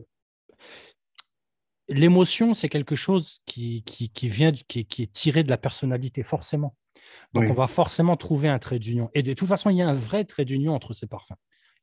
l'émotion, 1.90 2.54
c'est 2.54 2.70
quelque 2.70 2.96
chose 2.96 3.40
qui, 3.46 3.84
qui, 3.84 4.10
qui 4.10 4.30
vient, 4.30 4.52
qui, 4.52 4.86
qui, 4.86 5.04
est 5.04 5.12
tiré 5.12 5.44
de 5.44 5.50
la 5.50 5.58
personnalité, 5.58 6.24
forcément. 6.24 6.76
Donc, 7.34 7.50
on 7.50 7.54
va 7.54 7.68
forcément 7.68 8.16
trouver 8.16 8.48
un 8.48 8.60
trait 8.60 8.80
d'union. 8.80 9.10
Et 9.14 9.24
de 9.24 9.34
toute 9.34 9.48
façon, 9.48 9.70
il 9.70 9.78
y 9.78 9.82
a 9.82 9.88
un 9.88 9.94
vrai 9.94 10.24
trait 10.24 10.46
d'union 10.46 10.74
entre 10.74 10.94
ces 10.94 11.08
parfums. 11.08 11.36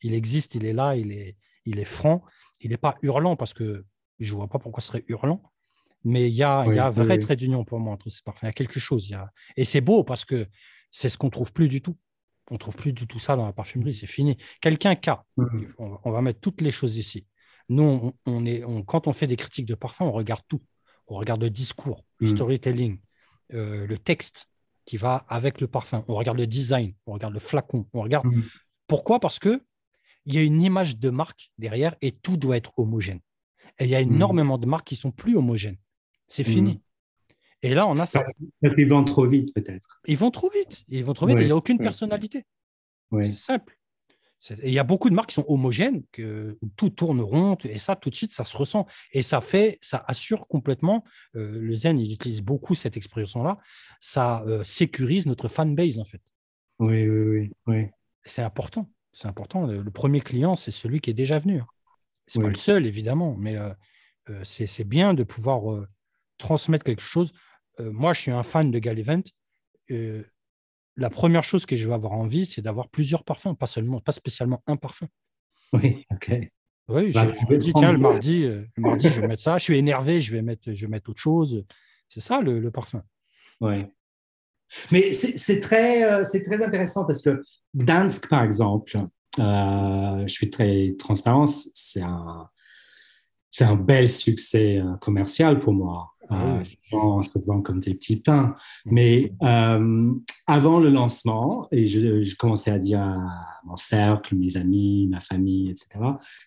Il 0.03 0.15
existe, 0.15 0.55
il 0.55 0.65
est 0.65 0.73
là, 0.73 0.97
il 0.97 1.13
est, 1.13 1.37
il 1.71 1.79
est 1.79 1.85
franc, 1.85 2.23
il 2.61 2.71
n'est 2.71 2.77
pas 2.77 2.97
hurlant 3.03 3.37
parce 3.37 3.55
que 3.55 3.85
je 4.19 4.33
ne 4.33 4.37
vois 4.37 4.49
pas 4.49 4.59
pourquoi 4.59 4.81
ce 4.81 4.89
serait 4.89 5.05
hurlant, 5.09 5.43
mais 6.05 6.29
il 6.29 6.35
y 6.35 6.43
a, 6.43 6.61
un 6.61 6.91
vrai 6.91 7.19
trait 7.19 7.37
d'union 7.37 7.65
pour 7.65 7.81
moi 7.81 7.93
entre 7.95 8.09
ces 8.09 8.23
parfums. 8.23 8.45
Il 8.45 8.47
y 8.47 8.49
a 8.49 8.53
quelque 8.53 8.81
chose. 8.81 9.15
Et 9.57 9.65
c'est 9.65 9.81
beau 9.81 10.05
parce 10.05 10.25
que 10.25 10.47
c'est 10.91 11.09
ce 11.09 11.19
qu'on 11.19 11.27
ne 11.27 11.33
trouve 11.33 11.53
plus 11.53 11.69
du 11.69 11.83
tout. 11.83 11.97
On 12.51 12.55
ne 12.55 12.59
trouve 12.59 12.75
plus 12.75 12.93
du 12.93 13.07
tout 13.07 13.19
ça 13.19 13.37
dans 13.37 13.47
la 13.47 13.53
parfumerie, 13.53 13.95
c'est 13.95 14.09
fini. 14.09 14.37
Quelqu'un 14.61 14.97
qui 14.97 15.09
a, 15.09 15.25
mmh. 15.37 15.47
on, 15.79 16.11
va 16.11 16.21
mettre 16.21 16.41
toutes 16.41 16.61
les 16.63 16.73
choses 16.73 16.97
ici. 16.97 17.27
Nous, 17.69 18.13
on, 18.27 18.45
est, 18.45 18.65
quand 18.87 19.07
on 19.07 19.13
fait 19.13 19.29
des 19.29 19.37
critiques 19.37 19.67
de 19.67 19.77
parfum, 19.77 20.07
on 20.07 20.13
regarde 20.13 20.43
tout. 20.49 20.61
On 21.07 21.17
regarde 21.17 21.41
le 21.41 21.51
discours, 21.51 22.05
le 22.19 22.27
mmh. 22.27 22.31
storytelling, 22.31 23.01
euh, 23.53 23.87
le 23.87 23.99
texte 23.99 24.49
qui 24.85 24.97
va 24.97 25.25
avec 25.29 25.61
le 25.61 25.69
parfum. 25.69 26.05
On 26.09 26.15
regarde 26.15 26.39
le 26.39 26.47
design, 26.47 26.95
on 27.07 27.13
regarde 27.13 27.35
le 27.35 27.41
flacon, 27.41 27.87
on 27.93 28.03
regarde. 28.03 28.27
Mmh. 28.27 28.43
Pourquoi? 28.89 29.21
Parce 29.21 29.39
que 29.39 29.63
il 30.31 30.37
y 30.37 30.39
a 30.39 30.43
une 30.43 30.63
image 30.63 30.99
de 30.99 31.11
marque 31.11 31.51
derrière 31.59 31.97
et 32.01 32.13
tout 32.13 32.37
doit 32.37 32.57
être 32.57 32.73
homogène. 32.77 33.21
Et 33.79 33.85
il 33.85 33.91
y 33.91 33.97
a 33.97 34.05
hmm. 34.05 34.13
énormément 34.13 34.59
de 34.59 34.67
marques 34.67 34.87
qui 34.87 34.97
sont 34.97 35.11
plus 35.11 35.37
homogènes. 35.37 35.79
C'est 36.29 36.45
fini. 36.45 36.75
Hmm. 36.75 36.81
Et 37.63 37.75
là, 37.75 37.87
on 37.87 37.99
a 37.99 38.07
ça. 38.07 38.23
Ils 38.63 38.89
vont 38.89 39.05
trop 39.05 39.27
vite, 39.27 39.53
peut-être. 39.55 40.01
Ils 40.07 40.17
vont 40.17 40.31
trop 40.31 40.49
vite. 40.51 40.85
Ils 40.89 41.05
vont 41.05 41.13
trop 41.13 41.27
vite. 41.27 41.39
il 41.41 41.47
n'y 41.47 41.51
a 41.51 41.57
aucune 41.57 41.79
personnalité. 41.79 42.47
C'est 43.13 43.33
simple. 43.33 43.77
il 44.63 44.71
y 44.71 44.79
a 44.79 44.85
beaucoup 44.85 45.11
de 45.11 45.15
marques 45.15 45.31
qui 45.31 45.35
sont 45.35 45.45
homogènes, 45.49 46.05
que 46.13 46.57
tout 46.77 46.91
tourne 46.91 47.21
rond, 47.21 47.57
et 47.65 47.77
ça, 47.77 47.97
tout 47.97 48.09
de 48.09 48.15
suite, 48.15 48.33
ça 48.33 48.45
se 48.45 48.57
ressent. 48.57 48.87
Et 49.13 49.23
ça 49.23 49.41
fait, 49.41 49.79
ça 49.83 50.05
assure 50.07 50.47
complètement, 50.47 51.05
euh, 51.35 51.59
le 51.61 51.75
Zen, 51.75 51.99
il 51.99 52.13
utilise 52.13 52.41
beaucoup 52.41 52.77
cette 52.77 52.97
expression-là, 52.97 53.59
ça 53.99 54.43
euh, 54.47 54.63
sécurise 54.63 55.27
notre 55.27 55.49
fanbase, 55.49 55.99
en 55.99 56.05
fait. 56.05 56.23
Oui, 56.79 57.09
oui, 57.09 57.29
oui. 57.29 57.53
oui. 57.67 57.87
C'est 58.25 58.43
important. 58.43 58.89
C'est 59.13 59.29
important. 59.29 59.67
Le, 59.67 59.91
premier 59.91 60.21
client, 60.21 60.57
c'est 60.57 60.71
celui 60.71 61.01
qui 61.01 61.11
est 61.11 61.15
déjà 61.15 61.39
venu. 61.39 61.63
Ce 62.27 62.39
n'est 62.39 62.45
pas 62.45 62.51
le 62.51 62.57
seul, 62.57 62.87
évidemment, 62.87 63.35
mais 63.37 63.57
euh, 63.57 63.73
euh, 64.29 64.41
c'est 64.45 64.85
bien 64.85 65.15
de 65.15 65.25
pouvoir 65.25 65.73
euh, 65.73 65.89
transmettre 66.39 66.85
quelque 66.85 67.03
chose. 67.03 67.33
moi, 67.79 68.13
je 68.13 68.21
suis 68.21 68.31
un 68.31 68.43
fan 68.43 68.71
de 68.71 68.79
Gallivant. 68.79 69.23
le 69.89 70.25
la 70.97 71.09
première 71.09 71.45
chose 71.45 71.65
que 71.67 71.77
je 71.77 71.89
vais 71.89 71.95
avoir 71.95 72.13
envie, 72.13 72.45
c'est 72.45 72.61
d'avoir 72.61 72.89
plusieurs 72.89 73.25
parfums, 73.25 73.55
pas 73.59 73.67
seulement, 73.67 74.01
pas 74.01 74.13
spécialement 74.13 74.63
un 74.67 74.77
parfum. 74.77 75.07
Oui, 75.73 76.05
ok. 76.13 76.51
Oui, 76.89 77.13
bah, 77.13 77.29
je, 77.29 77.53
me 77.53 77.57
dis, 77.57 77.73
tiens, 77.73 77.93
le 77.93 77.99
mardi, 77.99 78.45
euh, 78.45 78.65
le 78.77 78.83
mardi, 78.83 79.09
je 79.09 79.21
vais 79.21 79.29
mettre 79.29 79.43
ça. 79.43 79.59
Je 79.59 79.65
suis 79.65 79.79
énervé, 79.79 80.21
je 80.21 80.33
vais 80.33 80.43
mettre, 80.43 80.75
je 80.75 80.87
vais 80.87 80.91
mettre 80.91 81.09
autre 81.09 81.21
chose. 81.21 81.65
C'est 82.09 82.21
ça 82.21 82.41
le, 82.41 82.71
parfum. 82.71 83.03
Oui. 83.61 83.87
Mais 84.91 85.13
c'est 85.13 85.61
très, 85.61 86.03
euh, 86.03 86.25
c'est 86.25 86.43
très 86.43 86.63
intéressant 86.63 87.07
parce 87.07 87.23
que 87.23 87.43
Dansk, 87.75 88.29
par 88.29 88.43
exemple, 88.43 88.99
euh, 89.39 90.23
je 90.27 90.33
suis 90.33 90.51
très 90.51 90.95
transparent, 90.99 91.47
c'est 91.47 92.03
un, 92.03 92.49
c'est 93.51 93.65
un 93.65 93.77
bel 93.77 94.09
succès 94.09 94.83
commercial 95.01 95.61
pour 95.61 95.73
moi. 95.73 96.11
Ah 96.33 96.59
euh, 96.59 96.65
se 96.65 97.39
vend 97.45 97.61
comme 97.61 97.81
des 97.81 97.95
petits 97.95 98.17
pains. 98.17 98.55
Mais 98.87 99.33
euh, 99.43 100.13
avant 100.47 100.79
le 100.79 100.89
lancement, 100.89 101.67
et 101.73 101.87
je, 101.87 102.37
commençais 102.37 102.71
à 102.71 102.79
dire 102.79 103.01
à 103.01 103.19
mon 103.65 103.77
cercle, 103.77 104.37
mes 104.37 104.57
amis, 104.57 105.09
ma 105.11 105.21
famille, 105.21 105.71
etc., 105.71 105.89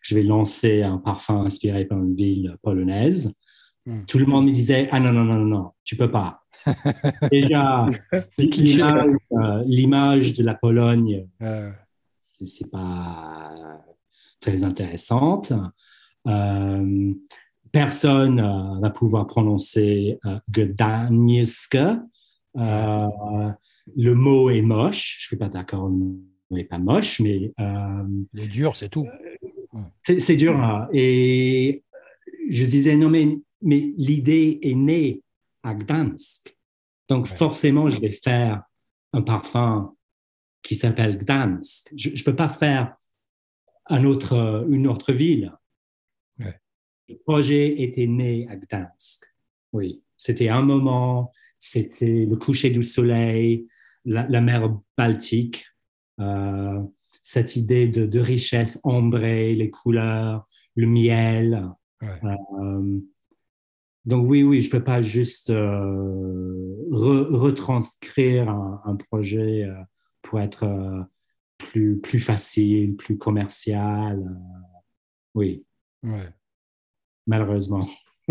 je 0.02 0.16
vais 0.16 0.24
lancer 0.24 0.84
un 0.84 0.98
parfum 0.98 1.44
inspiré 1.44 1.84
par 1.86 1.98
une 2.00 2.16
ville 2.16 2.56
polonaise. 2.62 3.36
Mm. 3.86 4.06
Tout 4.08 4.18
le 4.18 4.26
monde 4.26 4.46
me 4.48 4.52
disait 4.52 4.90
Ah 4.92 5.00
non, 5.00 5.12
non, 5.12 5.24
non, 5.24 5.36
non, 5.36 5.46
non 5.46 5.72
tu 5.84 5.96
peux 5.96 6.12
pas. 6.12 6.44
Déjà, 7.32 7.86
euh, 7.86 9.64
l'image 9.66 10.34
de 10.34 10.44
la 10.44 10.56
Pologne, 10.56 11.28
c'est 12.20 12.72
pas 12.72 13.52
très 14.40 14.64
intéressante. 14.64 15.54
Euh, 16.28 17.14
personne 17.72 18.36
ne 18.36 18.80
va 18.80 18.90
pouvoir 18.90 19.28
prononcer 19.28 20.20
euh, 20.26 20.38
Gdańsk. 20.50 21.76
Euh, 22.56 23.08
le 23.96 24.14
mot 24.14 24.50
est 24.50 24.62
moche. 24.62 25.18
Je 25.20 25.26
ne 25.26 25.28
suis 25.28 25.38
pas 25.38 25.50
d'accord, 25.50 25.90
le 25.90 25.96
mot 25.96 26.16
n'est 26.52 26.64
pas 26.64 26.78
moche, 26.78 27.20
mais. 27.20 27.52
Euh, 27.60 28.04
Il 28.34 28.44
est 28.44 28.48
dur, 28.48 28.76
c'est 28.76 28.90
tout. 28.90 29.08
C'est 30.04 30.38
dur. 30.38 30.56
Hein. 30.56 30.88
Et 30.94 31.84
je 32.50 32.66
disais, 32.66 32.96
non, 32.96 33.10
mais, 33.10 33.40
mais 33.64 33.94
l'idée 33.98 34.60
est 34.62 34.76
née 34.76 35.24
à 35.64 35.74
Gdansk. 35.74 36.56
Donc, 37.10 37.28
forcément, 37.28 37.90
je 37.90 38.00
vais 38.00 38.12
faire 38.12 38.64
un 39.14 39.22
parfum 39.22 39.96
qui 40.62 40.76
s'appelle 40.76 41.18
Gdansk. 41.18 41.92
Je 41.96 42.10
ne 42.10 42.24
peux 42.24 42.36
pas 42.36 42.50
faire 42.50 42.96
un 43.88 44.04
autre, 44.06 44.66
une 44.70 44.88
autre 44.88 45.14
ville. 45.14 45.52
Le 47.10 47.18
projet 47.26 47.82
était 47.82 48.08
né 48.08 48.48
à 48.50 48.56
Gdansk. 48.56 49.26
Oui, 49.74 50.04
c'était 50.16 50.50
un 50.50 50.62
moment, 50.62 51.32
c'était 51.58 52.26
le 52.26 52.36
coucher 52.38 52.70
du 52.70 52.82
soleil, 52.82 53.68
la, 54.06 54.42
mer 54.42 54.78
Baltique, 54.98 55.66
euh, 56.20 56.82
cette 57.22 57.56
idée 57.56 57.88
de, 57.88 58.20
richesse 58.20 58.80
ombrée, 58.84 59.54
les 59.54 59.70
couleurs, 59.70 60.46
le 60.76 60.88
miel. 60.88 61.70
Euh, 62.04 63.00
donc 64.06 64.30
oui, 64.30 64.44
oui, 64.44 64.62
je 64.62 64.68
ne 64.68 64.72
peux 64.72 64.84
pas 64.84 65.02
juste 65.02 65.50
euh, 65.50 66.76
retranscrire 66.92 68.50
un, 68.50 68.96
projet 68.96 69.68
pour 70.22 70.40
être 70.40 71.08
plus, 71.58 72.00
plus 72.00 72.20
facile, 72.20 72.96
plus 72.96 73.18
commercial. 73.18 74.24
oui. 75.34 75.66
Ouais 76.04 76.34
malheureusement. 77.28 77.88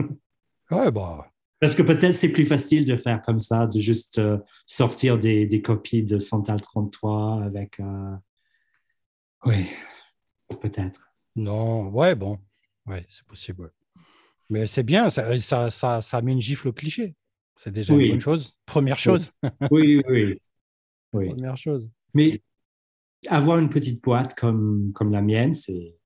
ouais, 0.70 0.90
bah. 0.90 1.28
Parce 1.60 1.74
que 1.74 1.82
peut-être 1.82 2.14
c'est 2.14 2.32
plus 2.32 2.46
facile 2.46 2.84
de 2.84 2.96
faire 2.96 3.22
comme 3.22 3.40
ça, 3.40 3.66
de 3.66 3.78
juste 3.78 4.18
euh, 4.18 4.38
sortir 4.66 5.18
des, 5.18 5.46
des, 5.46 5.62
copies 5.62 6.02
de 6.02 6.18
Santal 6.18 6.60
33 6.60 7.42
avec. 7.44 7.78
Euh, 7.78 8.16
oui, 9.44 9.68
peut-être. 10.60 11.08
Non, 11.36 11.88
ouais, 11.90 12.14
bon, 12.14 12.38
ouais, 12.86 13.06
c'est 13.08 13.24
possible. 13.26 13.72
Mais 14.52 14.66
c'est 14.66 14.82
bien, 14.82 15.08
ça, 15.08 15.38
ça, 15.40 15.70
ça, 15.70 16.00
ça, 16.02 16.20
met 16.20 16.32
une 16.32 16.40
gifle 16.40 16.68
au 16.68 16.72
cliché. 16.72 17.14
C'est 17.56 17.72
déjà 17.72 17.94
une 17.94 18.10
bonne 18.10 18.20
chose. 18.20 18.54
Première 18.66 18.98
chose. 18.98 19.32
Oui, 19.70 20.02
oui, 20.08 20.38
oui. 21.14 21.28
Première 21.30 21.56
chose. 21.56 21.88
Mais 22.12 22.42
avoir 23.28 23.58
une 23.58 23.70
petite 23.70 24.02
boîte 24.02 24.34
comme, 24.34 24.92
comme 24.94 25.10
la 25.10 25.22
mienne, 25.22 25.54
c'est 25.54 25.96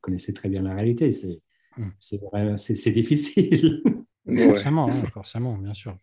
connaissez 0.00 0.34
très 0.34 0.48
bien 0.48 0.62
la 0.62 0.74
réalité. 0.74 1.12
C'est 1.12 1.40
hmm. 1.76 2.56
c'est 2.56 2.92
difficile. 2.92 3.82
Forcément, 4.48 4.88
hein, 4.88 5.02
forcément, 5.12 5.58
bien 5.58 5.74
sûr. 5.74 5.96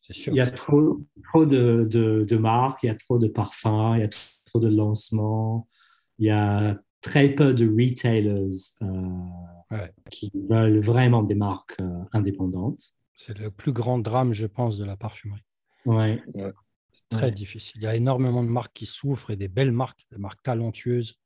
Sûr. 0.00 0.32
Il 0.32 0.36
y 0.36 0.40
a 0.40 0.48
trop, 0.48 1.04
trop 1.24 1.44
de, 1.44 1.84
de, 1.90 2.36
marques, 2.36 2.84
il 2.84 2.86
y 2.86 2.90
a 2.90 2.94
trop 2.94 3.18
de 3.18 3.26
parfums, 3.26 3.94
il 3.96 4.00
y 4.00 4.04
a 4.04 4.08
trop 4.44 4.60
de 4.60 4.68
lancements, 4.68 5.66
il 6.18 6.26
y 6.26 6.30
a 6.30 6.80
très 7.00 7.30
peu 7.30 7.52
de 7.52 7.66
retailers 7.66 8.76
euh, 8.82 9.55
qui 10.10 10.32
veulent 10.48 10.78
vraiment 10.78 11.22
des 11.22 11.34
marques 11.34 11.76
euh, 11.80 12.04
indépendantes. 12.12 12.92
C'est 13.14 13.38
le 13.38 13.50
plus 13.50 13.72
grand 13.72 13.98
drame, 13.98 14.32
je 14.32 14.46
pense, 14.46 14.78
de 14.78 14.84
la 14.84 14.96
parfumerie. 14.96 15.44
Ouais. 15.84 16.22
C'est 16.92 17.08
très 17.08 17.30
difficile. 17.30 17.80
Il 17.80 17.84
y 17.84 17.86
a 17.86 17.94
énormément 17.94 18.42
de 18.42 18.48
marques 18.48 18.74
qui 18.74 18.86
souffrent 18.86 19.30
et 19.30 19.36
des 19.36 19.48
belles 19.48 19.72
marques, 19.72 20.06
des 20.10 20.18
marques 20.18 20.42
talentueuses 20.42 21.18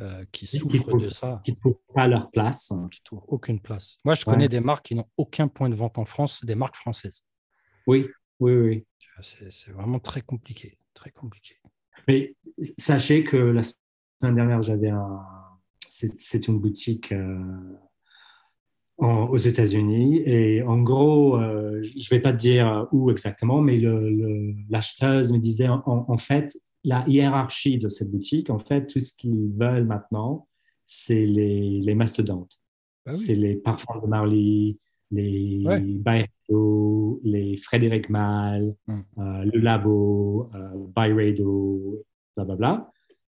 euh, 0.00 0.24
qui 0.30 0.46
souffrent 0.46 0.98
de 0.98 1.08
ça. 1.08 1.40
Qui 1.44 1.52
ne 1.52 1.56
trouvent 1.56 1.80
pas 1.94 2.06
leur 2.06 2.30
place. 2.30 2.68
Qui 2.68 3.00
ne 3.00 3.04
trouvent 3.04 3.24
aucune 3.28 3.60
place. 3.60 3.98
Moi, 4.04 4.14
je 4.14 4.24
connais 4.24 4.48
des 4.48 4.60
marques 4.60 4.86
qui 4.86 4.94
n'ont 4.94 5.08
aucun 5.16 5.48
point 5.48 5.68
de 5.68 5.74
vente 5.74 5.98
en 5.98 6.04
France, 6.04 6.44
des 6.44 6.54
marques 6.54 6.76
françaises. 6.76 7.24
Oui, 7.86 8.08
oui, 8.40 8.54
oui. 8.54 8.86
C'est 9.22 9.70
vraiment 9.70 9.98
très 9.98 10.20
compliqué, 10.20 10.78
très 10.92 11.10
compliqué. 11.10 11.56
Mais 12.06 12.36
sachez 12.60 13.24
que 13.24 13.36
la 13.36 13.62
semaine 13.62 14.34
dernière, 14.36 14.62
j'avais 14.62 14.90
un. 14.90 15.24
C'est 16.18 16.48
une 16.48 16.58
boutique 16.58 17.12
euh, 17.12 17.38
aux 18.98 19.36
États-Unis. 19.36 20.22
Et 20.26 20.62
en 20.62 20.80
gros, 20.82 21.36
euh, 21.36 21.82
je 21.82 21.96
ne 21.96 22.16
vais 22.16 22.20
pas 22.20 22.32
te 22.32 22.38
dire 22.38 22.86
où 22.92 23.10
exactement, 23.10 23.60
mais 23.60 23.80
l'acheteuse 24.68 25.32
me 25.32 25.38
disait 25.38 25.68
en, 25.68 26.18
fait, 26.18 26.56
la 26.84 27.04
hiérarchie 27.06 27.78
de 27.78 27.88
cette 27.88 28.10
boutique, 28.10 28.50
en 28.50 28.58
fait, 28.58 28.86
tout 28.86 29.00
ce 29.00 29.12
qu'ils 29.14 29.52
veulent 29.56 29.86
maintenant, 29.86 30.48
c'est 30.84 31.26
les, 31.26 31.80
les 31.80 31.94
mastodontes. 31.94 32.60
Ah 33.06 33.12
c'est 33.12 33.36
les 33.36 33.54
parfums 33.56 34.00
de 34.02 34.08
Marley, 34.08 34.76
les 35.12 35.62
ouais. 35.64 36.28
les 37.22 37.56
Frédéric 37.56 38.10
Mal, 38.10 38.74
hum. 38.88 39.04
euh, 39.18 39.44
le 39.44 39.60
Labo, 39.60 40.50
euh, 40.54 40.86
Byredo, 40.94 42.04
blablabla. 42.36 42.90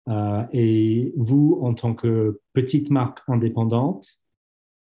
Euh, 0.08 0.44
et 0.52 1.12
vous, 1.16 1.58
en 1.62 1.74
tant 1.74 1.94
que 1.94 2.40
petite 2.54 2.90
marque 2.90 3.20
indépendante, 3.28 4.20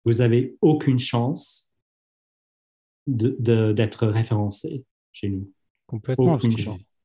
vous 0.05 0.13
n'avez 0.13 0.57
aucune 0.61 0.99
chance 0.99 1.71
d'être 3.07 4.07
référencé 4.07 4.85
chez 5.11 5.29
nous. 5.29 5.51
Complètement. 5.85 6.37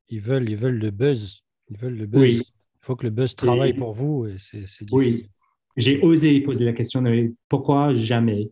Ils, 0.08 0.20
veulent, 0.20 0.48
ils 0.48 0.56
veulent 0.56 0.78
le 0.78 0.90
buzz. 0.90 1.42
Ils 1.68 1.78
veulent 1.78 1.96
le 1.96 2.06
buzz. 2.06 2.34
Il 2.34 2.44
faut 2.80 2.96
que 2.96 3.04
le 3.04 3.10
buzz 3.10 3.34
travaille 3.34 3.74
pour 3.74 3.92
vous. 3.92 4.26
Et 4.26 4.36
c'est, 4.38 4.64
oui. 4.92 5.28
J'ai 5.76 6.00
osé 6.00 6.40
poser 6.40 6.64
la 6.64 6.72
question 6.72 7.00
de 7.02 7.34
pourquoi 7.48 7.94
jamais? 7.94 8.50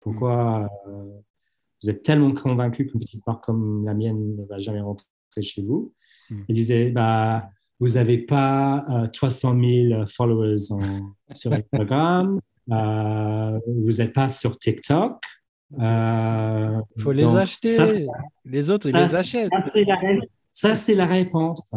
Pourquoi 0.00 0.60
mm. 0.60 0.88
euh, 0.88 1.20
vous 1.82 1.90
êtes 1.90 2.02
tellement 2.02 2.32
convaincu 2.32 2.86
qu'une 2.86 3.00
petite 3.00 3.26
marque 3.26 3.44
comme 3.44 3.84
la 3.84 3.92
mienne 3.92 4.36
ne 4.36 4.44
va 4.44 4.58
jamais 4.58 4.80
rentrer 4.80 5.06
chez 5.42 5.62
vous? 5.62 5.92
Mm. 6.30 6.42
Il 6.48 6.54
disait 6.54 6.90
bah, 6.90 7.50
vous 7.78 7.88
n'avez 7.94 8.18
pas 8.18 8.86
300 9.12 9.56
euh, 9.58 9.88
000 9.90 10.06
followers 10.06 10.56
sur 11.32 11.52
Instagram. 11.52 12.40
Euh, 12.70 13.60
vous 13.66 13.92
n'êtes 13.92 14.12
pas 14.12 14.28
sur 14.28 14.58
TikTok. 14.58 15.22
Il 15.72 15.82
euh, 15.82 16.80
faut 16.98 17.12
les 17.12 17.24
acheter. 17.24 17.76
les 18.44 18.70
autres, 18.70 18.88
ils 18.88 18.96
les 18.96 19.14
achètent. 19.14 19.50
Ça, 20.52 20.74
c'est 20.74 20.94
la, 20.94 21.06
réponse. 21.06 21.70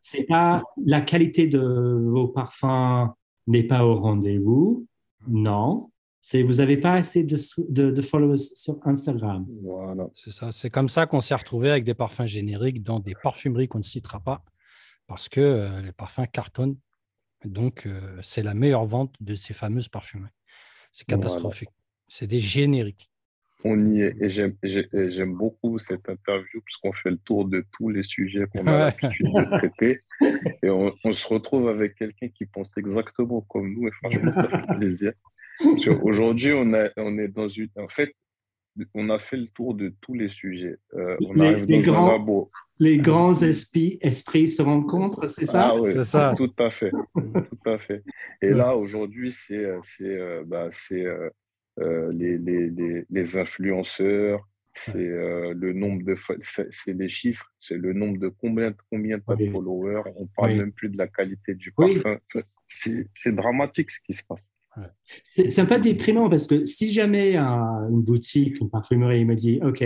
C'est 0.00 0.24
pas 0.24 0.62
la 0.84 1.00
qualité 1.00 1.46
de 1.46 1.60
vos 1.60 2.26
parfums 2.26 3.08
n'est 3.46 3.62
pas 3.62 3.84
au 3.84 3.94
rendez-vous. 3.94 4.86
Non. 5.28 5.90
C'est 6.20 6.42
vous 6.42 6.54
n'avez 6.54 6.76
pas 6.76 6.94
assez 6.94 7.22
de, 7.22 7.38
de, 7.70 8.02
followers 8.02 8.36
sur 8.36 8.78
Instagram. 8.84 9.46
Voilà, 9.62 10.08
c'est 10.14 10.32
ça. 10.32 10.50
C'est 10.50 10.70
comme 10.70 10.88
ça 10.88 11.06
qu'on 11.06 11.20
s'est 11.20 11.36
retrouvé 11.36 11.70
avec 11.70 11.84
des 11.84 11.94
parfums 11.94 12.26
génériques 12.26 12.82
dans 12.82 12.98
des 12.98 13.14
parfumeries 13.22 13.68
qu'on 13.68 13.78
ne 13.78 13.84
citera 13.84 14.18
pas 14.18 14.42
parce 15.08 15.28
que 15.28 15.80
les 15.82 15.92
parfums 15.92 16.28
cartonnent 16.32 16.76
donc, 17.44 17.86
euh, 17.86 18.18
c'est 18.22 18.42
la 18.42 18.54
meilleure 18.54 18.84
vente 18.84 19.14
de 19.20 19.34
ces 19.34 19.54
fameuses 19.54 19.88
parfumeries. 19.88 20.30
C'est 20.92 21.06
catastrophique. 21.06 21.70
C'est 22.08 22.26
des 22.26 22.40
génériques. 22.40 23.10
On 23.64 23.90
y 23.90 24.02
est. 24.02 24.16
Et 24.20 25.10
j'aime 25.10 25.34
beaucoup 25.34 25.78
cette 25.78 26.08
interview 26.08 26.60
puisqu'on 26.64 26.92
fait 26.92 27.10
le 27.10 27.18
tour 27.18 27.44
de 27.44 27.64
tous 27.72 27.90
les 27.90 28.02
sujets 28.02 28.46
qu'on 28.46 28.66
a 28.66 28.78
l'habitude 28.78 29.26
de 29.26 29.58
traiter. 29.58 30.00
Et 30.62 30.70
on, 30.70 31.12
se 31.12 31.28
retrouve 31.28 31.68
avec 31.68 31.96
quelqu'un 31.96 32.28
qui 32.28 32.46
pense 32.46 32.76
exactement 32.76 33.40
comme 33.42 33.74
nous. 33.74 33.88
Et 33.88 33.92
franchement, 33.92 34.32
ça 34.32 34.48
fait 34.48 34.76
plaisir. 34.76 35.12
Aujourd'hui, 36.02 36.52
on, 36.52 36.72
on 36.96 37.18
est 37.18 37.28
dans 37.28 37.48
une. 37.48 37.68
En 37.76 37.88
fait, 37.88 38.14
on 38.94 39.10
a 39.10 39.18
fait 39.18 39.36
le 39.36 39.46
tour 39.48 39.74
de 39.74 39.94
tous 40.00 40.14
les 40.14 40.28
sujets. 40.28 40.78
Euh, 40.94 41.16
on 41.26 41.32
les, 41.32 41.46
arrive 41.46 41.66
dans 41.66 41.80
grands, 41.80 42.08
un 42.08 42.12
labo. 42.12 42.48
Les 42.78 42.98
grands 42.98 43.40
esprits, 43.42 43.98
esprits 44.00 44.48
se 44.48 44.62
rencontrent, 44.62 45.28
c'est 45.28 45.46
ça? 45.46 45.70
Ah, 45.70 45.80
oui, 45.80 45.92
C'est 45.92 46.04
ça. 46.04 46.34
Tout 46.36 46.52
à 46.58 46.70
fait. 46.70 46.90
tout 46.90 47.70
à 47.70 47.78
fait. 47.78 48.02
Et 48.42 48.50
là, 48.50 48.76
aujourd'hui, 48.76 49.32
c'est 49.32 49.64
bah, 50.46 50.68
les, 51.78 52.38
les, 52.38 52.70
les, 52.70 53.04
les, 53.08 53.38
influenceurs, 53.38 54.48
c'est 54.72 54.98
le 54.98 55.72
nombre 55.72 56.04
de 56.04 56.16
c'est 56.70 56.94
les 56.94 57.08
chiffres, 57.08 57.52
c'est 57.58 57.78
le 57.78 57.92
nombre 57.92 58.18
de 58.18 58.28
combien, 58.28 58.74
combien 58.90 59.18
de 59.18 59.50
followers. 59.50 60.02
On 60.16 60.26
parle 60.26 60.54
même 60.54 60.72
plus 60.72 60.88
de 60.88 60.98
la 60.98 61.08
qualité 61.08 61.54
du 61.54 61.72
parfum. 61.72 62.18
C'est 62.66 63.34
dramatique 63.34 63.90
ce 63.90 64.00
qui 64.02 64.12
se 64.12 64.24
passe. 64.24 64.52
C'est 65.26 65.58
un 65.58 65.66
peu 65.66 65.78
déprimant 65.78 66.28
parce 66.28 66.46
que 66.46 66.64
si 66.64 66.92
jamais 66.92 67.36
une 67.36 68.02
boutique, 68.02 68.60
une 68.60 68.70
parfumerie 68.70 69.24
me 69.24 69.34
dit 69.34 69.60
OK, 69.62 69.84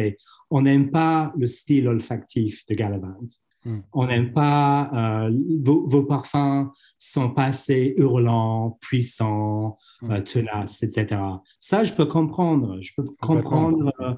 on 0.53 0.63
n'aime 0.63 0.91
pas 0.91 1.33
le 1.39 1.47
style 1.47 1.89
olfactif 1.89 2.67
de 2.67 2.75
Galavant, 2.75 3.17
hmm. 3.65 3.81
on 3.93 4.07
n'aime 4.07 4.33
pas 4.33 4.91
euh, 5.27 5.33
vos, 5.65 6.05
parfums 6.05 6.71
sont 6.99 7.31
pas 7.31 7.47
assez 7.47 7.95
hurlants, 7.97 8.79
puissants, 8.83 9.79
hmm. 10.03 10.11
euh, 10.11 10.21
tenaces, 10.21 10.83
etc. 10.83 11.21
Ça, 11.59 11.85
je 11.85 11.95
peux 11.95 12.07
comprendre. 12.07 12.79
Je 12.83 12.93
peux 12.95 13.09
comprendre 13.21 13.93
euh, 14.01 14.15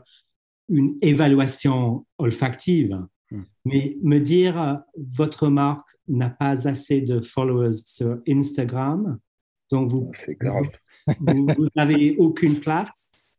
une 0.68 0.96
évaluation 1.02 2.04
olfactive. 2.18 2.98
Hmm. 3.30 3.42
Mais 3.64 3.96
me 4.02 4.18
dire 4.18 4.80
votre 4.96 5.48
marque 5.48 5.88
n'a 6.08 6.30
pas 6.30 6.66
assez 6.66 7.00
de 7.00 7.20
followers 7.20 7.72
sur 7.72 8.18
Instagram, 8.28 9.18
donc, 9.74 9.90
vous, 9.90 10.12
vous 11.56 11.68
n'avez 11.74 12.16
aucune 12.18 12.60
place. 12.60 13.30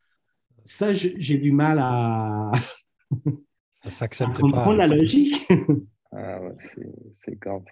Ça, 0.63 0.93
j'ai 0.93 1.37
du 1.37 1.51
mal 1.51 1.79
à, 1.79 2.51
ça 3.83 3.89
s'accepte 3.89 4.39
comprendre 4.39 4.77
la 4.77 4.87
logique. 4.87 5.47
ah 6.11 6.41
ouais, 6.41 6.53
c'est 7.19 7.39
grave. 7.39 7.63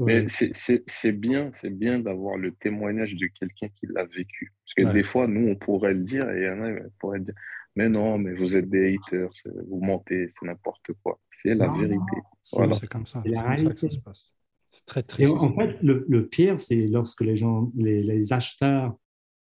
Mais 0.00 0.26
c'est 0.28 1.12
bien, 1.12 1.50
c'est 1.52 1.70
bien 1.70 2.00
d'avoir 2.00 2.36
le 2.36 2.52
témoignage 2.52 3.14
de 3.14 3.26
quelqu'un 3.28 3.68
qui 3.68 3.86
l'a 3.86 4.04
vécu. 4.04 4.52
Parce 4.64 4.88
que 4.88 4.92
des 4.92 5.04
fois, 5.04 5.28
nous, 5.28 5.48
on 5.48 5.54
pourrait 5.54 5.94
le 5.94 6.02
dire 6.02 6.28
et 6.30 6.40
il 6.40 6.44
y 6.44 6.48
en 6.48 6.62
a 6.62 6.72
qui 6.72 6.94
pourraient 6.98 7.20
dire 7.20 7.34
Mais 7.76 7.88
non, 7.88 8.18
mais 8.18 8.34
vous 8.34 8.56
êtes 8.56 8.68
des 8.68 8.94
haters, 8.94 9.30
vous 9.68 9.80
mentez, 9.80 10.26
c'est 10.30 10.46
n'importe 10.46 10.92
quoi. 11.02 11.20
C'est 11.30 11.54
la 11.54 11.68
vérité. 11.68 12.16
C'est 12.42 12.58
comme 12.58 12.72
ça. 13.06 13.22
C'est 13.24 13.32
comme 13.32 13.56
ça 13.56 13.72
que 13.72 13.80
ça 13.80 13.90
se 13.90 13.98
passe. 14.00 14.34
C'est 14.74 14.86
très 14.86 15.02
triste. 15.04 15.32
en 15.32 15.52
fait, 15.52 15.78
le, 15.82 16.26
pire, 16.26 16.60
c'est 16.60 16.88
lorsque 16.88 17.20
les 17.20 17.36
gens, 17.36 17.70
les, 17.76 18.32
acheteurs 18.32 18.96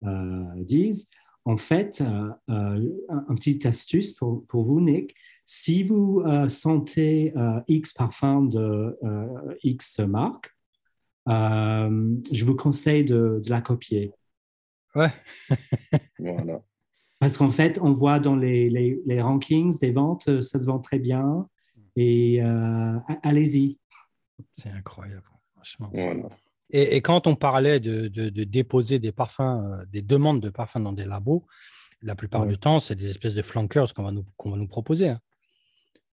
euh, 0.05 0.45
disent, 0.57 1.11
en 1.45 1.59
fait, 1.59 2.01
euh, 2.01 2.31
euh, 2.51 2.89
un, 3.11 3.35
petit 3.35 3.67
astuce 3.67 4.15
pour, 4.15 4.47
pour, 4.47 4.65
vous, 4.65 4.81
Nick, 4.81 5.15
si 5.45 5.83
vous 5.83 6.23
sentez 6.49 7.33
X 7.69 7.93
parfum 7.93 8.43
de 8.43 8.99
X 9.63 10.01
marque, 10.01 10.55
je 11.27 12.45
vous 12.45 12.55
conseille 12.55 13.05
de, 13.05 13.41
de 13.45 13.51
la 13.51 13.61
copier. 13.61 14.13
Ouais. 14.95 15.11
voilà. 16.19 16.63
Parce 17.19 17.37
qu'en 17.37 17.51
fait, 17.51 17.79
on 17.83 17.93
voit 17.93 18.21
dans 18.21 18.37
les, 18.37 18.71
les, 18.71 19.01
les, 19.05 19.21
rankings 19.21 19.79
des 19.79 19.91
ventes, 19.91 20.41
ça 20.43 20.59
se 20.59 20.67
vend 20.67 20.79
très 20.79 20.99
bien. 20.99 21.49
Et 21.97 22.41
allez-y. 23.23 23.78
C'est 24.57 24.71
incroyable, 24.71 25.25
franchement. 25.55 25.91
Et, 26.71 27.01
quand 27.01 27.27
on 27.27 27.35
parlait 27.35 27.81
de, 27.81 28.09
déposer 28.45 28.99
des 28.99 29.13
parfums, 29.13 29.41
euh, 29.41 29.85
des 29.87 30.03
demandes 30.03 30.41
de 30.41 30.51
parfums 30.51 30.81
dans 30.81 30.93
des 30.93 31.05
labos, 31.05 31.47
la 32.03 32.15
plupart 32.15 32.47
du 32.47 32.59
temps, 32.59 32.79
c'est 32.79 32.95
des 32.95 33.11
espèces 33.11 33.35
de 33.35 33.43
flankers 33.43 33.93
qu'on 33.95 34.05
va, 34.05 34.13
nous, 34.13 34.25
va 34.45 34.57
nous 34.57 34.69
proposer. 34.69 35.09
Hein. 35.09 35.21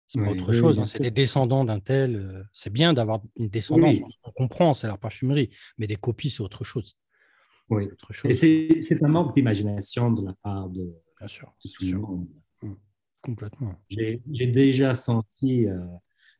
C'est 0.07 0.21
pas 0.21 0.31
autre 0.31 0.53
chose. 0.53 0.79
Hein. 0.79 0.85
C'est 0.85 1.01
des 1.01 1.11
descendants 1.11 1.65
d'un 1.65 1.81
tel. 1.81 2.17
Euh, 2.17 2.43
c'est 2.53 2.71
bien 2.73 2.93
d'avoir 2.93 3.23
une 3.37 3.49
descendance. 3.49 3.97
On 4.25 4.31
comprend, 4.31 4.75
c'est 4.75 4.87
la 4.87 4.99
parfumerie. 4.99 5.51
Mais 5.79 5.87
des 5.87 5.97
copies, 5.97 6.29
c'est 6.31 6.43
autre 6.43 6.65
chose. 6.65 6.99
Oui. 7.71 7.85
Et 8.25 8.83
c'est 8.83 9.03
un 9.03 9.09
manque 9.09 9.35
d'imagination 9.35 10.11
de 10.13 10.27
la 10.27 10.35
part 10.43 10.69
de. 10.69 10.95
Bien 11.19 11.29
sûr. 11.29 11.55
Mmh. 12.63 12.75
Complètement. 13.23 13.75
J'ai 13.89 14.47
déjà 14.47 14.95
senti. 14.95 15.67
Euh, 15.67 15.81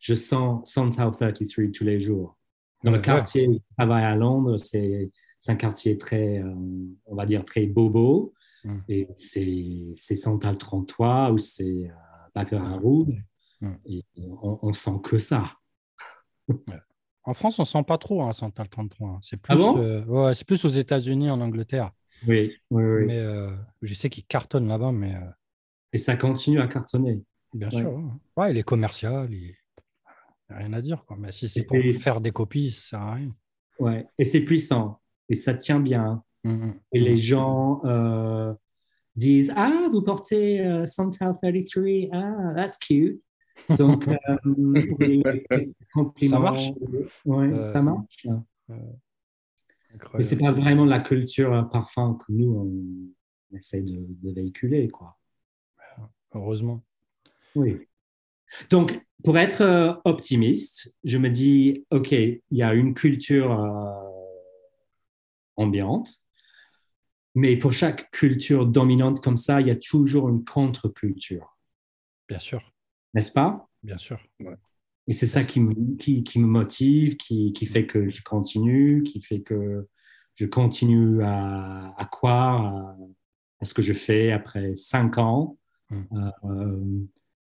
je 0.03 0.17
sens 0.17 0.69
Santal 0.69 1.13
33 1.13 1.33
tous 1.73 1.85
les 1.85 2.01
jours. 2.01 2.37
Dans 2.83 2.91
le 2.91 2.99
quartier 2.99 3.47
où 3.47 3.53
je 3.53 3.59
travaille 3.79 4.05
à 4.05 4.17
Londres, 4.17 4.57
c'est 4.57 5.11
un 5.47 5.55
quartier 5.55 5.97
très, 5.97 6.39
euh, 6.39 6.53
on 7.07 7.15
va 7.15 7.25
dire, 7.25 7.45
très 7.45 7.67
bobo. 7.67 8.35
Mm. 8.65 8.79
Et 8.89 9.09
c'est 9.15 10.17
Santal 10.17 10.59
33 10.59 11.31
ou 11.31 11.39
c'est 11.39 11.89
euh, 11.89 11.93
Baccarat 12.35 12.79
Rouge. 12.79 13.15
Mm. 13.61 13.73
Et 13.87 14.05
on, 14.43 14.59
on, 14.63 14.73
sent 14.73 14.99
que 15.05 15.19
ça. 15.19 15.53
En 17.25 17.35
France, 17.35 17.61
on 17.61 17.65
sent 17.65 17.85
pas 17.85 17.99
trop 17.99 18.25
hein, 18.25 18.33
Santal 18.33 18.69
33. 18.69 19.21
C'est 19.23 19.37
plus, 19.37 19.55
ah 19.57 19.79
euh, 19.79 20.05
ouais, 20.07 20.33
plus 20.45 20.65
aux 20.65 20.71
États-Unis, 20.71 21.31
en 21.31 21.41
Angleterre. 21.41 21.93
Oui, 22.27 22.53
oui, 22.73 22.83
oui. 22.83 23.05
Mais 23.07 23.25
je 23.81 23.95
sais 23.95 24.11
qu'ils 24.11 24.25
cartonnent 24.25 24.67
là-bas, 24.67 24.91
mais. 24.91 25.15
Et 25.93 25.99
ça 25.99 26.17
continue 26.17 26.61
à 26.61 26.67
cartonner. 26.67 27.23
Bien 27.55 27.71
sûr. 27.71 28.03
Ouais, 28.37 28.51
il 28.51 28.59
est 28.59 28.65
commercial. 28.65 29.33
Il 29.33 29.55
rien 30.57 30.73
à 30.73 30.81
dire. 30.81 31.05
Quoi. 31.07 31.17
Mais 31.19 31.33
si 31.33 31.49
c'est 31.49 31.67
pour 31.67 31.79
faire 32.01 32.21
des 32.21 32.31
copies, 32.31 32.71
ça 32.71 32.81
sert 32.81 33.01
à 33.01 33.15
rien. 33.15 33.35
Ouais, 33.79 34.07
et 34.19 34.25
c'est 34.25 34.45
puissant. 34.45 35.01
Et 35.29 35.35
ça 35.35 35.55
tient 35.55 35.81
bien. 35.81 36.23
Mmh, 36.45 36.51
mmh. 36.51 36.81
et 36.93 37.01
les 37.01 37.15
mmh. 37.15 37.19
gens 37.19 37.81
euh, 37.85 38.53
disent 39.17 39.53
Ah, 39.57 39.89
vous 39.91 40.03
portez 40.03 40.61
euh, 40.61 40.87
Santal 40.87 41.37
33. 41.41 42.09
Ah, 42.13 42.53
that's 42.55 42.79
cute. 42.79 43.23
Donc, 43.77 44.09
euh, 44.09 44.15
ça 46.29 46.39
marche. 46.39 46.71
Ouais, 47.25 47.53
euh, 47.53 47.63
ça 47.63 47.83
marche. 47.83 48.27
Mais 50.15 50.23
c'est 50.23 50.39
pas 50.39 50.53
vraiment 50.53 50.85
la 50.85 51.01
culture 51.01 51.69
parfum 51.71 52.19
que 52.19 52.33
nous, 52.33 52.51
on, 52.51 53.57
essaie 53.57 53.83
de, 53.83 54.07
de 54.09 54.33
véhiculer. 54.33 54.89
Quoi. 54.89 55.19
Heureusement. 56.35 56.83
Oui. 57.55 57.87
Donc, 58.71 59.05
pour 59.25 59.39
être 59.39 59.63
euh, 59.63 59.95
optimiste, 60.05 60.97
je 61.05 61.19
me 61.19 61.31
dis, 61.31 61.87
OK, 61.91 62.13
il 62.13 62.41
y 62.51 62.63
a 62.63 62.75
une 62.75 62.95
culture 62.95 63.53
euh, 63.53 63.93
ambiante, 65.57 66.11
mais 67.35 67.57
pour 67.57 67.73
chaque 67.73 68.11
culture 68.11 68.67
dominante 68.67 69.23
comme 69.23 69.37
ça, 69.37 69.61
il 69.61 69.69
y 69.69 69.71
a 69.71 69.77
toujours 69.77 70.29
une 70.29 70.45
contre-culture. 70.45 71.57
Bien 72.29 72.41
sûr. 72.41 72.73
N'est-ce 73.15 73.33
pas? 73.33 73.69
Bien 73.83 73.99
sûr. 73.99 74.21
Et 75.09 75.13
c'est 75.13 75.27
ça 75.27 75.45
qui 75.45 75.61
me, 75.61 75.97
qui, 75.97 76.39
me 76.39 76.47
motive, 76.47 77.17
qui, 77.17 77.53
qui, 77.53 77.67
fait 77.67 77.87
que 77.87 78.09
je 78.09 78.23
continue, 78.23 79.03
qui 79.03 79.21
fait 79.21 79.41
que 79.41 79.89
je 80.35 80.47
continue 80.47 81.23
à, 81.23 81.95
à 81.97 82.05
croire 82.07 82.97
à, 83.61 83.65
ce 83.65 83.75
que 83.75 83.83
je 83.83 83.93
fais 83.93 84.31
après 84.33 84.75
cinq 84.77 85.19
ans. 85.19 85.59
Hum. 85.91 86.33
Euh, 86.45 87.07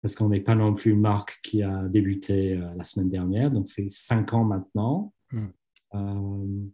parce 0.05 0.17
qu'on 0.17 0.29
n'est 0.29 0.43
pas 0.43 0.55
non 0.55 0.75
plus 0.75 0.91
une 0.91 1.01
marque 1.01 1.41
qui 1.43 1.63
a 1.63 1.89
débuté 1.89 2.59
euh, 2.59 2.75
la 2.77 2.85
semaine 2.85 3.09
dernière, 3.09 3.51
donc 3.51 3.69
c'est 3.69 3.89
cinq 3.89 4.35
ans 4.35 4.45
maintenant. 4.45 5.15
Hmm. 5.33 5.47
Euh, 5.95 6.67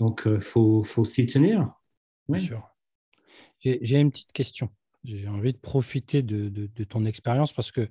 donc, 0.00 0.22
il 0.26 0.32
euh, 0.32 0.40
faut, 0.40 0.82
faut 0.82 1.04
s'y 1.04 1.24
tenir. 1.26 1.72
Bien 2.28 2.40
sûr. 2.40 2.68
J'ai 3.60 4.00
une 4.00 4.10
petite 4.10 4.32
question. 4.32 4.70
J'ai 5.04 5.28
envie 5.28 5.52
de 5.52 5.58
profiter 5.58 6.24
de, 6.24 6.48
de, 6.48 6.84
ton 6.84 7.04
expérience 7.04 7.52
parce 7.52 7.70
que 7.70 7.88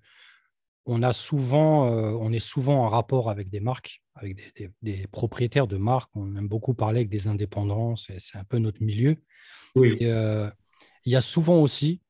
on, 0.85 1.01
a 1.01 1.13
souvent, 1.13 1.87
on 1.87 2.33
est 2.33 2.39
souvent 2.39 2.83
en 2.83 2.89
rapport 2.89 3.29
avec 3.29 3.49
des 3.49 3.61
marques, 3.61 4.01
avec 4.15 4.35
des, 4.35 4.69
des, 4.81 5.07
propriétaires 5.07 5.67
de 5.67 5.77
marques. 5.77 6.11
On 6.13 6.35
aime 6.35 6.49
beaucoup 6.49 6.73
parler 6.73 6.99
avec 6.99 7.09
des 7.09 7.29
indépendants, 7.29 7.95
c'est 7.95 8.17
un 8.33 8.43
peu 8.43 8.57
notre 8.57 8.83
milieu. 8.83 9.15
Oui. 9.75 9.95
il 10.01 10.51
y 11.05 11.15
a 11.15 11.21
souvent 11.21 11.61
aussi 11.61 12.01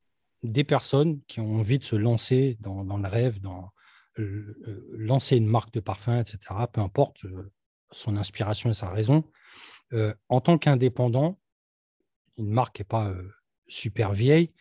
des 0.43 0.63
personnes 0.63 1.21
qui 1.27 1.39
ont 1.39 1.57
envie 1.57 1.79
de 1.79 1.83
se 1.83 1.95
lancer 1.95 2.57
dans, 2.61 2.97
le 2.97 3.07
rêve, 3.07 3.39
dans 3.41 3.71
euh, 4.19 4.55
lancer 4.97 5.37
une 5.37 5.47
marque 5.47 5.73
de 5.73 5.79
parfum, 5.79 6.19
etc., 6.19 6.39
peu 6.71 6.81
importe 6.81 7.25
euh, 7.25 7.51
son 7.91 8.17
inspiration 8.17 8.69
et 8.69 8.73
sa 8.73 8.89
raison. 8.89 9.23
Euh, 9.93 10.13
en 10.27 10.41
tant 10.41 10.57
qu'indépendant, 10.57 11.39
une 12.37 12.49
marque 12.49 12.79
n'est 12.79 12.85
pas 12.85 13.13
super 13.67 14.13
vieille. 14.13 14.53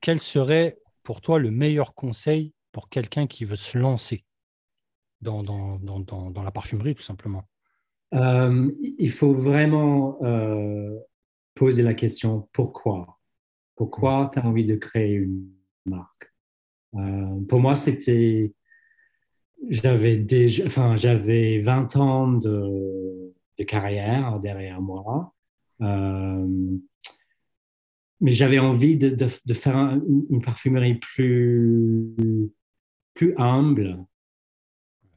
Quel 0.00 0.18
serait 0.18 0.78
pour 1.02 1.20
toi 1.20 1.38
le 1.38 1.50
meilleur 1.50 1.94
conseil 1.94 2.54
pour 2.72 2.88
quelqu'un 2.88 3.26
qui 3.26 3.44
veut 3.44 3.56
se 3.56 3.78
lancer 3.78 4.24
dans, 5.20 5.42
dans, 5.42 5.78
dans, 5.78 6.42
la 6.42 6.50
parfumerie, 6.50 6.94
tout 6.94 7.02
simplement? 7.02 7.48
Il 8.12 9.10
faut 9.10 9.34
vraiment 9.34 10.18
poser 11.54 11.82
la 11.84 11.94
question 11.94 12.48
pourquoi? 12.52 13.21
Pourquoi 13.82 14.30
tu 14.32 14.38
as 14.38 14.46
envie 14.46 14.64
de 14.64 14.76
créer 14.76 15.14
une 15.14 15.50
marque? 15.86 16.32
Euh, 16.94 17.40
Pour 17.48 17.58
moi, 17.58 17.74
c'était. 17.74 18.54
J'avais 19.70 20.18
déjà, 20.18 20.66
enfin, 20.66 20.94
j'avais 20.94 21.58
20 21.58 21.96
ans 21.96 22.32
de, 22.32 23.34
carrière 23.66 24.38
derrière 24.38 24.80
moi. 24.80 25.34
Euh, 25.80 26.46
mais 28.20 28.30
j'avais 28.30 28.60
envie 28.60 28.96
de, 28.96 29.26
faire 29.52 29.76
une 29.76 30.42
parfumerie 30.42 31.00
plus, 31.00 32.52
humble, 33.36 33.98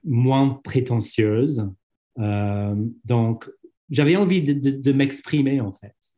moins 0.03 0.49
prétentieuse. 0.63 1.71
Euh, 2.17 2.75
donc, 3.03 3.47
j'avais 3.91 4.15
envie 4.15 4.41
de 4.41 4.91
m'exprimer 4.91 5.61
en 5.61 5.71
fait, 5.71 6.14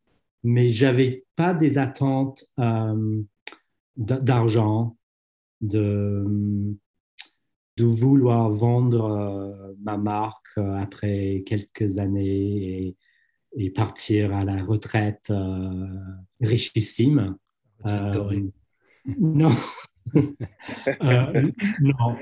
mais 0.48 0.70
j'avais 0.70 1.26
pas 1.36 1.54
des 1.54 1.78
attentes 1.78 2.46
euh, 2.58 3.22
d'argent, 3.98 4.96
de, 5.60 6.24
de 7.76 7.84
vouloir 7.84 8.50
vendre 8.50 9.06
euh, 9.06 9.74
ma 9.84 9.98
marque 9.98 10.58
après 10.58 11.44
quelques 11.46 12.00
années 12.00 12.88
et, 12.88 12.96
et 13.58 13.70
partir 13.72 14.34
à 14.34 14.46
la 14.46 14.64
retraite 14.64 15.28
euh, 15.32 15.86
richissime. 16.40 17.36
Euh, 17.86 18.42
non. 19.20 19.52
Euh, 21.04 21.52
non, 21.82 22.16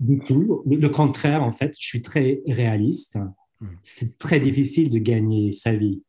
du 0.00 0.18
tout. 0.18 0.64
Le 0.66 0.88
contraire, 0.88 1.44
en 1.44 1.52
fait, 1.52 1.72
je 1.78 1.86
suis 1.86 2.02
très 2.02 2.42
réaliste. 2.48 3.16
Hmm. 3.60 3.68
C'est 3.84 4.18
très 4.18 4.40
difficile 4.40 4.90
de 4.90 4.98
gagner 4.98 5.52
sa 5.52 5.76
vie 5.76 6.02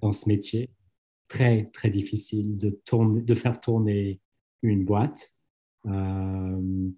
dans 0.00 0.12
ce 0.12 0.28
métier. 0.28 0.70
Très, 1.30 1.70
très 1.72 1.90
difficile 1.90 2.58
de, 2.58 2.70
tourner, 2.84 3.22
de 3.22 3.34
faire 3.34 3.60
tourner 3.60 4.20
une 4.62 4.84
boîte. 4.84 5.32
donc, 5.84 6.92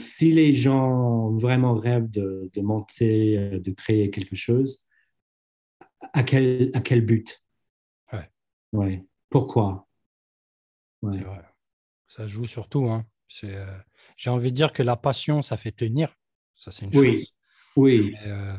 si 0.00 0.32
les 0.32 0.50
gens 0.50 1.30
vraiment 1.36 1.74
rêvent 1.74 2.10
de, 2.10 2.50
de 2.52 2.60
monter, 2.60 3.60
de 3.60 3.72
créer 3.72 4.10
quelque 4.10 4.34
chose, 4.34 4.88
à 6.12 6.22
quel, 6.22 6.70
à 6.74 6.80
quel 6.80 7.02
but? 7.02 7.42
Ouais. 8.12 8.30
Ouais. 8.72 9.04
Pourquoi? 9.30 9.88
Ouais. 11.02 11.20
vrai. 11.20 11.42
Ça 12.08 12.26
joue 12.26 12.46
surtout. 12.46 12.86
Hein. 12.86 13.06
Euh, 13.44 13.78
j'ai 14.16 14.30
envie 14.30 14.50
de 14.50 14.56
dire 14.56 14.72
que 14.72 14.82
la 14.82 14.96
passion, 14.96 15.42
ça 15.42 15.56
fait 15.56 15.72
tenir. 15.72 16.16
Ça, 16.54 16.72
c'est 16.72 16.86
une 16.86 16.96
oui. 16.96 17.18
chose. 17.18 17.34
Oui. 17.76 18.14
Euh, 18.26 18.56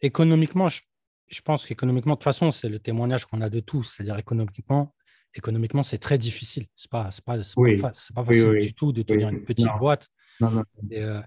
économiquement, 0.00 0.68
je, 0.68 0.82
je 1.28 1.40
pense 1.40 1.66
qu'économiquement, 1.66 2.14
de 2.14 2.18
toute 2.18 2.24
façon, 2.24 2.50
c'est 2.50 2.68
le 2.68 2.78
témoignage 2.78 3.24
qu'on 3.26 3.40
a 3.40 3.50
de 3.50 3.60
tous. 3.60 3.94
C'est-à-dire 3.94 4.18
économiquement, 4.18 4.94
économiquement, 5.34 5.82
c'est 5.82 5.98
très 5.98 6.18
difficile. 6.18 6.66
Ce 6.74 6.86
n'est 6.86 6.90
pas, 6.90 7.10
pas, 7.24 7.38
oui. 7.56 7.80
pas, 7.80 7.92
pas, 8.14 8.24
facile 8.24 8.58
du 8.60 8.74
tout 8.74 8.92
de 8.92 9.02
tenir 9.02 9.28
une 9.28 9.44
petite 9.44 9.68
boîte. 9.78 10.08
Non, 10.40 10.50
non. 10.50 10.64
Et, 10.90 11.00
euh, 11.00 11.20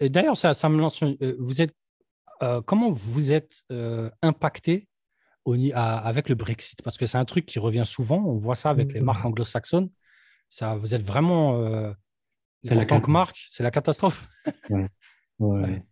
et 0.00 0.08
d'ailleurs, 0.08 0.36
ça, 0.36 0.54
ça, 0.54 0.68
me 0.68 0.80
lance. 0.80 1.02
Vous 1.38 1.62
êtes 1.62 1.74
euh, 2.42 2.62
comment 2.62 2.90
vous 2.90 3.32
êtes 3.32 3.62
euh, 3.70 4.10
impacté 4.22 4.88
avec 5.74 6.28
le 6.28 6.34
Brexit? 6.34 6.80
Parce 6.82 6.96
que 6.96 7.06
c'est 7.06 7.18
un 7.18 7.24
truc 7.24 7.46
qui 7.46 7.58
revient 7.58 7.82
souvent. 7.84 8.18
On 8.24 8.36
voit 8.36 8.54
ça 8.54 8.70
avec 8.70 8.92
les 8.92 9.00
marques 9.00 9.24
mmh. 9.24 9.28
anglo-saxonnes. 9.28 9.90
Ça, 10.48 10.74
vous 10.76 10.94
êtes 10.94 11.02
vraiment, 11.02 11.60
euh, 11.60 11.92
c'est 12.62 12.74
la 12.74 12.86
tant 12.86 13.00
que 13.00 13.10
marque, 13.10 13.46
c'est 13.50 13.62
la 13.62 13.70
catastrophe. 13.70 14.28
ouais. 14.70 14.86
Ouais. 15.38 15.60
ouais. 15.60 15.82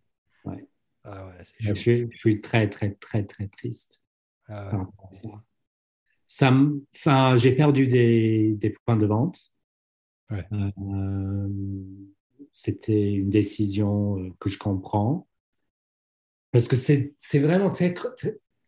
Ah 1.03 1.31
je, 1.59 1.73
suis, 1.73 2.41
très, 2.41 2.69
très, 2.69 2.91
très, 2.91 3.23
très 3.23 3.47
triste. 3.47 4.03
Ah 4.47 4.87
ça. 6.27 6.53
enfin, 6.95 7.37
j'ai 7.37 7.55
perdu 7.55 7.87
des, 7.87 8.53
des, 8.55 8.69
points 8.85 8.97
de 8.97 9.05
vente. 9.05 9.53
C'était 12.51 13.13
une 13.13 13.29
décision 13.29 14.35
que 14.39 14.49
je 14.49 14.57
comprends. 14.57 15.27
Parce 16.51 16.67
que 16.67 16.75
c'est 16.75 17.39
vraiment 17.39 17.69
très, 17.71 17.93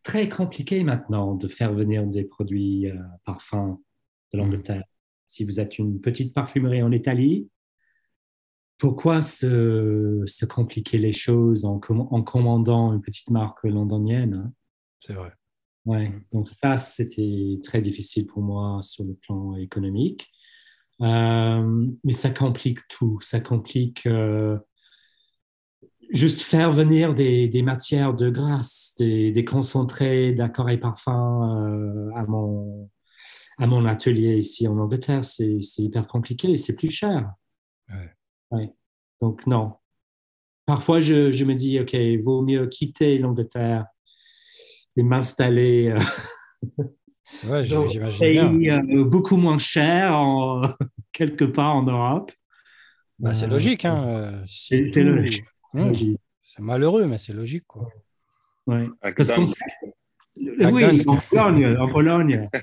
très, 0.02 0.28
compliqué 0.28 0.84
maintenant 0.84 1.34
de 1.34 1.48
faire 1.48 1.72
venir 1.72 2.06
des 2.06 2.24
produits 2.24 2.88
euh, 2.88 2.96
parfums 3.24 3.80
de 4.32 4.38
l'Angleterre. 4.38 4.84
Si 5.26 5.44
vous 5.44 5.58
êtes 5.58 5.78
une 5.78 6.00
petite 6.00 6.32
parfumerie 6.32 6.82
en 6.82 6.92
Italie, 6.92 7.48
pourquoi 8.82 9.22
se, 9.22 10.24
se 10.26 10.44
compliquer 10.44 10.98
les 10.98 11.12
choses 11.12 11.64
en, 11.64 11.80
en, 11.88 12.22
commandant 12.24 12.92
une 12.92 13.00
petite 13.00 13.30
marque 13.30 13.62
londonienne 13.62 14.34
hein? 14.34 14.52
C'est 14.98 15.12
vrai. 15.12 15.30
Ouais, 15.84 16.08
mm. 16.08 16.24
donc 16.32 16.48
ça, 16.48 16.76
c'était 16.78 17.60
très 17.62 17.80
difficile 17.80 18.26
pour 18.26 18.42
moi 18.42 18.80
sur 18.82 19.04
le 19.04 19.14
plan 19.14 19.54
économique. 19.54 20.28
Euh, 21.00 21.86
mais 22.02 22.12
ça 22.12 22.30
complique 22.30 22.80
tout. 22.88 23.20
Ça 23.20 23.38
complique 23.38 24.04
euh, 24.06 24.58
juste 26.10 26.42
faire 26.42 26.72
venir 26.72 27.14
des, 27.14 27.46
des, 27.46 27.62
matières 27.62 28.14
de 28.14 28.30
grâce, 28.30 28.96
des, 28.98 29.30
des 29.30 29.44
concentrés 29.44 30.32
d'accords 30.32 30.70
et 30.70 30.80
parfums 30.80 31.08
euh, 31.08 32.10
à, 32.16 32.24
mon, 32.26 32.90
à 33.58 33.68
mon 33.68 33.86
atelier 33.86 34.38
ici 34.38 34.66
en 34.66 34.76
Angleterre, 34.76 35.24
c'est 35.24 35.60
hyper 35.78 36.08
compliqué 36.08 36.50
et 36.50 36.56
c'est 36.56 36.74
plus 36.74 36.90
cher. 36.90 37.32
Ouais. 37.88 38.10
Donc, 39.20 39.46
non. 39.46 39.74
Parfois, 40.66 41.00
je, 41.00 41.30
je, 41.32 41.44
me 41.44 41.54
dis, 41.54 41.80
OK, 41.80 41.96
vaut 42.22 42.42
mieux 42.42 42.66
quitter 42.66 43.18
l'Angleterre 43.18 43.86
et 44.96 45.02
m'installer. 45.02 45.88
Euh, 45.88 46.84
ouais, 47.48 47.64
j'imagine 47.64 48.58
bien. 48.58 48.80
Euh, 48.88 49.04
beaucoup 49.04 49.36
moins 49.36 49.58
cher 49.58 50.14
en, 50.14 50.62
quelque 51.12 51.44
part 51.44 51.76
en 51.76 51.82
Europe. 51.82 52.32
Bah, 53.18 53.34
c'est 53.34 53.46
logique. 53.46 53.84
Hein. 53.84 54.42
C'est 54.46 54.80
logique. 55.02 55.44
Mmh. 55.74 56.16
C'est 56.42 56.62
malheureux, 56.62 57.06
mais 57.06 57.18
c'est 57.18 57.32
logique. 57.32 57.64
Quoi. 57.66 57.88
Ouais. 58.66 58.86
Parce 59.00 59.32
oui, 60.36 61.02
en 61.06 61.16
Pologne, 61.16 61.76
en 61.76 61.88
Pologne. 61.88 62.50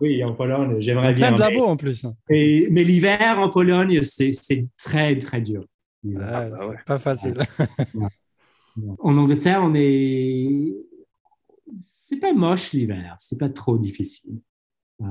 Oui, 0.00 0.22
en 0.24 0.34
Pologne, 0.34 0.80
j'aimerais 0.80 1.14
bien. 1.14 1.32
Plein 1.32 1.36
de 1.36 1.54
labos 1.54 1.66
en 1.66 1.76
plus. 1.76 2.04
Hein. 2.04 2.14
Et, 2.28 2.68
mais 2.70 2.82
l'hiver 2.82 3.38
en 3.38 3.48
Pologne, 3.48 4.02
c'est 4.02 4.32
très, 4.76 5.18
très 5.18 5.40
dur. 5.40 5.64
Ah, 6.18 6.50
bah 6.50 6.74
Pas 6.84 6.98
facile. 6.98 7.38
en 8.98 9.16
Angleterre, 9.16 9.60
on 9.62 9.72
est. 9.74 10.74
C'est 11.76 12.18
pas 12.18 12.34
moche 12.34 12.72
l'hiver, 12.72 13.14
c'est 13.18 13.38
pas 13.38 13.48
trop 13.48 13.78
difficile. 13.78 14.40
Euh, 15.00 15.06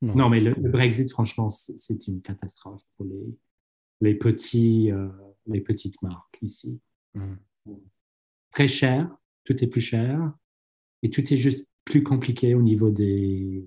non. 0.00 0.28
mais 0.30 0.40
le, 0.40 0.54
Brexit, 0.54 1.10
franchement, 1.10 1.50
c'est 1.50 2.06
une 2.06 2.22
catastrophe 2.22 2.82
pour 2.96 3.06
les, 3.06 3.36
les 4.00 4.14
petits. 4.14 4.90
Euh, 4.92 5.08
les 5.48 5.60
petites 5.60 6.00
marques 6.02 6.38
ici. 6.42 6.80
Mm. 7.14 7.34
Très 8.50 8.68
cher, 8.68 9.10
tout 9.44 9.62
est 9.62 9.66
plus 9.66 9.80
cher 9.80 10.32
et 11.02 11.10
tout 11.10 11.32
est 11.32 11.36
juste 11.36 11.66
plus 11.84 12.02
compliqué 12.02 12.54
au 12.54 12.62
niveau 12.62 12.90
des, 12.90 13.66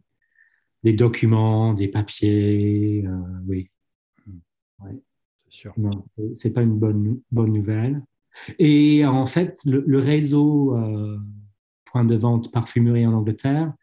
des 0.83 0.93
documents, 0.93 1.73
des 1.73 1.87
papiers. 1.87 3.03
Euh, 3.05 3.39
oui. 3.47 3.69
Mm. 4.27 4.37
C'est 5.45 5.53
sûr. 5.53 5.73
Non, 5.77 6.05
c'est 6.33 6.51
pas 6.51 6.61
une 6.61 6.77
bonne, 6.77 7.19
bonne 7.31 7.53
nouvelle. 7.53 8.01
Et 8.59 9.05
en 9.05 9.25
fait, 9.25 9.59
le, 9.65 9.99
réseau 9.99 10.77
euh, 10.77 11.17
point 11.85 12.05
de 12.05 12.15
vente 12.15 12.51
parfumerie 12.51 13.05
en 13.05 13.13
Angleterre, 13.13 13.73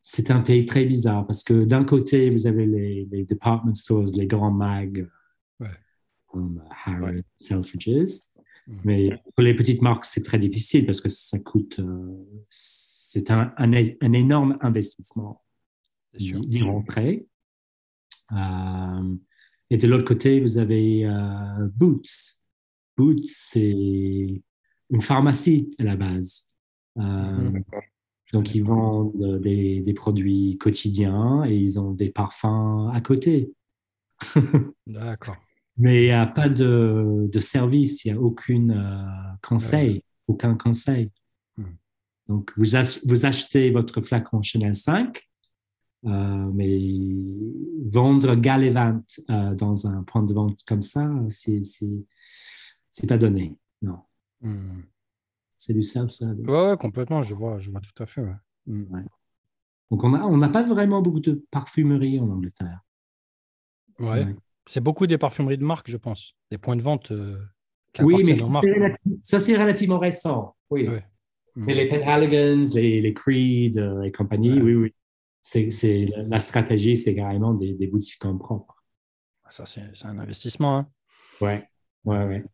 c'est 0.00 0.30
un 0.30 0.40
pays 0.40 0.64
très 0.64 0.86
bizarre 0.86 1.26
parce 1.26 1.44
que 1.44 1.64
d'un 1.64 1.84
côté, 1.84 2.30
vous 2.30 2.46
avez 2.46 2.64
les, 2.64 3.06
les 3.10 3.24
department 3.24 3.74
stores, 3.74 4.08
les 4.14 4.26
grands 4.26 4.50
mags, 4.50 5.06
comme 6.30 6.62
Harrods, 6.84 7.22
Selfridges. 7.36 8.20
Mm. 8.66 8.74
Mais 8.84 9.10
pour 9.34 9.42
les 9.42 9.54
petites 9.54 9.82
marques, 9.82 10.04
c'est 10.04 10.22
très 10.22 10.38
difficile 10.38 10.86
parce 10.86 11.00
que 11.00 11.08
ça 11.08 11.38
coûte, 11.38 11.80
euh, 11.80 12.24
c'est 13.12 13.32
un, 13.32 13.52
un, 13.56 14.12
énorme 14.12 14.56
investissement 14.60 15.42
d'y 16.14 16.62
rentrer. 16.62 17.26
Euh, 18.30 19.16
et 19.68 19.76
de 19.78 19.88
l'autre 19.88 20.04
côté, 20.04 20.40
vous 20.40 20.58
avez 20.58 21.06
euh, 21.06 21.68
Boots. 21.74 22.38
Boots, 22.96 23.24
c'est 23.24 23.72
une 24.90 25.00
pharmacie 25.00 25.74
à 25.80 25.82
la 25.82 25.96
base. 25.96 26.46
Mm-hmm. 26.96 27.64
donc, 28.32 28.54
ils 28.54 28.62
vendent 28.62 29.40
des, 29.40 29.80
des, 29.80 29.94
produits 29.94 30.56
quotidiens 30.58 31.44
et 31.46 31.56
ils 31.56 31.80
ont 31.80 31.90
des 31.90 32.10
parfums 32.10 32.90
à 32.92 33.00
côté. 33.00 33.52
D'accord. 34.86 35.36
Mais 35.76 36.02
il 36.02 36.06
n'y 36.06 36.12
a 36.12 36.26
pas 36.26 36.48
de, 36.48 37.28
de 37.28 37.40
service, 37.40 38.04
il 38.04 38.12
n'y 38.12 38.18
a 38.18 38.22
euh, 38.22 39.36
conseil, 39.42 40.04
aucun 40.28 40.54
conseil. 40.54 41.10
Donc, 42.30 42.52
vous, 42.56 42.64
vous, 43.08 43.26
achetez 43.26 43.72
votre 43.72 44.00
flacon 44.02 44.40
Chanel 44.40 44.76
5, 44.76 45.28
euh, 46.04 46.08
mais 46.54 46.78
vendre 47.90 48.36
Gallivant 48.36 49.00
euh, 49.30 49.52
dans 49.56 49.88
un 49.88 50.04
point 50.04 50.22
de 50.22 50.32
vente 50.32 50.62
comme 50.64 50.80
ça, 50.80 51.10
c'est 51.28 53.06
pas 53.08 53.18
donné. 53.18 53.58
Non. 53.82 53.98
Hmm. 54.42 54.82
C'est 55.56 55.74
du 55.74 55.82
self-service. 55.82 56.46
Oui, 56.46 56.54
ouais, 56.54 56.76
complètement, 56.76 57.24
je 57.24 57.34
vois, 57.34 57.58
je 57.58 57.68
vois 57.68 57.80
tout 57.80 58.00
à 58.00 58.06
fait. 58.06 58.22
Hmm. 58.64 58.84
Ouais. 58.94 59.02
Donc, 59.90 60.04
on 60.04 60.10
n'a 60.10 60.24
on 60.24 60.52
pas 60.52 60.62
vraiment 60.62 61.02
beaucoup 61.02 61.18
de 61.18 61.44
parfumerie 61.50 62.20
en 62.20 62.30
Angleterre. 62.30 62.78
Ouais. 63.98 64.36
C'est 64.68 64.80
beaucoup 64.80 65.08
des 65.08 65.18
parfumeries 65.18 65.58
de 65.58 65.64
marque, 65.64 65.90
je 65.90 65.96
pense. 65.96 66.36
Des 66.52 66.58
points 66.58 66.76
de 66.76 66.82
vente. 66.82 67.10
Euh, 67.10 67.40
oui, 67.98 68.22
mais 68.24 68.34
ça, 68.34 69.40
c'est 69.40 69.56
relativement 69.56 69.98
récent. 69.98 70.54
Oui. 70.70 70.88
Mais 71.56 71.74
les 71.74 71.88
Penhaligon's, 71.88 72.74
les, 72.74 73.00
les 73.00 73.14
Creed 73.14 73.78
euh, 73.78 74.02
et 74.02 74.12
compagnie, 74.12 74.60
oui, 74.60 74.74
oui. 74.74 74.94
c'est, 75.42 76.06
la 76.16 76.38
stratégie, 76.38 76.96
c'est 76.96 77.14
carrément 77.14 77.52
des, 77.52 77.74
des 77.74 77.86
boutiques 77.86 78.24
en 78.24 78.36
propre. 78.36 78.76
Ça, 79.50 79.66
c'est, 79.66 79.82
un 80.04 80.18
investissement. 80.18 80.78
Hein. 80.78 80.86
Ouais, 81.40 81.64
ouais, 82.04 82.24
ouais. 82.24 82.44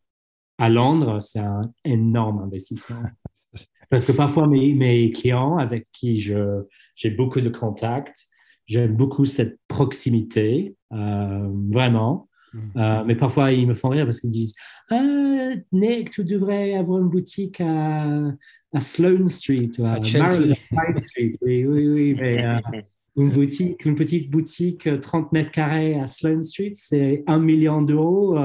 À 0.58 0.70
Londres, 0.70 1.20
c'est 1.20 1.40
un 1.40 1.60
énorme 1.84 2.40
investissement. 2.40 3.02
Parce 3.90 4.04
que 4.04 4.12
parfois, 4.12 4.48
mes, 4.48 4.74
mes 4.74 5.12
clients 5.12 5.58
avec 5.58 5.86
qui 5.92 6.20
je, 6.20 6.64
j'ai 6.94 7.10
beaucoup 7.10 7.40
de 7.40 7.50
contacts, 7.50 8.28
j'aime 8.66 8.96
beaucoup 8.96 9.24
cette 9.24 9.60
proximité, 9.68 10.76
euh, 10.92 11.48
vraiment. 11.70 12.28
Mm. 12.52 12.58
Euh, 12.76 13.04
mais 13.04 13.14
parfois, 13.14 13.52
ils 13.52 13.66
me 13.66 13.74
font 13.74 13.90
rire 13.90 14.04
parce 14.04 14.20
qu'ils 14.20 14.30
disent 14.30 14.54
ah, 14.90 15.54
Nick, 15.72 16.10
tu 16.10 16.24
devrais 16.24 16.74
avoir 16.74 17.00
une 17.00 17.08
boutique 17.08 17.60
à, 17.60 18.32
à 18.76 18.80
Sloane 18.80 19.28
Street 19.28 19.70
ou 19.78 19.86
à, 19.86 20.02
Chelsea. 20.02 20.54
Street. 20.98 21.32
Oui, 21.40 21.64
oui, 21.64 21.88
oui. 21.88 22.14
Mais, 22.20 22.44
euh, 22.44 22.58
une, 23.16 23.30
boutique, 23.30 23.84
une 23.86 23.94
petite 23.94 24.30
boutique 24.30 24.88
30 25.00 25.32
mètres 25.32 25.50
carrés 25.50 25.98
à 25.98 26.06
Sloane 26.06 26.42
Street, 26.42 26.72
c'est 26.74 27.24
un 27.26 27.38
million 27.38 27.80
d'euros. 27.80 28.34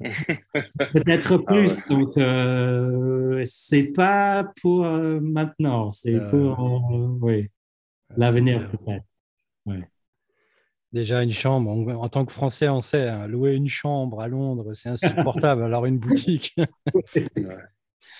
Peut-être 0.00 1.34
ah 1.34 1.52
plus. 1.52 1.74
Donc, 1.90 2.14
c'est 3.44 3.92
pas 3.92 4.50
pour 4.62 4.84
maintenant, 4.86 5.92
c'est 5.92 6.18
pour 6.30 6.90
oui, 7.20 7.48
l'avenir 8.16 8.70
peut-être. 8.70 9.04
Ouais. 9.66 9.82
Déjà, 10.92 11.22
une 11.22 11.30
chambre, 11.30 11.70
en 11.70 12.08
tant 12.08 12.26
que 12.26 12.32
Français, 12.32 12.68
on 12.68 12.82
sait, 12.82 13.08
hein, 13.08 13.26
louer 13.26 13.54
une 13.54 13.68
chambre 13.68 14.20
à 14.20 14.28
Londres, 14.28 14.72
c'est 14.74 14.90
insupportable. 14.90 15.62
Alors, 15.64 15.86
une 15.86 15.98
boutique, 15.98 16.54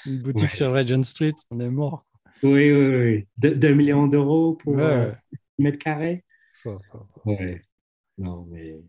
une 0.07 0.20
boutique 0.20 0.51
sur 0.51 0.72
Regent 0.72 1.03
Street, 1.05 1.35
on 1.51 1.61
est 1.61 1.70
mort. 1.70 2.07
Oui, 2.43 2.72
oui, 2.72 3.26
oui. 3.41 3.55
2 3.57 3.74
millions 3.74 4.07
d'euros 4.07 4.55
pour 4.55 4.74
ouais. 4.74 4.83
euh, 4.83 5.12
mètre 5.59 5.78
carré. 5.78 6.24
Oui. 7.24 7.59
Non, 8.18 8.47
mais 8.51 8.80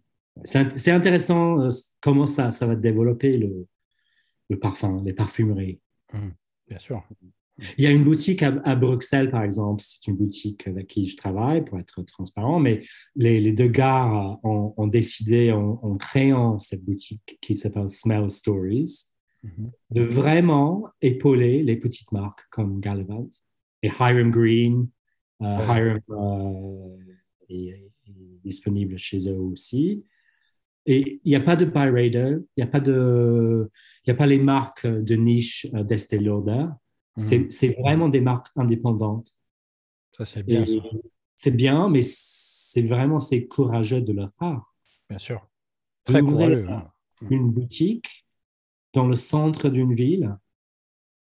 c'est 0.43 0.91
intéressant 0.91 1.61
euh, 1.61 1.69
comment 2.01 2.25
ça, 2.25 2.51
ça 2.51 2.65
va 2.65 2.75
développer 2.75 3.37
le, 3.37 3.67
le 4.49 4.59
parfum, 4.59 5.01
les 5.03 5.13
parfumeries. 5.13 5.79
Mmh, 6.13 6.29
bien 6.67 6.79
sûr. 6.79 7.03
Il 7.77 7.83
y 7.83 7.87
a 7.87 7.91
une 7.91 8.03
boutique 8.03 8.41
à, 8.41 8.75
Bruxelles, 8.75 9.29
par 9.29 9.43
exemple, 9.43 9.83
c'est 9.85 10.07
une 10.07 10.15
boutique 10.15 10.67
avec 10.67 10.87
qui 10.87 11.05
je 11.05 11.15
travaille 11.15 11.63
pour 11.63 11.77
être 11.77 12.01
transparent, 12.01 12.59
mais 12.59 12.81
les, 13.15 13.53
deux 13.53 13.67
gars 13.67 14.39
ont, 14.43 14.87
décidé 14.87 15.51
en, 15.51 15.95
créant 15.97 16.57
cette 16.57 16.83
boutique 16.83 17.37
qui 17.41 17.53
s'appelle 17.53 17.89
Smell 17.89 18.31
Stories 18.31 19.11
mhm. 19.43 19.71
de 19.91 20.01
vraiment 20.03 20.87
épauler 21.01 21.63
les 21.63 21.77
petites 21.77 22.11
marques 22.11 22.45
comme 22.49 22.79
Gallivant 22.79 23.29
et 23.81 23.87
Hiram 23.87 24.31
Green. 24.31 24.89
Euh, 25.41 25.45
Hiram 25.45 25.99
euh, 26.09 26.97
est, 27.49 27.89
disponible 28.43 28.97
chez 28.97 29.29
eux 29.29 29.39
aussi. 29.39 30.05
Et 30.85 31.21
il 31.23 31.29
n'y 31.29 31.35
a 31.35 31.39
pas 31.39 31.55
de 31.55 31.63
buy 31.63 32.07
il 32.07 32.43
n'y 32.57 32.63
a, 32.63 32.67
pas 32.67 32.81
de, 32.81 33.71
a 34.05 34.13
pas 34.13 34.25
les 34.25 34.39
marques 34.39 34.85
de 34.85 35.15
niche 35.15 35.65
euh, 35.73 35.83
d'Estée 35.83 36.19
Lauder 36.19 36.65
Mhm. 37.17 37.49
C'est 37.49 37.79
vraiment 37.79 38.09
des 38.09 38.21
marques 38.21 38.49
indépendantes. 38.55 39.37
Ça, 40.17 40.25
c'est 40.25 40.43
bien. 40.43 40.65
C'est 41.35 41.55
bien, 41.55 41.89
mais 41.89 42.01
c'est 42.03 42.83
vraiment 42.83 43.19
c'est 43.19 43.47
courageux 43.47 44.01
de 44.01 44.13
leur 44.13 44.31
part. 44.33 44.73
Bien 45.09 45.19
sûr. 45.19 45.47
Très 46.03 46.21
courageux. 46.21 46.67
Hein. 46.69 46.91
Une 47.29 47.51
boutique 47.51 48.22
dans 48.93 49.07
le 49.07 49.15
centre 49.15 49.69
d'une 49.69 49.93
ville 49.93 50.35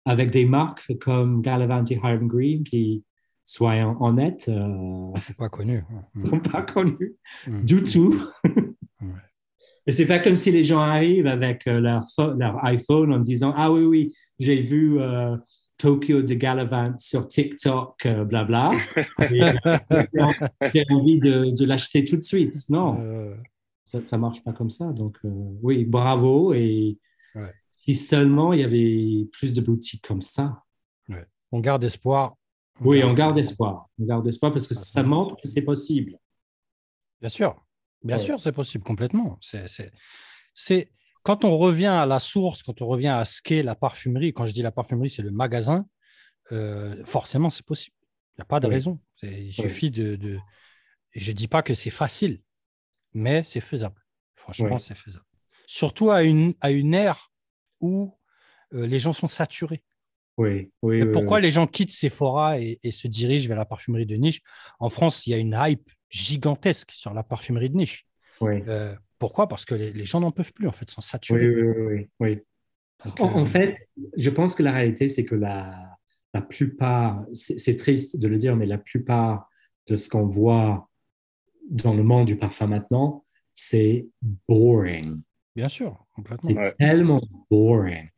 avec 0.06 0.32
des 0.32 0.46
marques 0.46 0.98
comme 1.00 1.42
Galavanti 1.42 1.96
Hiram 1.96 2.28
Green 2.28 2.64
qui, 2.64 3.04
soyons 3.44 4.02
honnêtes, 4.02 4.48
euh, 4.48 5.12
ne 5.14 5.20
sont 5.20 5.34
pas 5.34 5.50
connus. 5.50 5.84
ne 6.16 6.26
sont 6.30 6.40
pas 6.40 6.62
connus 6.62 7.16
mhm. 7.46 7.66
du 7.66 7.84
tout. 7.84 8.24
Et 9.86 9.94
c'est 9.94 10.06
pas 10.06 10.20
comme 10.20 10.36
si 10.36 10.52
les 10.52 10.66
gens 10.66 10.80
arrivent 10.80 11.28
avec 11.28 11.66
euh, 11.66 11.80
leur, 11.80 12.04
leur 12.38 12.66
iPhone 12.66 13.14
en 13.14 13.20
disant 13.20 13.54
Ah 13.56 13.72
oui, 13.72 13.84
oui, 13.84 14.14
j'ai 14.38 14.62
vu 14.62 15.00
euh, 15.00 15.38
Tokyo 15.78 16.24
de 16.24 16.34
Galavant 16.34 16.98
sur 16.98 17.28
TikTok, 17.28 18.06
euh, 18.06 18.26
blabla. 18.26 18.72
J'ai 19.30 20.84
envie 20.90 21.20
de, 21.20 21.56
de 21.56 21.66
l'acheter 21.66 22.04
tout 22.04 22.18
de 22.18 22.22
suite. 22.22 22.56
Non, 22.70 23.00
euh. 23.00 23.36
ça 23.86 24.18
ne 24.18 24.22
marche 24.22 24.44
pas 24.44 24.54
comme 24.54 24.72
ça. 24.72 24.92
Donc, 24.92 25.18
euh, 25.24 25.30
oui, 25.62 25.86
bravo. 25.86 26.54
Et 26.54 26.98
si 27.88 27.96
seulement 27.96 28.52
il 28.52 28.60
y 28.60 28.64
avait 28.64 29.26
plus 29.32 29.56
de 29.56 29.62
boutiques 29.62 30.06
comme 30.06 30.22
ça. 30.22 30.64
On 31.54 31.62
garde 31.62 31.86
espoir. 31.86 32.36
oui, 32.82 33.02
on 33.06 33.14
garde 33.14 33.38
espoir. 33.38 33.88
On 33.98 34.06
garde 34.06 34.28
espoir 34.28 34.52
parce 34.52 34.68
que 34.68 34.76
ça 34.76 35.02
montre 35.02 35.38
que 35.42 35.48
c'est 35.48 35.64
possible. 35.64 36.18
Bien 37.22 37.30
sûr. 37.30 37.64
Bien 38.04 38.18
sûr, 38.18 38.42
c'est 38.42 38.52
possible 38.52 38.84
complètement. 38.84 39.40
C'est 40.54 40.92
quand 41.24 41.46
on 41.46 41.58
revient 41.58 41.86
à 41.86 42.06
la 42.06 42.20
source, 42.20 42.64
quand 42.64 42.82
on 42.82 42.88
revient 42.88 43.08
à 43.08 43.24
ce 43.24 43.42
qu'est 43.42 43.64
la 43.64 43.76
parfumerie, 43.76 44.34
quand 44.34 44.46
je 44.46 44.54
dis 44.54 44.62
la 44.62 44.72
parfumerie, 44.72 45.10
c'est 45.10 45.22
le 45.22 45.32
magasin, 45.32 45.86
euh, 46.52 47.04
forcément, 47.06 47.50
c'est 47.50 47.66
possible. 47.66 47.96
Il 48.36 48.42
n'y 48.42 48.44
a 48.44 48.46
pas 48.46 48.60
de 48.60 48.68
raison. 48.68 49.00
Il 49.24 49.54
suffit 49.54 49.92
de, 49.92 50.40
Je 51.12 51.32
ne 51.32 51.36
dis 51.36 51.48
pas 51.48 51.62
que 51.62 51.74
c'est 51.74 51.90
facile, 51.90 52.42
mais 53.14 53.44
c'est 53.44 53.62
faisable. 53.62 54.06
Franchement, 54.36 54.78
c'est 54.78 54.96
faisable. 54.96 55.26
Surtout 55.68 56.12
à 56.12 56.24
une, 56.24 56.54
à 56.60 56.72
une 56.72 56.94
ère 56.94 57.32
où 57.82 58.16
euh, 58.74 58.86
les 58.86 59.00
gens 59.00 59.14
sont 59.14 59.28
saturés. 59.28 59.84
Oui, 60.38 60.72
pourquoi 61.14 61.40
les 61.40 61.50
gens 61.50 61.66
quittent 61.66 61.92
Sephora 61.92 62.60
et, 62.60 62.80
et, 62.84 62.92
se 62.92 63.08
dirigent 63.08 63.48
vers 63.48 63.58
la 63.58 63.66
parfumerie 63.66 64.06
de 64.06 64.16
niche? 64.16 64.42
En 64.80 64.90
France, 64.90 65.26
il 65.26 65.32
y 65.32 65.34
a 65.34 65.38
une 65.38 65.58
hype 65.60 65.90
gigantesque 66.10 66.92
sur 66.92 67.12
la 67.14 67.24
parfumerie 67.24 67.72
de 67.72 67.76
niche. 67.76 68.06
Oui. 68.42 68.62
Euh, 68.68 68.96
pourquoi? 69.20 69.48
Parce 69.48 69.66
que 69.66 69.74
les, 69.74 70.06
gens 70.06 70.20
n'en 70.20 70.32
peuvent 70.32 70.54
plus, 70.54 70.68
en 70.68 70.72
fait, 70.72 70.90
sont 70.90 71.02
saturés. 71.02 71.48
Oui, 71.50 71.74
oui, 71.90 72.10
oui. 72.20 72.40
en, 73.20 73.42
euh, 73.42 73.46
fait, 73.46 73.76
je 74.16 74.30
pense 74.30 74.54
que 74.54 74.64
la 74.64 74.74
réalité, 74.74 75.08
c'est 75.08 75.26
que 75.26 75.36
la, 75.36 75.98
la 76.34 76.42
plupart, 76.42 77.26
c'est 77.34 77.78
triste 77.78 78.18
de 78.18 78.28
le 78.28 78.38
dire, 78.38 78.56
mais 78.56 78.66
la 78.66 78.78
plupart 78.78 79.50
de 79.88 79.96
ce 79.96 80.10
qu'on 80.10 80.28
voit 80.28 80.88
dans 81.70 81.94
le 81.94 82.04
monde 82.04 82.28
du 82.28 82.38
parfum 82.38 82.68
maintenant, 82.68 83.24
c'est 83.54 84.08
boring. 84.48 85.22
Bien 85.58 85.70
sûr, 85.70 86.06
complètement. 86.14 86.48
C'est 86.48 86.76
tellement 86.78 87.20
boring. 87.50 88.10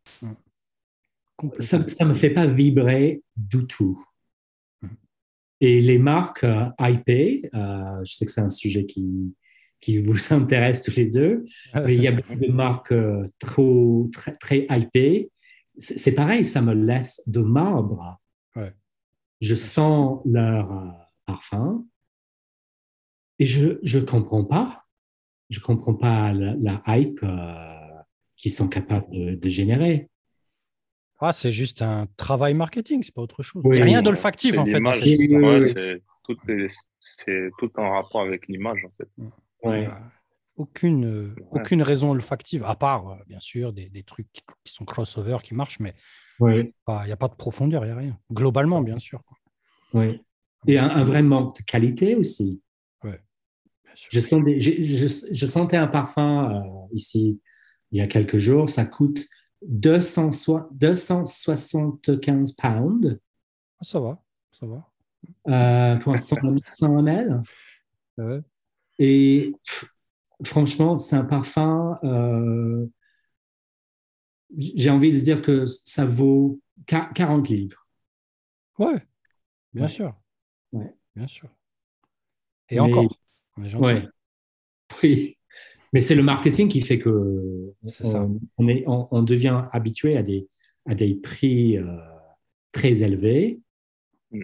Ça 1.60 1.78
ne 1.78 2.10
me 2.10 2.16
fait 2.16 2.32
pas 2.32 2.46
vibrer 2.46 3.24
du 3.38 3.66
tout. 3.66 3.98
Et 5.62 5.80
les 5.80 6.00
marques 6.00 6.44
euh, 6.44 6.66
IP, 6.82 7.48
euh, 7.54 8.04
je 8.04 8.12
sais 8.12 8.26
que 8.26 8.32
c'est 8.32 8.42
un 8.42 8.50
sujet 8.50 8.86
qui, 8.86 9.34
qui 9.80 10.00
vous 10.00 10.18
intéresse 10.34 10.84
tous 10.84 10.98
les 10.98 11.06
deux. 11.06 11.46
Mais 11.74 11.96
il 11.96 12.02
y 12.02 12.10
a 12.10 12.12
beaucoup 12.12 12.36
de 12.36 12.48
marques 12.52 12.92
euh, 12.92 13.26
trop, 13.40 14.10
très, 14.12 14.36
très 14.36 14.68
hypées. 14.70 15.32
C'est 15.78 16.14
pareil, 16.14 16.44
ça 16.44 16.62
me 16.62 16.74
laisse 16.74 17.22
de 17.26 17.40
marbre. 17.40 18.20
Je 19.40 19.56
sens 19.56 20.20
leur 20.26 20.70
euh, 20.74 20.92
parfum 21.26 21.86
et 23.40 23.46
je 23.46 23.98
ne 23.98 24.04
comprends 24.04 24.44
pas. 24.44 24.89
Je 25.50 25.60
ne 25.60 25.64
comprends 25.64 25.96
pas 25.96 26.32
la, 26.34 26.82
hype 26.88 27.20
euh, 27.24 27.64
qu'ils 28.38 28.52
sont 28.52 28.70
capables 28.70 29.40
de, 29.40 29.50
générer. 29.50 30.08
Ah, 31.20 31.34
c'est 31.34 31.52
juste 31.52 31.82
un 31.82 32.08
travail 32.18 32.54
marketing, 32.54 33.04
c'est 33.04 33.14
pas 33.14 33.22
autre 33.22 33.44
chose. 33.44 33.62
il 33.66 33.72
n'y 33.72 33.82
a 33.82 33.86
rien 33.86 34.02
d'olfactif 34.02 34.58
en 34.58 34.66
fait. 34.66 34.80
c'est 37.00 37.50
tout 37.58 37.72
en 37.78 37.92
rapport 37.92 38.22
avec 38.22 38.48
l'image 38.48 38.80
en 38.86 38.92
fait. 38.98 39.10
Aucune, 40.56 41.06
euh, 41.06 41.36
aucune 41.52 41.82
raison 41.82 42.12
olfactive, 42.12 42.66
à 42.66 42.76
part, 42.76 43.08
euh, 43.08 43.16
bien 43.28 43.40
sûr, 43.40 43.72
des, 43.72 43.88
des, 43.88 44.04
trucs 44.04 44.28
qui 44.32 44.44
sont 44.66 44.84
crossover, 44.84 45.38
qui 45.42 45.56
marchent, 45.56 45.80
mais 45.80 45.96
il 46.42 46.74
n'y 47.06 47.12
a 47.12 47.18
pas 47.18 47.30
de 47.30 47.36
profondeur, 47.36 47.86
il 47.86 47.88
n'y 47.88 47.94
a 47.94 47.98
rien. 47.98 48.20
Globalement, 48.32 48.82
bien 48.82 49.00
sûr. 49.00 49.22
Oui. 49.94 50.22
Et 50.68 50.78
un, 50.78 51.04
vrai 51.04 51.22
manque 51.22 51.58
de 51.58 51.64
qualité 51.64 52.16
aussi. 52.16 52.62
Je, 54.10 54.20
je, 54.20 55.46
sentais 55.46 55.78
un 55.78 55.88
parfum 55.88 56.54
euh, 56.54 56.88
ici 56.94 57.40
il 57.92 57.98
y 57.98 58.02
a 58.02 58.08
quelques 58.08 58.38
jours, 58.38 58.70
ça 58.70 58.86
coûte 58.86 59.28
200, 59.68 60.70
275 60.72 62.54
pounds. 62.54 63.20
Ah, 63.80 63.84
ça 63.84 64.00
va, 64.00 64.24
ça 64.60 64.66
va. 64.66 66.00
pour 66.00 66.18
100, 66.18 66.36
100 66.70 67.00
ml. 67.00 67.42
Ouais. 68.18 68.42
Et 69.00 69.54
franchement, 70.44 70.98
c'est 70.98 71.16
un 71.16 71.26
parfum, 71.26 71.98
euh, 72.04 72.86
j'ai 74.58 74.90
envie 74.90 75.12
de 75.12 75.20
dire 75.20 75.42
que 75.42 75.66
ça 75.66 76.06
vaut 76.06 76.60
40 76.86 77.50
livres. 77.50 77.88
Ouais, 78.78 79.06
bien 79.74 79.88
sûr. 79.88 80.14
Ouais. 80.72 80.96
Bien 81.16 81.28
sûr. 81.28 81.50
Et 82.70 82.80
encore, 82.80 83.08
Oui, 85.04 85.38
mais 85.94 86.00
c'est 86.00 86.16
le 86.16 86.24
marketing 86.24 86.68
qui 86.68 86.82
fait 86.82 87.00
que 87.00 87.74
on, 88.58 88.68
est, 88.68 88.84
on, 88.88 89.22
devient 89.24 89.66
habitué 89.72 90.18
à 90.18 90.24
des, 90.24 90.48
à 90.88 90.96
des 90.96 91.16
prix 91.16 91.78
euh, 91.78 91.98
très 92.72 93.02
élevés. 93.02 93.60
Mm. 94.32 94.42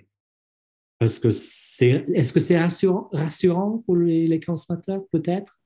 Parce 1.00 1.20
que 1.20 1.32
c'est, 1.32 2.06
est-ce 2.14 2.34
que 2.34 2.40
c'est 2.40 2.60
rassurant, 2.60 3.10
rassurant 3.12 3.84
pour 3.86 3.98
les, 3.98 4.40
consommateurs, 4.40 5.02
peut-être? 5.12 5.60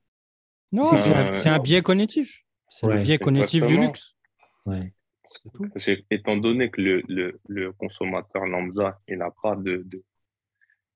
Non, 0.72 0.84
c'est 0.86 1.48
un, 1.48 1.58
biais 1.58 1.82
cognitif. 1.82 2.44
C'est 2.68 2.86
le 2.86 3.02
biais 3.02 3.18
cognitif 3.18 3.66
du 3.66 3.78
luxe. 3.78 4.14
Ouais. 4.66 4.92
Étant 6.10 6.36
donné 6.36 6.70
que 6.70 6.80
le, 6.80 7.40
le, 7.48 7.72
consommateur 7.72 8.46
lambda, 8.46 8.98
il 9.08 9.18
n'a 9.18 9.30
pas 9.42 9.56
de, 9.56 9.82
de 9.86 10.02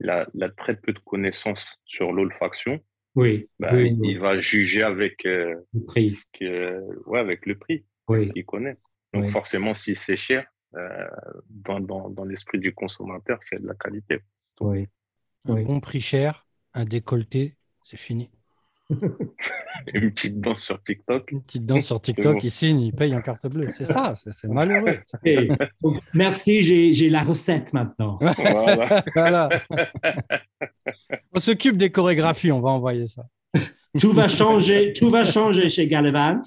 la, 0.01 0.27
très 0.57 0.77
peu 0.77 0.93
de 0.93 0.99
connaissances 0.99 1.79
sur 1.85 2.13
l'olfaction, 2.13 2.81
oui, 3.15 3.49
ben, 3.61 3.77
il, 4.03 4.19
va 4.19 4.37
juger 4.39 4.83
avec 4.83 5.25
euh, 5.25 5.55
le 5.73 5.85
prix. 5.85 6.13
ouais, 6.41 7.21
avec 7.21 7.47
le 7.47 7.57
prix 7.57 7.85
oui. 8.09 8.27
qu'il 8.27 8.45
connaît. 8.45 8.77
Donc 9.13 9.31
forcément, 9.31 9.75
si 9.75 9.95
c'est 9.95 10.17
cher, 10.17 10.47
euh, 10.77 11.07
dans, 11.49 11.79
dans, 11.79 12.11
dans 12.11 12.25
l'esprit 12.25 12.59
du 12.59 12.75
consommateur, 12.75 13.39
c'est 13.43 13.63
de 13.63 13.67
la 13.67 13.75
qualité. 13.75 14.19
Oui. 14.61 14.89
Un 15.47 15.63
bon 15.63 15.79
prix 15.79 16.01
cher, 16.01 16.47
un 16.73 16.85
décolleté, 16.85 17.57
c'est 17.85 17.99
fini. 17.99 18.31
Une 19.95 20.11
petite 20.11 20.41
danse 20.41 20.63
sur 20.63 20.81
TikTok. 20.83 21.31
Une 21.33 21.43
petite 21.43 21.67
danse 21.67 21.87
sur 21.87 22.01
TikTok, 22.01 22.43
il 22.45 22.51
signe, 22.51 22.81
il 22.81 22.93
paye 22.93 23.15
en 23.15 23.21
carte 23.21 23.47
bleue. 23.47 23.69
C'est 23.71 23.85
ça, 23.85 24.15
c'est 24.15 24.49
malheureux. 24.49 24.99
merci, 26.15 26.61
j'ai 26.63 27.11
la 27.11 27.23
recette 27.23 27.73
maintenant. 27.73 28.19
Voilà. 29.15 29.49
on 31.33 31.39
s'occupe 31.39 31.77
des 31.77 31.91
chorégraphies, 31.91 32.53
on 32.53 32.61
va 32.61 32.71
envoyer 32.71 33.07
ça. 33.07 33.25
Tout 33.99 34.13
va 34.13 34.27
changer, 34.29 34.93
tout 34.93 35.09
va 35.09 35.25
changer 35.25 35.71
chez 35.71 35.87
Galevant. 35.87 36.41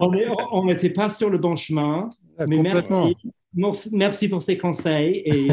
on 0.00 0.64
n'était 0.64 0.90
pas 0.90 1.08
sur 1.08 1.30
le 1.30 1.38
bon 1.38 1.54
chemin, 1.56 2.10
mais 2.46 2.58
merci, 2.58 3.16
merci 3.92 4.28
pour 4.28 4.42
ces 4.42 4.58
conseils. 4.58 5.22
Et 5.24 5.48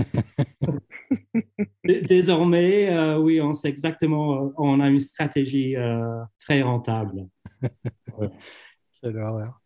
désormais, 2.02 2.90
euh, 2.90 3.18
oui, 3.18 3.42
on 3.42 3.54
sait 3.54 3.70
exactement, 3.70 4.46
euh, 4.46 4.50
on 4.58 4.80
a 4.80 4.90
une 4.90 5.00
stratégie 5.00 5.76
euh, 5.76 6.24
très 6.40 6.62
rentable. 6.62 7.28
Quelle 9.02 9.18
horreur. 9.18 9.62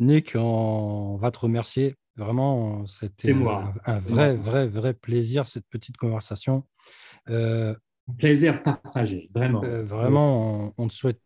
Nick, 0.00 0.32
on 0.36 1.16
va 1.16 1.30
te 1.30 1.38
remercier. 1.38 1.94
Vraiment, 2.16 2.84
c'était 2.84 3.32
un, 3.32 3.98
vrai, 4.00 4.34
vrai, 4.34 4.66
vrai 4.66 4.92
plaisir, 4.92 5.46
cette 5.46 5.66
petite 5.68 5.96
conversation. 5.96 6.64
plaisir 8.18 8.62
partagé, 8.62 9.30
vraiment. 9.32 9.62
vraiment, 9.84 10.74
on, 10.76 10.88
te 10.88 10.92
souhaite 10.92 11.22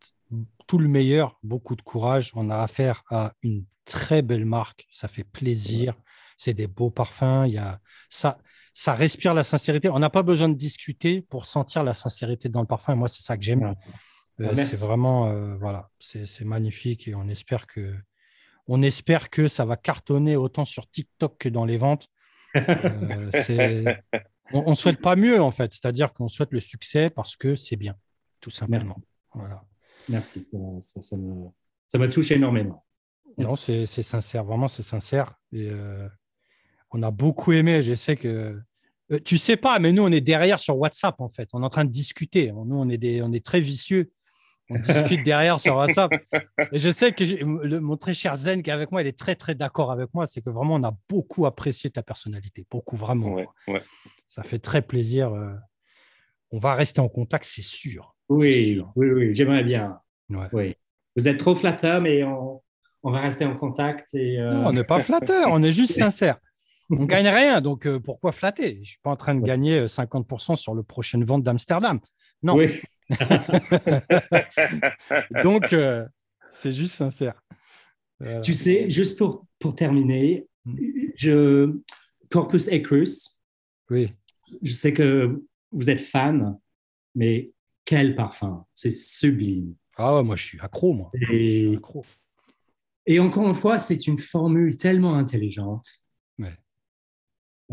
tout 0.67 0.79
le 0.79 0.89
meilleur, 0.89 1.39
beaucoup 1.43 1.75
de 1.75 1.83
courage. 1.83 2.31
On 2.35 2.51
a 2.51 2.59
affaire 2.59 3.03
à 3.11 3.33
une 3.43 3.65
très 3.85 4.23
belle 4.23 4.45
marque, 4.45 4.87
ça 4.91 5.09
fait 5.09 5.25
plaisir. 5.25 5.95
C'est 6.37 6.55
des 6.55 6.67
beaux 6.67 6.91
parfums. 6.91 7.47
Il 7.47 7.55
y 7.55 7.59
a 7.59 7.81
ça, 8.09 8.39
ça 8.79 8.93
respire 8.93 9.33
la 9.33 9.43
sincérité. 9.43 9.89
On 9.89 9.99
n'a 9.99 10.11
pas 10.11 10.23
besoin 10.23 10.51
de 10.51 10.55
discuter 10.55 11.23
pour 11.23 11.47
sentir 11.47 11.83
la 11.83 11.95
sincérité 11.95 12.51
dans 12.51 12.61
le 12.61 12.67
parfum. 12.67 12.93
Et 12.93 12.97
moi, 12.97 13.09
c'est 13.09 13.23
ça 13.23 13.39
que 13.39 13.43
j'aime. 13.43 13.75
Euh, 14.39 14.53
ah, 14.53 14.55
c'est 14.55 14.79
vraiment, 14.79 15.29
euh, 15.29 15.57
voilà, 15.57 15.89
c'est 15.99 16.45
magnifique 16.45 17.09
et 17.09 17.15
on 17.15 17.27
espère 17.27 17.67
que, 17.67 17.95
on 18.69 18.83
espère 18.83 19.31
que 19.31 19.49
ça 19.49 19.65
va 19.65 19.79
cartonner 19.79 20.37
autant 20.37 20.67
sur 20.67 20.91
TikTok 20.91 21.39
que 21.39 21.49
dans 21.49 21.65
les 21.65 21.79
ventes. 21.79 22.09
Euh, 22.55 23.95
on, 24.53 24.69
ne 24.69 24.75
souhaite 24.75 25.01
pas 25.01 25.17
mieux 25.17 25.41
en 25.41 25.53
fait, 25.53 25.73
c'est-à-dire 25.73 26.13
qu'on 26.13 26.29
souhaite 26.29 26.53
le 26.53 26.61
succès 26.61 27.09
parce 27.09 27.35
que 27.35 27.57
c'est 27.57 27.77
bien, 27.77 27.97
tout 28.43 28.51
simplement. 28.51 28.85
Merci. 28.85 29.03
Voilà. 29.33 29.65
Merci, 30.11 30.43
ça, 30.43 31.01
ça, 31.01 31.17
me, 31.17 32.11
touche 32.11 32.31
énormément. 32.31 32.85
Non, 33.39 33.57
c'est 33.57 33.87
sincère, 33.87 34.45
vraiment 34.45 34.69
c'est 34.69 34.83
sincère. 34.83 35.33
Et 35.51 35.71
on 36.97 37.03
a 37.03 37.11
beaucoup 37.11 37.53
aimé. 37.53 37.83
Je 37.83 37.95
sais 37.95 38.17
que 38.17 38.59
euh, 39.13 39.21
tu 39.25 39.39
sais 39.39 39.57
pas, 39.57 39.79
mais 39.79 39.93
nous 39.93 40.03
on 40.03 40.11
est 40.11 40.21
derrière 40.21 40.59
sur 40.59 40.77
WhatsApp 40.77 41.21
en 41.21 41.29
fait. 41.29 41.49
On 41.53 41.63
est 41.63 41.67
en 41.67 41.71
train 41.71 41.85
de 41.85 41.91
discuter. 41.91 42.51
Nous 42.53 42.77
on 42.77 42.89
est 42.89 42.99
des, 42.99 43.23
on 43.23 43.33
est 43.33 43.45
très 43.45 43.61
vicieux. 43.61 44.11
On 44.69 44.79
discute 44.79 45.23
derrière 45.25 45.61
sur 45.61 45.77
WhatsApp. 45.77 46.11
Et 46.73 46.79
je 46.79 46.91
sais 46.91 47.13
que 47.13 47.23
le, 47.23 47.81
mon 47.81 47.97
très 47.97 48.15
cher 48.15 48.35
Zen 48.35 48.63
qui 48.63 48.71
est 48.71 48.73
avec 48.73 48.91
moi, 48.91 49.03
il 49.03 49.07
est 49.07 49.17
très 49.17 49.37
très 49.37 49.55
d'accord 49.55 49.93
avec 49.93 50.13
moi. 50.13 50.27
C'est 50.27 50.41
que 50.41 50.51
vraiment 50.51 50.75
on 50.75 50.83
a 50.83 50.97
beaucoup 51.09 51.47
apprécié 51.47 51.91
ta 51.91 52.03
personnalité, 52.03 52.67
beaucoup 52.71 52.97
vraiment. 52.97 53.37
Ça 54.27 54.43
fait 54.43 54.59
très 54.59 54.83
plaisir. 54.83 55.33
Euh. 55.33 55.53
On 56.53 56.59
va 56.59 56.75
rester 56.75 57.01
en 57.01 57.09
contact, 57.09 57.45
c'est 57.45 57.63
sûr. 57.63 58.15
Oui, 58.29 58.83
oui, 58.95 59.11
oui, 59.11 59.35
j'aimerais 59.35 59.65
bien. 59.65 59.99
Oui. 60.53 60.75
Vous 61.17 61.29
êtes 61.29 61.39
trop 61.39 61.55
flatteur, 61.55 62.01
mais 62.01 62.25
on, 62.25 62.61
va 63.05 63.21
rester 63.21 63.45
en 63.45 63.57
contact. 63.57 64.15
Et, 64.15 64.39
euh, 64.39 64.53
Non, 64.53 64.67
on 64.69 64.73
n'est 64.73 64.85
pas 64.85 65.01
flatteur, 65.01 65.49
on 65.51 65.63
est 65.63 65.71
juste 65.71 65.93
sincère 65.99 66.39
on 66.91 67.05
gagne 67.07 67.29
rien, 67.29 67.61
donc 67.61 67.87
euh, 67.87 68.01
pourquoi 68.01 68.33
flatter? 68.33 68.75
Je 68.75 68.81
ne 68.81 68.85
suis 68.85 68.99
pas 69.03 69.11
en 69.11 69.17
train 69.17 69.35
de 69.35 69.43
gagner 69.43 69.87
50% 69.87 70.53
euh, 70.53 70.57
sur 70.57 70.75
le 70.75 70.83
prochaine 70.83 71.25
vente 71.25 71.43
d'Amsterdam. 71.43 72.01
Non. 72.43 72.57
donc, 75.43 75.73
euh, 75.73 76.07
c'est 76.51 76.73
juste 76.73 76.95
sincère. 76.95 77.43
Tu 78.43 78.55
sais, 78.55 78.89
juste 78.89 79.19
pour, 79.19 79.45
pour 79.59 79.75
terminer, 79.75 80.47
je, 81.17 81.77
Corpus 82.31 82.69
Ecrus, 82.69 83.41
oui. 83.91 84.11
je 84.63 84.73
sais 84.73 84.95
que 84.95 85.43
vous 85.71 85.91
êtes 85.91 86.01
fan, 86.01 86.59
mais 87.15 87.51
quel 87.85 88.17
parfum 88.17 88.65
C'est 88.73 88.91
sublime. 88.91 89.75
Ah 89.99 90.17
ouais, 90.17 90.23
moi 90.23 90.37
je 90.37 90.45
suis 90.45 90.61
accro, 90.61 90.95
moi. 90.95 91.11
Et, 91.31 91.79
et 93.07 93.21
encore 93.21 93.47
une 93.47 93.55
fois, 93.55 93.79
c'est 93.79 94.07
une 94.07 94.19
formule 94.19 94.77
tellement 94.77 95.15
intelligente. 95.15 95.87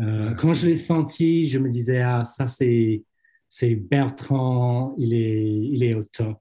Euh, 0.00 0.34
quand 0.34 0.52
je 0.52 0.66
l'ai 0.66 0.76
senti, 0.76 1.46
je 1.46 1.58
me 1.58 1.68
disais, 1.68 2.00
ah, 2.00 2.24
ça, 2.24 2.46
c'est, 2.46 3.04
c'est 3.48 3.74
Bertrand, 3.74 4.94
il 4.98 5.14
est, 5.14 5.48
il 5.48 5.84
est 5.84 5.94
au 5.94 6.04
top. 6.04 6.38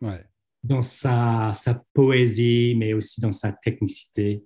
Ouais. 0.00 0.24
Dans 0.62 0.82
sa, 0.82 1.52
sa 1.54 1.82
poésie, 1.92 2.74
mais 2.76 2.92
aussi 2.92 3.20
dans 3.20 3.32
sa 3.32 3.52
technicité. 3.52 4.44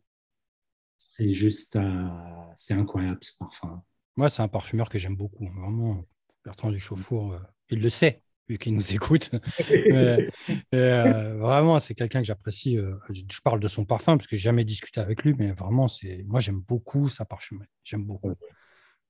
C'est 0.97 1.31
juste, 1.31 1.77
euh, 1.77 2.09
c'est 2.55 2.75
incroyable 2.75 3.19
ce 3.21 3.37
parfum. 3.39 3.83
Moi, 4.17 4.29
c'est 4.29 4.43
un 4.43 4.49
parfumeur 4.49 4.89
que 4.89 4.99
j'aime 4.99 5.17
beaucoup. 5.17 5.47
Vraiment, 5.47 6.05
Bertrand 6.45 6.71
Duchauffour, 6.71 7.33
euh, 7.33 7.39
il 7.71 7.81
le 7.81 7.91
sait, 7.91 8.23
vu 8.49 8.59
qu'il 8.59 8.75
nous 8.75 8.95
écoute. 8.95 9.31
vraiment, 10.73 11.79
c'est 11.79 11.95
quelqu'un 11.95 12.21
que 12.21 12.27
j'apprécie. 12.27 12.79
je 13.11 13.41
parle 13.43 13.61
de 13.61 13.69
son 13.69 13.85
parfum 13.85 14.17
parce 14.17 14.27
que 14.27 14.37
j'ai 14.37 14.43
jamais 14.43 14.65
discuté 14.65 15.01
avec 15.01 15.23
lui, 15.25 15.35
mais 15.39 15.53
vraiment, 15.53 15.89
c'est 15.89 16.25
moi, 16.27 16.41
j'aime 16.41 16.61
beaucoup 16.61 17.09
sa 17.09 17.25
parfumerie. 17.25 17.69
J'aime 17.85 18.05
beaucoup. 18.05 18.33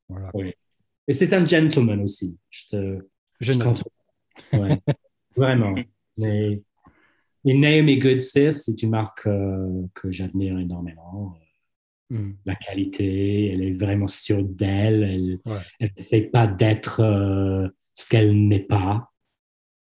Voilà. 0.08 0.30
Et 1.08 1.12
c'est 1.12 1.32
un 1.32 1.46
gentleman 1.46 2.02
aussi. 2.02 2.36
Je 2.50 2.66
te. 2.68 2.98
Je, 3.40 3.52
ouais. 3.52 4.80
Vraiment. 5.36 5.74
Mais, 6.18 6.62
et 7.44 7.54
Naomi 7.54 7.98
Good 7.98 8.20
c'est 8.20 8.82
une 8.82 8.90
marque 8.90 9.26
euh, 9.26 9.86
que 9.94 10.10
j'admire 10.10 10.58
énormément. 10.58 11.36
Hmm. 12.10 12.32
La 12.44 12.56
qualité, 12.56 13.52
elle 13.52 13.62
est 13.62 13.72
vraiment 13.72 14.08
sûre 14.08 14.42
d'elle. 14.42 15.40
Elle 15.78 15.90
ne 15.96 16.02
sait 16.02 16.28
pas 16.32 16.46
d'être 16.46 17.00
euh, 17.00 17.68
ce 17.94 18.08
qu'elle 18.08 18.48
n'est 18.48 18.64
pas. 18.64 19.12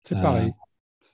C'est 0.03 0.15
pareil. 0.15 0.53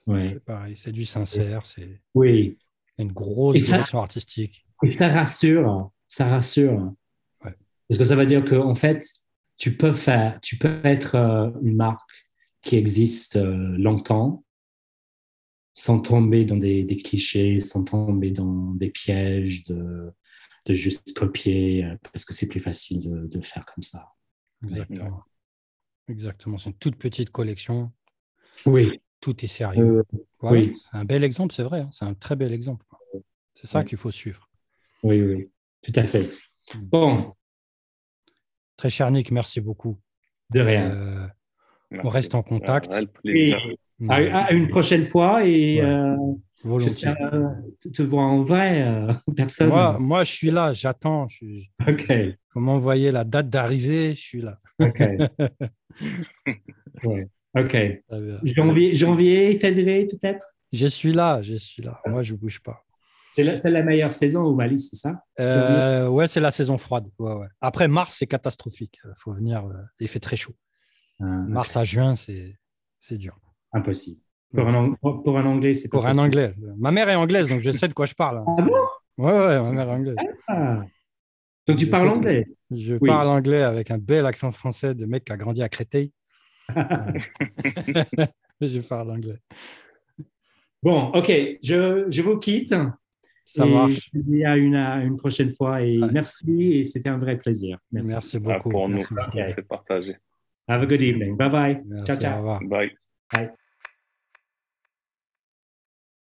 Euh, 0.07 0.13
ouais. 0.13 0.27
C'est 0.29 0.43
pareil. 0.43 0.75
C'est 0.75 0.91
du 0.91 1.05
sincère. 1.05 1.65
C'est 1.65 2.01
oui. 2.13 2.57
une 2.97 3.11
grosse 3.11 3.55
direction 3.55 3.99
artistique. 3.99 4.65
Et 4.83 4.89
ça 4.89 5.09
rassure. 5.09 5.91
Ça 6.07 6.27
rassure. 6.27 6.93
Parce 7.41 7.97
que 7.97 8.05
ça 8.05 8.15
veut 8.15 8.25
dire 8.25 8.45
qu'en 8.45 8.69
en 8.69 8.75
fait, 8.75 9.03
tu 9.57 9.75
peux 9.75 9.93
faire, 9.93 10.39
tu 10.41 10.57
peux 10.57 10.79
être 10.83 11.15
euh, 11.15 11.49
une 11.63 11.75
marque 11.75 12.27
qui 12.61 12.75
existe 12.75 13.35
euh, 13.35 13.75
longtemps 13.77 14.43
sans 15.73 15.99
tomber 15.99 16.45
dans 16.45 16.57
des, 16.57 16.85
clichés, 16.97 17.59
sans 17.59 17.85
tomber 17.85 18.31
dans 18.31 18.73
des 18.73 18.89
pièges 18.89 19.63
de, 19.63 20.11
de 20.65 20.73
juste 20.73 21.13
copier, 21.13 21.87
parce 22.11 22.25
que 22.25 22.33
c'est 22.33 22.47
plus 22.47 22.59
facile 22.59 22.99
de, 22.99 23.27
de, 23.27 23.41
faire 23.41 23.65
comme 23.65 23.81
ça. 23.81 24.11
Exactement. 24.63 25.23
Exactement. 26.09 26.57
C'est 26.57 26.71
une 26.71 26.75
toute 26.75 26.97
petite 26.97 27.29
collection. 27.29 27.91
Oui. 28.65 29.01
Tout 29.21 29.43
est 29.43 29.47
sérieux. 29.47 30.03
oui. 30.41 30.73
C'est 30.91 30.97
un 30.97 31.05
bel 31.05 31.23
exemple, 31.23 31.53
c'est 31.53 31.63
vrai. 31.63 31.81
Hein. 31.81 31.89
C'est 31.91 32.05
un 32.05 32.13
très 32.13 32.35
bel 32.35 32.53
exemple. 32.53 32.85
C'est 33.53 33.67
ça 33.67 33.83
qu'il 33.83 33.97
faut 33.97 34.11
suivre. 34.11 34.49
Oui, 35.03 35.21
oui. 35.21 35.49
Tout 35.81 35.93
à 35.95 36.05
fait. 36.05 36.29
Mm. 36.75 36.79
Bon, 36.83 37.33
Très 38.79 38.89
cher 38.89 39.11
Nick, 39.11 39.29
merci 39.31 39.59
beaucoup. 39.59 39.99
De 40.51 40.61
rien. 40.61 40.89
Euh, 40.89 41.27
on 42.01 42.07
reste 42.07 42.33
en 42.33 42.41
contact. 42.41 42.93
à, 44.07 44.53
une 44.53 44.67
prochaine 44.67 45.03
fois 45.03 45.45
et 45.45 45.81
euh, 45.81 46.15
j'espère 46.79 47.17
te 47.93 48.01
voir 48.03 48.29
en 48.31 48.41
vrai, 48.43 48.83
euh, 48.83 49.11
personne. 49.35 49.67
Moi, 49.67 49.97
moi, 49.99 50.23
je 50.23 50.31
suis 50.31 50.49
là, 50.49 50.71
j'attends. 50.71 51.27
Ok. 51.85 52.13
Faut 52.53 52.61
m'envoyer 52.61 53.11
la 53.11 53.25
date 53.25 53.49
d'arrivée, 53.49 54.15
je 54.15 54.21
suis 54.21 54.41
là. 54.41 54.57
Ok. 54.79 55.03
Ok. 57.57 57.77
Janvier, 58.43 58.95
janvier, 58.95 59.55
février 59.55 60.07
peut-être? 60.07 60.55
Je 60.71 60.87
suis 60.87 61.11
là, 61.11 61.41
je 61.41 61.55
suis 61.55 61.81
là. 61.81 61.99
Moi, 62.05 62.21
je 62.21 62.33
ne 62.33 62.37
bouge 62.37 62.59
pas. 62.59 62.83
C'est 63.31 63.43
la, 63.43 63.55
la, 63.69 63.83
meilleure 63.83 64.13
saison 64.13 64.41
au 64.43 64.55
Mali, 64.55 64.79
c'est 64.79 64.95
ça? 64.95 65.23
Euh, 65.39 66.07
Ouais, 66.07 66.27
c'est 66.27 66.39
la 66.39 66.51
saison 66.51 66.77
froide. 66.77 67.07
Ouais, 67.19 67.33
ouais. 67.33 67.47
Après, 67.61 67.87
mars, 67.87 68.15
c'est 68.17 68.27
catastrophique. 68.27 68.99
Il 69.05 69.13
faut 69.17 69.33
venir, 69.33 69.65
euh, 69.65 69.73
il 69.99 70.07
fait 70.07 70.19
très 70.19 70.35
chaud. 70.35 70.55
Ah, 71.19 71.25
mars 71.25 71.75
à 71.77 71.83
juin, 71.83 72.15
c'est 72.15 73.17
dur. 73.17 73.37
Impossible. 73.71 74.21
Pour, 74.53 74.67
un, 74.67 74.93
pour 74.93 75.37
un, 75.37 75.45
anglais, 75.45 75.75
c'est 75.75 75.89
Pour 75.89 76.07
un 76.07 76.17
anglais. 76.17 76.55
Ma 76.77 76.91
mère 76.91 77.07
est 77.09 77.15
anglaise, 77.15 77.49
donc 77.49 77.59
je 77.59 77.69
sais 77.69 77.87
de 77.87 77.93
quoi 77.93 78.07
je 78.07 78.15
parle. 78.15 78.43
Ah 78.47 78.61
bon? 78.63 78.71
Ouais, 79.19 79.31
ouais, 79.31 79.59
ma 79.61 79.71
mère 79.71 79.89
est 79.89 79.93
anglaise. 79.93 80.15
Ah. 80.47 80.81
Donc 81.67 81.77
tu 81.77 81.87
parles 81.87 82.09
anglais? 82.09 82.47
Je 82.71 82.95
parle 82.95 83.27
anglais 83.27 83.61
avec 83.61 83.91
un 83.91 83.99
bel 83.99 84.25
accent 84.25 84.51
français 84.51 84.95
de 84.95 85.05
mec 85.05 85.25
qui 85.25 85.31
a 85.31 85.37
grandi 85.37 85.61
à 85.61 85.69
Créteil. 85.69 86.11
je 88.61 88.87
parle 88.87 89.11
anglais. 89.11 89.39
Bon, 90.81 91.11
ok, 91.11 91.31
je, 91.61 92.05
je 92.09 92.21
vous 92.21 92.37
quitte. 92.37 92.75
Ça 93.45 93.65
marche. 93.65 94.11
Je 94.13 94.19
vous 94.19 94.45
à 94.45 94.55
une, 94.57 94.75
une 94.75 95.17
prochaine 95.17 95.49
fois 95.49 95.81
et 95.81 95.99
merci 96.11 96.73
et 96.73 96.83
c'était 96.83 97.09
un 97.09 97.17
vrai 97.17 97.37
plaisir. 97.37 97.79
Merci, 97.91 98.11
merci 98.13 98.39
beaucoup. 98.39 98.69
pour 98.69 98.87
merci 98.87 99.11
nous, 99.11 99.19
c'est 99.55 99.67
partagé. 99.67 100.17
Have 100.67 100.83
a 100.83 100.85
good 100.85 101.01
evening. 101.01 101.35
Bye 101.35 101.49
bye. 101.49 101.81
Merci, 101.85 102.05
ciao, 102.05 102.17
ciao. 102.17 102.59
Bye. 102.61 102.91
Bye. 103.33 103.49